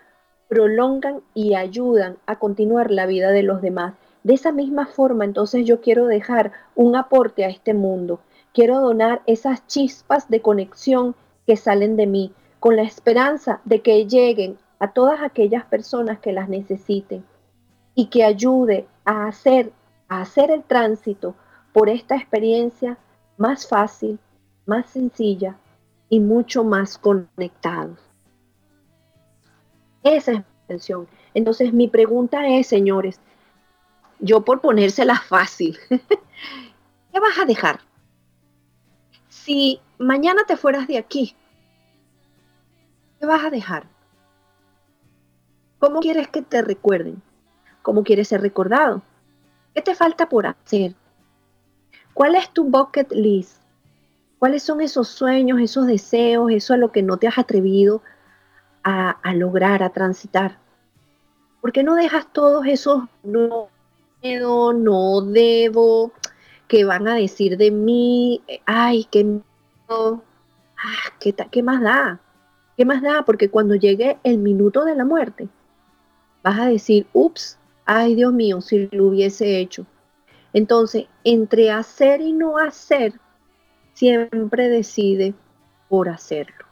prolongan 0.47 1.23
y 1.35 1.55
ayudan 1.55 2.19
a 2.27 2.39
continuar 2.39 2.93
la 2.93 3.07
vida 3.07 3.33
de 3.33 3.43
los 3.43 3.63
demás. 3.63 3.95
De 4.23 4.35
esa 4.35 4.53
misma 4.53 4.87
forma, 4.87 5.25
entonces 5.25 5.67
yo 5.67 5.81
quiero 5.81 6.07
dejar 6.07 6.53
un 6.77 6.95
aporte 6.95 7.45
a 7.45 7.49
este 7.49 7.75
mundo. 7.75 8.21
Quiero 8.55 8.79
donar 8.79 9.23
esas 9.27 9.67
chispas 9.67 10.31
de 10.31 10.41
conexión 10.41 11.17
que 11.49 11.57
salen 11.57 11.97
de 11.97 12.07
mí, 12.07 12.33
con 12.61 12.77
la 12.77 12.83
esperanza 12.83 13.61
de 13.65 13.83
que 13.83 14.07
lleguen 14.07 14.57
a 14.79 14.93
todas 14.93 15.21
aquellas 15.21 15.65
personas 15.65 16.21
que 16.21 16.33
las 16.33 16.49
necesiten 16.49 17.25
y 17.97 18.07
que 18.07 18.23
ayude 18.23 18.87
a 19.05 19.27
hacer, 19.27 19.73
hacer 20.21 20.51
el 20.51 20.63
tránsito 20.65 21.35
por 21.73 21.89
esta 21.89 22.17
experiencia 22.17 22.99
más 23.37 23.67
fácil, 23.67 24.19
más 24.67 24.91
sencilla 24.91 25.57
y 26.09 26.21
mucho 26.21 26.65
más 26.65 26.99
conectados. 26.99 27.99
Esa 30.03 30.33
es 30.33 30.39
mi 30.39 30.45
intención. 30.63 31.09
Entonces 31.35 31.73
mi 31.73 31.89
pregunta 31.89 32.47
es, 32.47 32.67
señores, 32.67 33.21
yo 34.19 34.45
por 34.45 34.61
ponérsela 34.61 35.19
fácil, 35.19 35.79
¿qué 35.89 37.21
vas 37.21 37.39
a 37.41 37.45
dejar? 37.45 37.81
Si 39.29 39.81
mañana 39.99 40.43
te 40.47 40.57
fueras 40.57 40.87
de 40.87 40.99
aquí, 40.99 41.35
¿qué 43.19 43.27
vas 43.27 43.45
a 43.45 43.51
dejar? 43.51 43.87
¿Cómo 45.79 46.01
quieres 46.01 46.29
que 46.29 46.43
te 46.43 46.63
recuerden? 46.63 47.23
¿Cómo 47.83 48.05
quieres 48.05 48.29
ser 48.29 48.41
recordado? 48.41 49.03
¿Qué 49.75 49.81
te 49.83 49.95
falta 49.95 50.29
por 50.29 50.47
hacer? 50.47 50.95
¿Cuál 52.15 52.35
es 52.35 52.51
tu 52.51 52.65
bucket 52.65 53.11
list? 53.13 53.63
¿Cuáles 54.39 54.63
son 54.63 54.81
esos 54.81 55.09
sueños, 55.09 55.61
esos 55.61 55.87
deseos, 55.87 56.51
eso 56.51 56.75
a 56.75 56.77
lo 56.77 56.93
que 56.93 57.03
no 57.03 57.17
te 57.17 57.27
has 57.29 57.39
atrevido 57.39 58.03
a, 58.85 59.17
lograr, 59.35 59.83
a 59.83 59.91
transitar? 59.91 60.59
¿Por 61.61 61.73
qué 61.73 61.83
no 61.83 61.95
dejas 61.95 62.31
todos 62.33 62.67
esos 62.67 63.05
no 63.23 63.69
puedo, 64.21 64.73
no 64.73 65.23
debo, 65.23 66.13
que 66.69 66.85
van 66.85 67.09
a 67.09 67.15
decir 67.15 67.57
de 67.57 67.71
mí, 67.71 68.43
ay, 68.67 69.07
qué 69.11 69.25
miedo, 69.25 70.23
ah, 70.77 71.13
¿qué, 71.21 71.35
¿qué 71.51 71.63
más 71.63 71.81
da? 71.81 72.21
¿Qué 72.77 72.85
más 72.85 73.01
da? 73.01 73.25
Porque 73.25 73.49
cuando 73.49 73.75
llegue 73.75 74.19
el 74.25 74.39
minuto 74.39 74.85
de 74.85 74.97
la 74.97 75.05
muerte, 75.05 75.49
vas 76.43 76.59
a 76.59 76.67
decir, 76.67 77.07
ups, 77.13 77.59
ay 77.85 78.15
Dios 78.15 78.33
mío, 78.33 78.61
si 78.61 78.89
lo 78.91 79.07
hubiese 79.07 79.59
hecho. 79.59 79.87
Entonces, 80.53 81.07
entre 81.25 81.71
hacer 81.71 82.21
y 82.21 82.33
no 82.33 82.59
hacer, 82.59 83.15
siempre 83.95 84.69
decide 84.69 85.35
por 85.89 86.09
hacerlo. 86.09 86.67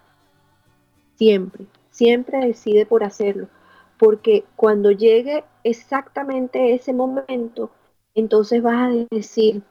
Siempre, 1.14 1.66
siempre 1.90 2.46
decide 2.46 2.86
por 2.86 3.04
hacerlo. 3.04 3.48
Porque 3.98 4.44
cuando 4.56 4.90
llegue 4.90 5.44
exactamente 5.64 6.74
ese 6.74 6.92
momento, 6.92 7.70
entonces 8.14 8.62
vas 8.62 8.90
a 8.90 9.06
decir, 9.10 9.62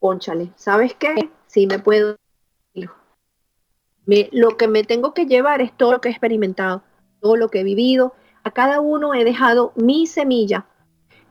ponchale, 0.00 0.50
¿sabes 0.56 0.94
qué? 0.94 1.30
Sí 1.46 1.66
me 1.66 1.78
puedo 1.78 2.16
me, 4.06 4.28
lo 4.32 4.56
que 4.56 4.68
me 4.68 4.84
tengo 4.84 5.12
que 5.12 5.26
llevar 5.26 5.60
es 5.60 5.76
todo 5.76 5.92
lo 5.92 6.00
que 6.00 6.08
he 6.08 6.12
experimentado, 6.12 6.82
todo 7.20 7.36
lo 7.36 7.48
que 7.48 7.60
he 7.60 7.64
vivido. 7.64 8.14
A 8.46 8.52
cada 8.52 8.80
uno 8.80 9.12
he 9.12 9.24
dejado 9.24 9.72
mi 9.74 10.06
semilla, 10.06 10.66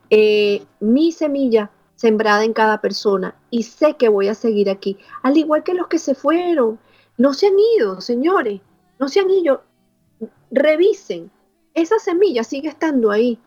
eh, 0.09 0.65
mi 0.81 1.13
semilla 1.13 1.71
sembrada 1.95 2.43
en 2.43 2.51
cada 2.51 2.81
persona 2.81 3.35
y 3.49 3.63
sé 3.63 3.95
que 3.95 4.09
voy 4.09 4.27
a 4.27 4.33
seguir 4.33 4.69
aquí, 4.69 4.97
al 5.23 5.37
igual 5.37 5.63
que 5.63 5.73
los 5.73 5.87
que 5.87 5.97
se 5.97 6.13
fueron. 6.13 6.77
No 7.17 7.33
se 7.33 7.47
han 7.47 7.53
ido, 7.77 8.01
señores, 8.01 8.59
no 8.99 9.07
se 9.07 9.21
han 9.21 9.29
ido. 9.29 9.63
Revisen, 10.51 11.31
esa 11.73 11.99
semilla 11.99 12.43
sigue 12.43 12.67
estando 12.67 13.11
ahí. 13.11 13.39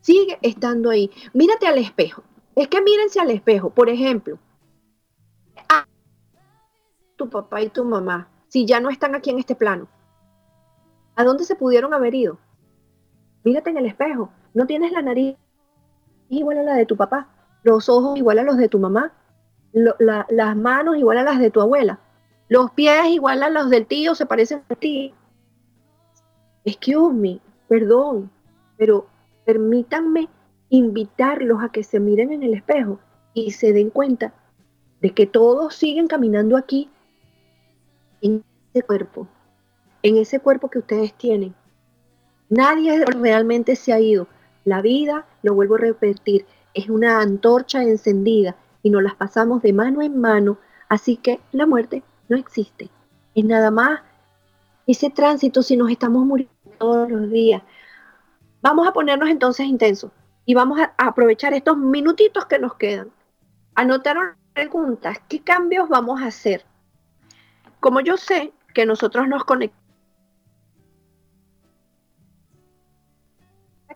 Sigue 0.00 0.40
estando 0.42 0.90
ahí. 0.90 1.08
Mírate 1.34 1.68
al 1.68 1.78
espejo. 1.78 2.24
Es 2.56 2.66
que 2.66 2.82
mírense 2.82 3.20
al 3.20 3.30
espejo. 3.30 3.70
Por 3.70 3.90
ejemplo, 3.90 4.40
tu 7.14 7.30
papá 7.30 7.62
y 7.62 7.68
tu 7.68 7.84
mamá, 7.84 8.28
si 8.48 8.66
ya 8.66 8.80
no 8.80 8.90
están 8.90 9.14
aquí 9.14 9.30
en 9.30 9.38
este 9.38 9.54
plano? 9.54 9.86
¿A 11.20 11.24
dónde 11.24 11.44
se 11.44 11.54
pudieron 11.54 11.92
haber 11.92 12.14
ido? 12.14 12.38
Mírate 13.44 13.68
en 13.68 13.76
el 13.76 13.84
espejo. 13.84 14.32
No 14.54 14.66
tienes 14.66 14.90
la 14.90 15.02
nariz 15.02 15.36
igual 16.30 16.56
a 16.56 16.62
la 16.62 16.74
de 16.76 16.86
tu 16.86 16.96
papá, 16.96 17.28
los 17.62 17.90
ojos 17.90 18.16
igual 18.16 18.38
a 18.38 18.42
los 18.42 18.56
de 18.56 18.70
tu 18.70 18.78
mamá, 18.78 19.12
las 19.70 20.56
manos 20.56 20.96
igual 20.96 21.18
a 21.18 21.22
las 21.22 21.38
de 21.38 21.50
tu 21.50 21.60
abuela, 21.60 22.00
los 22.48 22.70
pies 22.70 23.08
igual 23.08 23.42
a 23.42 23.50
los 23.50 23.68
del 23.68 23.84
tío, 23.84 24.14
se 24.14 24.24
parecen 24.24 24.62
a 24.70 24.74
ti. 24.76 25.12
Excuse 26.64 27.14
me, 27.14 27.38
perdón, 27.68 28.30
pero 28.78 29.06
permítanme 29.44 30.26
invitarlos 30.70 31.62
a 31.62 31.68
que 31.68 31.82
se 31.82 32.00
miren 32.00 32.32
en 32.32 32.44
el 32.44 32.54
espejo 32.54 32.98
y 33.34 33.50
se 33.50 33.74
den 33.74 33.90
cuenta 33.90 34.32
de 35.02 35.10
que 35.10 35.26
todos 35.26 35.74
siguen 35.74 36.06
caminando 36.06 36.56
aquí 36.56 36.88
en 38.22 38.42
ese 38.72 38.86
cuerpo, 38.86 39.28
en 40.02 40.16
ese 40.16 40.40
cuerpo 40.40 40.70
que 40.70 40.78
ustedes 40.78 41.14
tienen. 41.14 41.54
Nadie 42.48 43.04
realmente 43.04 43.76
se 43.76 43.92
ha 43.92 44.00
ido. 44.00 44.26
La 44.64 44.82
vida, 44.82 45.26
lo 45.42 45.54
vuelvo 45.54 45.76
a 45.76 45.78
repetir, 45.78 46.46
es 46.74 46.88
una 46.88 47.20
antorcha 47.20 47.82
encendida 47.82 48.56
y 48.82 48.90
nos 48.90 49.02
las 49.02 49.14
pasamos 49.14 49.62
de 49.62 49.72
mano 49.72 50.02
en 50.02 50.20
mano, 50.20 50.58
así 50.88 51.16
que 51.16 51.40
la 51.52 51.66
muerte 51.66 52.02
no 52.28 52.36
existe. 52.36 52.90
Es 53.34 53.44
nada 53.44 53.70
más 53.70 54.00
ese 54.86 55.10
tránsito 55.10 55.62
si 55.62 55.76
nos 55.76 55.90
estamos 55.90 56.24
muriendo 56.26 56.52
todos 56.78 57.10
los 57.10 57.30
días. 57.30 57.62
Vamos 58.62 58.86
a 58.86 58.92
ponernos 58.92 59.28
entonces 59.28 59.66
intensos 59.66 60.10
y 60.44 60.54
vamos 60.54 60.80
a 60.80 60.92
aprovechar 60.98 61.54
estos 61.54 61.76
minutitos 61.76 62.46
que 62.46 62.58
nos 62.58 62.74
quedan. 62.74 63.10
Anotaron 63.74 64.36
preguntas, 64.52 65.18
¿qué 65.28 65.40
cambios 65.40 65.88
vamos 65.88 66.20
a 66.20 66.26
hacer? 66.26 66.64
Como 67.78 68.00
yo 68.00 68.16
sé 68.16 68.52
que 68.74 68.84
nosotros 68.84 69.28
nos 69.28 69.44
conectamos, 69.44 69.79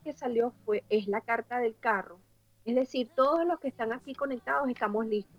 que 0.04 0.12
salió 0.12 0.52
fue, 0.64 0.84
es 0.88 1.08
la 1.08 1.20
carta 1.20 1.58
del 1.58 1.76
carro. 1.78 2.20
Es 2.64 2.76
decir, 2.76 3.10
todos 3.16 3.44
los 3.44 3.58
que 3.58 3.68
están 3.68 3.92
aquí 3.92 4.14
conectados 4.14 4.68
estamos 4.68 5.06
listos. 5.06 5.36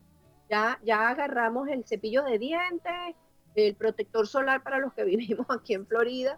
Ya, 0.50 0.80
ya 0.84 1.08
agarramos 1.08 1.70
el 1.70 1.86
cepillo 1.86 2.24
de 2.24 2.38
dientes, 2.38 3.16
el 3.56 3.76
protector 3.76 4.28
solar 4.28 4.62
para 4.62 4.80
los 4.80 4.94
que 4.94 5.04
vivimos 5.06 5.48
aquí 5.50 5.74
en 5.74 5.88
Florida 5.88 6.38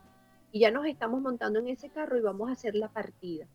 y 0.51 0.59
ya 0.59 0.69
nos 0.69 0.85
estamos 0.85 1.21
montando 1.21 1.57
en 1.59 1.69
ese 1.69 1.89
carro 1.89 2.17
y 2.17 2.21
vamos 2.21 2.49
a 2.49 2.53
hacer 2.53 2.75
la 2.75 2.89
partida. 2.89 3.47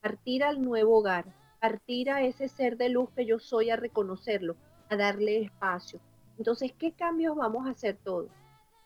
Partir 0.00 0.42
al 0.42 0.62
nuevo 0.62 0.98
hogar, 0.98 1.26
partir 1.60 2.10
a 2.10 2.22
ese 2.22 2.48
ser 2.48 2.78
de 2.78 2.88
luz 2.88 3.10
que 3.10 3.26
yo 3.26 3.38
soy 3.38 3.68
a 3.68 3.76
reconocerlo, 3.76 4.56
a 4.88 4.96
darle 4.96 5.42
espacio, 5.42 6.00
entonces, 6.38 6.72
¿qué 6.78 6.92
cambios 6.92 7.36
vamos 7.36 7.66
a 7.66 7.70
hacer 7.70 7.96
todos? 8.02 8.30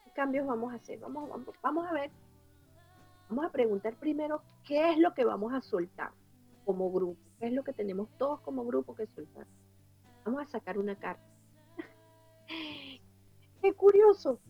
¿Qué 0.05 0.11
cambios 0.12 0.47
vamos 0.47 0.72
a 0.72 0.76
hacer? 0.76 0.99
Vamos, 0.99 1.30
vamos, 1.62 1.87
a 1.87 1.93
ver, 1.93 2.11
vamos 3.28 3.44
a 3.44 3.50
preguntar 3.50 3.94
primero 3.94 4.42
qué 4.64 4.92
es 4.92 4.98
lo 4.98 5.14
que 5.14 5.24
vamos 5.24 5.52
a 5.52 5.60
soltar 5.60 6.10
como 6.64 6.90
grupo, 6.90 7.20
qué 7.38 7.46
es 7.46 7.52
lo 7.52 7.64
que 7.64 7.72
tenemos 7.72 8.08
todos 8.18 8.40
como 8.40 8.64
grupo 8.64 8.94
que 8.94 9.06
soltar. 9.06 9.46
Vamos 10.24 10.42
a 10.42 10.46
sacar 10.46 10.78
una 10.78 10.96
carta. 10.96 11.22
qué 13.62 13.72
curioso. 13.74 14.40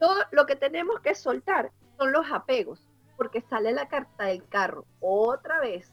Todo 0.00 0.14
lo 0.32 0.46
que 0.46 0.56
tenemos 0.56 1.00
que 1.00 1.14
soltar 1.14 1.72
son 1.96 2.12
los 2.12 2.26
apegos, 2.32 2.86
porque 3.16 3.40
sale 3.42 3.72
la 3.72 3.88
carta 3.88 4.24
del 4.24 4.46
carro 4.48 4.84
otra 5.00 5.60
vez. 5.60 5.92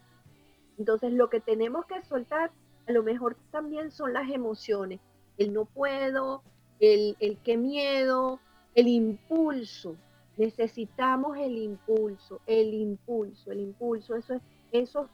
Entonces, 0.78 1.14
lo 1.14 1.30
que 1.30 1.40
tenemos 1.40 1.86
que 1.86 2.02
soltar 2.04 2.52
a 2.88 2.92
lo 2.92 3.04
mejor 3.04 3.36
también 3.52 3.92
son 3.92 4.14
las 4.14 4.30
emociones, 4.30 5.00
el 5.38 5.54
no 5.54 5.66
puedo, 5.66 6.44
el, 6.80 7.16
el 7.20 7.38
qué 7.40 7.58
miedo, 7.58 8.40
el 8.76 8.88
impulso. 8.88 9.96
Necesitamos 10.38 11.38
el 11.38 11.58
impulso, 11.58 12.42
el 12.46 12.74
impulso, 12.74 13.52
el 13.52 13.60
impulso. 13.60 14.16
Eso 14.16 14.34
es, 14.34 14.42
eso, 14.72 15.10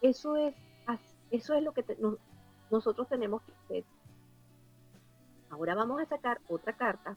eso 0.00 0.36
es, 0.36 0.54
eso 1.30 1.54
es 1.54 1.62
lo 1.62 1.72
que 1.72 1.84
nosotros 2.70 3.08
tenemos 3.08 3.42
que 3.42 3.52
hacer. 3.52 3.84
Ahora 5.50 5.74
vamos 5.74 6.00
a 6.00 6.06
sacar 6.06 6.40
otra 6.48 6.72
carta. 6.74 7.16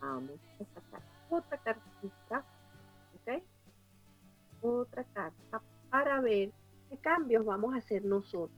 Vamos 0.00 0.40
a 0.60 0.64
sacar 0.74 1.02
otra 1.30 1.58
cartita. 1.58 2.44
¿Ok? 3.14 3.42
Otra 4.62 5.04
carta 5.04 5.62
para 5.90 6.20
ver 6.20 6.50
qué 6.90 6.98
cambios 6.98 7.44
vamos 7.44 7.74
a 7.74 7.78
hacer 7.78 8.04
nosotros. 8.04 8.50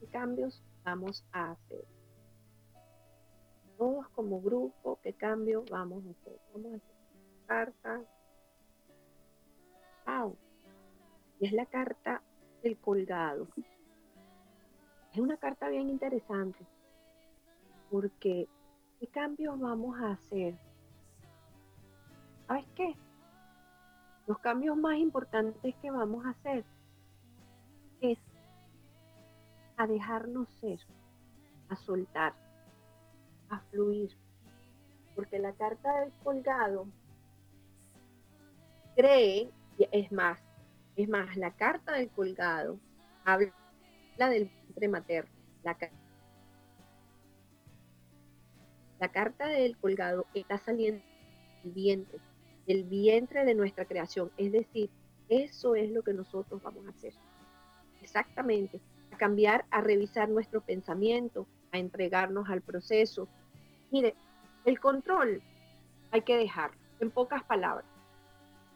¿Qué 0.00 0.06
cambios 0.06 0.62
vamos 0.84 1.24
a 1.32 1.52
hacer. 1.52 1.84
Todos 3.80 4.06
como 4.10 4.42
grupo, 4.42 4.98
¿qué 5.02 5.14
cambio 5.14 5.64
vamos 5.70 6.04
a 6.04 6.10
hacer? 6.10 6.38
Vamos 6.52 6.74
a 6.74 6.76
hacer 6.76 6.94
carta. 7.46 8.00
Y 11.38 11.46
es 11.46 11.52
la 11.52 11.64
carta 11.64 12.20
del 12.62 12.76
colgado. 12.76 13.48
Es 15.14 15.18
una 15.18 15.38
carta 15.38 15.70
bien 15.70 15.88
interesante 15.88 16.58
porque 17.90 18.46
¿qué 18.98 19.06
cambios 19.06 19.58
vamos 19.58 19.98
a 19.98 20.10
hacer? 20.10 20.58
¿Sabes 22.48 22.66
qué? 22.74 22.94
Los 24.26 24.38
cambios 24.40 24.76
más 24.76 24.98
importantes 24.98 25.74
que 25.76 25.90
vamos 25.90 26.26
a 26.26 26.30
hacer 26.30 26.66
es 28.02 28.18
a 29.78 29.86
dejarnos 29.86 30.50
ser, 30.60 30.80
a 31.70 31.76
soltar, 31.76 32.34
a 33.50 33.60
fluir. 33.70 34.16
Porque 35.14 35.38
la 35.38 35.52
carta 35.52 36.00
del 36.00 36.12
colgado 36.22 36.86
cree, 38.96 39.50
es 39.78 40.12
más, 40.12 40.40
es 40.96 41.08
más, 41.08 41.36
la 41.36 41.52
carta 41.52 41.92
del 41.92 42.08
colgado 42.10 42.78
habla 43.24 43.52
del 44.16 44.46
vientre 44.46 44.88
materno. 44.88 45.30
La, 45.62 45.76
la 48.98 49.08
carta 49.12 49.46
del 49.48 49.76
colgado 49.76 50.26
está 50.34 50.58
saliendo 50.58 51.02
del 51.62 51.72
vientre, 51.72 52.18
del 52.66 52.84
vientre 52.84 53.44
de 53.44 53.54
nuestra 53.54 53.84
creación. 53.84 54.30
Es 54.36 54.52
decir, 54.52 54.90
eso 55.28 55.74
es 55.74 55.90
lo 55.90 56.02
que 56.02 56.14
nosotros 56.14 56.62
vamos 56.62 56.86
a 56.86 56.90
hacer. 56.90 57.12
Exactamente 58.00 58.80
cambiar, 59.20 59.66
a 59.70 59.82
revisar 59.82 60.30
nuestro 60.30 60.62
pensamiento, 60.62 61.46
a 61.72 61.78
entregarnos 61.78 62.48
al 62.48 62.62
proceso. 62.62 63.28
Mire, 63.90 64.14
el 64.64 64.80
control 64.80 65.42
hay 66.10 66.22
que 66.22 66.36
dejar, 66.36 66.72
en 67.00 67.10
pocas 67.10 67.42
palabras. 67.44 67.86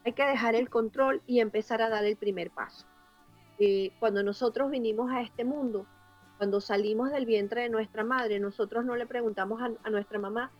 Hay 0.04 0.12
que 0.12 0.24
dejar 0.24 0.54
el 0.54 0.68
control 0.68 1.22
y 1.26 1.40
empezar 1.40 1.82
a 1.82 1.88
dar 1.88 2.04
el 2.04 2.16
primer 2.16 2.50
paso. 2.50 2.86
Eh, 3.58 3.92
cuando 4.00 4.22
nosotros 4.22 4.70
vinimos 4.70 5.10
a 5.10 5.20
este 5.22 5.44
mundo, 5.44 5.86
cuando 6.38 6.60
salimos 6.60 7.10
del 7.10 7.26
vientre 7.26 7.62
de 7.62 7.68
nuestra 7.68 8.04
madre, 8.04 8.38
nosotros 8.38 8.84
no 8.84 8.96
le 8.96 9.06
preguntamos 9.06 9.60
a, 9.62 9.90
nuestra 9.90 10.18
mamá, 10.18 10.50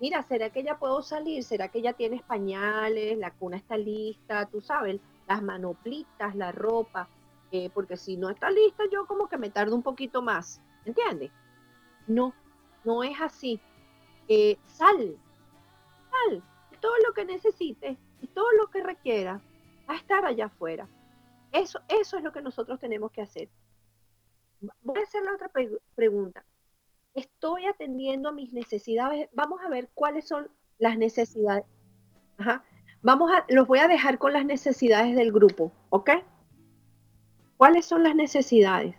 mira, 0.00 0.22
¿será 0.22 0.50
que 0.50 0.62
ya 0.62 0.78
puedo 0.78 1.02
salir? 1.02 1.42
¿Será 1.42 1.68
que 1.68 1.82
ya 1.82 1.92
tienes 1.92 2.22
pañales? 2.22 3.18
La 3.18 3.32
cuna 3.32 3.56
está 3.56 3.76
lista, 3.76 4.46
tú 4.46 4.60
sabes, 4.60 5.00
las 5.26 5.42
manoplitas, 5.42 6.34
la 6.36 6.52
ropa 6.52 7.08
porque 7.72 7.96
si 7.96 8.16
no 8.16 8.30
está 8.30 8.50
lista, 8.50 8.84
yo 8.90 9.06
como 9.06 9.28
que 9.28 9.38
me 9.38 9.50
tardo 9.50 9.76
un 9.76 9.82
poquito 9.82 10.22
más, 10.22 10.60
¿entiendes? 10.84 11.30
No, 12.06 12.34
no 12.84 13.02
es 13.04 13.20
así. 13.20 13.60
Eh, 14.28 14.58
sal, 14.66 15.18
sal, 16.10 16.42
todo 16.80 16.94
lo 17.06 17.12
que 17.12 17.24
necesites 17.24 17.98
y 18.20 18.26
todo 18.28 18.50
lo 18.52 18.68
que 18.70 18.82
requiera 18.82 19.40
va 19.88 19.94
a 19.94 19.98
estar 19.98 20.24
allá 20.24 20.46
afuera. 20.46 20.88
Eso, 21.52 21.80
eso 21.88 22.16
es 22.16 22.24
lo 22.24 22.32
que 22.32 22.42
nosotros 22.42 22.80
tenemos 22.80 23.12
que 23.12 23.22
hacer. 23.22 23.48
Voy 24.82 24.98
a 24.98 25.02
hacer 25.02 25.22
la 25.22 25.34
otra 25.34 25.50
pregunta. 25.94 26.44
estoy 27.14 27.66
atendiendo 27.66 28.30
a 28.30 28.32
mis 28.32 28.52
necesidades. 28.52 29.28
Vamos 29.32 29.60
a 29.62 29.68
ver 29.68 29.88
cuáles 29.94 30.26
son 30.26 30.50
las 30.78 30.98
necesidades. 30.98 31.64
Vamos 33.02 33.30
a, 33.30 33.44
los 33.48 33.68
voy 33.68 33.78
a 33.78 33.88
dejar 33.88 34.18
con 34.18 34.32
las 34.32 34.44
necesidades 34.44 35.14
del 35.14 35.30
grupo, 35.30 35.70
¿ok? 35.90 36.10
¿Cuáles 37.56 37.86
son 37.86 38.02
las 38.02 38.16
necesidades? 38.16 38.96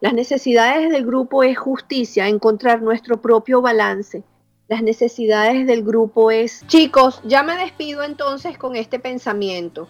Las 0.00 0.14
necesidades 0.14 0.90
del 0.90 1.04
grupo 1.04 1.42
es 1.42 1.58
justicia, 1.58 2.28
encontrar 2.28 2.82
nuestro 2.82 3.20
propio 3.20 3.60
balance. 3.60 4.22
Las 4.66 4.82
necesidades 4.82 5.66
del 5.66 5.82
grupo 5.82 6.30
es, 6.30 6.66
chicos, 6.68 7.20
ya 7.24 7.42
me 7.42 7.56
despido 7.56 8.02
entonces 8.02 8.56
con 8.56 8.76
este 8.76 8.98
pensamiento. 8.98 9.88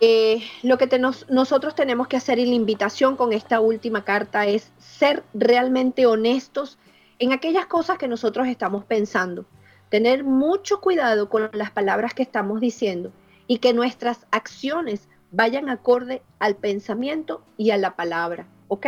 Eh, 0.00 0.42
lo 0.62 0.78
que 0.78 0.88
nosotros 1.28 1.74
tenemos 1.74 2.06
que 2.06 2.16
hacer 2.16 2.38
y 2.38 2.46
la 2.46 2.54
invitación 2.54 3.16
con 3.16 3.32
esta 3.32 3.60
última 3.60 4.04
carta 4.04 4.46
es 4.46 4.72
ser 4.78 5.24
realmente 5.34 6.06
honestos 6.06 6.78
en 7.18 7.32
aquellas 7.32 7.66
cosas 7.66 7.98
que 7.98 8.08
nosotros 8.08 8.46
estamos 8.46 8.84
pensando. 8.84 9.44
Tener 9.88 10.22
mucho 10.22 10.80
cuidado 10.80 11.28
con 11.28 11.50
las 11.52 11.70
palabras 11.72 12.14
que 12.14 12.22
estamos 12.22 12.60
diciendo 12.60 13.12
y 13.48 13.58
que 13.58 13.74
nuestras 13.74 14.26
acciones 14.30 15.08
vayan 15.32 15.68
acorde 15.68 16.22
al 16.38 16.56
pensamiento 16.56 17.44
y 17.56 17.70
a 17.70 17.76
la 17.76 17.96
palabra, 17.96 18.46
¿ok? 18.68 18.86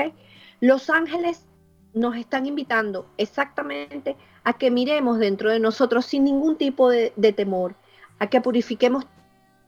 Los 0.60 0.90
ángeles 0.90 1.46
nos 1.92 2.16
están 2.16 2.46
invitando 2.46 3.06
exactamente 3.18 4.16
a 4.44 4.52
que 4.52 4.70
miremos 4.70 5.18
dentro 5.18 5.50
de 5.50 5.58
nosotros 5.58 6.06
sin 6.06 6.24
ningún 6.24 6.56
tipo 6.56 6.90
de 6.90 7.32
temor, 7.34 7.74
a 8.18 8.28
que 8.28 8.40
purifiquemos 8.40 9.04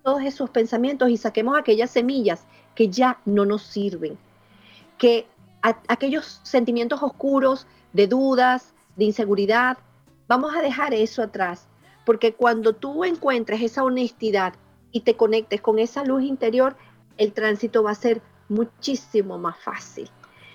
todos 0.03 0.23
esos 0.23 0.51
pensamientos 0.51 1.11
y 1.11 1.17
saquemos 1.17 1.59
aquellas 1.59 1.91
semillas 1.91 2.47
que 2.75 2.89
ya 2.89 3.19
no 3.25 3.45
nos 3.45 3.63
sirven, 3.63 4.17
que 4.99 5.27
aquellos 5.63 6.41
sentimientos 6.45 7.03
oscuros 7.03 7.67
de 7.93 8.07
dudas, 8.07 8.73
de 8.95 9.07
inseguridad, 9.07 9.79
vamos 10.29 10.55
a 10.55 10.63
dejar 10.63 10.95
eso 10.95 11.23
atrás, 11.23 11.67
porque 12.05 12.35
cuando 12.35 12.73
tú 12.73 13.05
encuentres 13.05 13.63
esa 13.63 13.83
honestidad 13.83 14.55
y 14.93 15.01
te 15.01 15.17
conectes 15.17 15.61
con 15.61 15.79
esa 15.79 16.05
luz 16.05 16.23
interior, 16.23 16.77
el 17.17 17.33
tránsito 17.33 17.83
va 17.83 17.91
a 17.91 17.97
ser 17.97 18.23
muchísimo 18.49 19.39
más 19.39 19.59
fácil. 19.59 20.09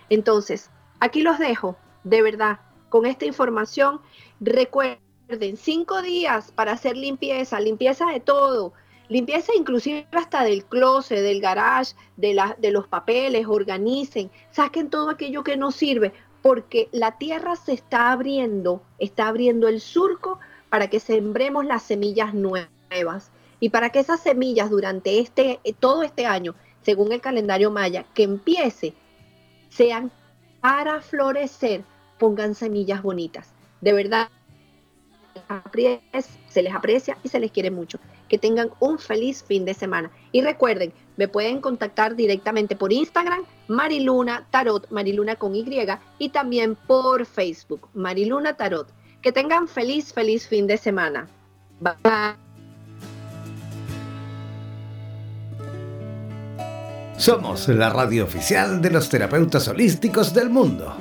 Entonces, 0.09 0.69
aquí 0.99 1.23
los 1.23 1.39
dejo, 1.39 1.75
de 2.03 2.21
verdad, 2.21 2.59
con 2.91 3.07
esta 3.07 3.25
información. 3.25 4.01
Recuerden, 4.39 5.57
cinco 5.57 6.03
días 6.03 6.51
para 6.51 6.73
hacer 6.73 6.95
limpieza, 6.95 7.59
limpieza 7.59 8.05
de 8.05 8.19
todo, 8.19 8.73
Limpieza 9.11 9.51
inclusive 9.57 10.07
hasta 10.13 10.45
del 10.45 10.63
closet, 10.63 11.19
del 11.19 11.41
garage, 11.41 11.95
de, 12.15 12.41
de 12.59 12.71
los 12.71 12.87
papeles, 12.87 13.45
organicen, 13.45 14.31
saquen 14.51 14.89
todo 14.89 15.09
aquello 15.09 15.43
que 15.43 15.57
no 15.57 15.71
sirve, 15.71 16.13
porque 16.41 16.87
la 16.93 17.17
tierra 17.17 17.57
se 17.57 17.73
está 17.73 18.13
abriendo, 18.13 18.81
está 18.99 19.27
abriendo 19.27 19.67
el 19.67 19.81
surco 19.81 20.39
para 20.69 20.89
que 20.89 21.01
sembremos 21.01 21.65
las 21.65 21.83
semillas 21.83 22.33
nuevas 22.33 23.31
y 23.59 23.67
para 23.67 23.89
que 23.89 23.99
esas 23.99 24.21
semillas 24.21 24.69
durante 24.69 25.19
este 25.19 25.59
todo 25.81 26.03
este 26.03 26.25
año, 26.25 26.55
según 26.81 27.11
el 27.11 27.19
calendario 27.19 27.69
maya, 27.69 28.05
que 28.13 28.23
empiece 28.23 28.93
sean 29.67 30.09
para 30.61 31.01
florecer, 31.01 31.83
pongan 32.21 32.53
semillas 32.53 33.01
bonitas. 33.01 33.47
De 33.81 33.93
verdad 33.93 34.29
se 36.49 36.61
les 36.61 36.73
aprecia 36.73 37.17
y 37.23 37.29
se 37.29 37.39
les 37.39 37.51
quiere 37.51 37.71
mucho 37.71 37.97
que 38.29 38.37
tengan 38.37 38.69
un 38.79 38.99
feliz 38.99 39.43
fin 39.43 39.65
de 39.65 39.73
semana. 39.73 40.11
Y 40.31 40.41
recuerden, 40.41 40.93
me 41.17 41.27
pueden 41.27 41.61
contactar 41.61 42.15
directamente 42.15 42.75
por 42.75 42.93
Instagram, 42.93 43.43
Mariluna 43.67 44.45
Tarot, 44.51 44.89
Mariluna 44.91 45.35
con 45.35 45.55
Y, 45.55 45.65
y 46.19 46.29
también 46.29 46.75
por 46.75 47.25
Facebook, 47.25 47.89
Mariluna 47.95 48.55
Tarot. 48.55 48.87
Que 49.23 49.31
tengan 49.31 49.67
feliz, 49.67 50.13
feliz 50.13 50.47
fin 50.47 50.67
de 50.67 50.77
semana. 50.77 51.27
Bye. 51.79 52.35
Somos 57.17 57.67
la 57.67 57.89
radio 57.89 58.25
oficial 58.25 58.79
de 58.79 58.91
los 58.91 59.09
terapeutas 59.09 59.67
holísticos 59.67 60.33
del 60.33 60.51
mundo. 60.51 61.00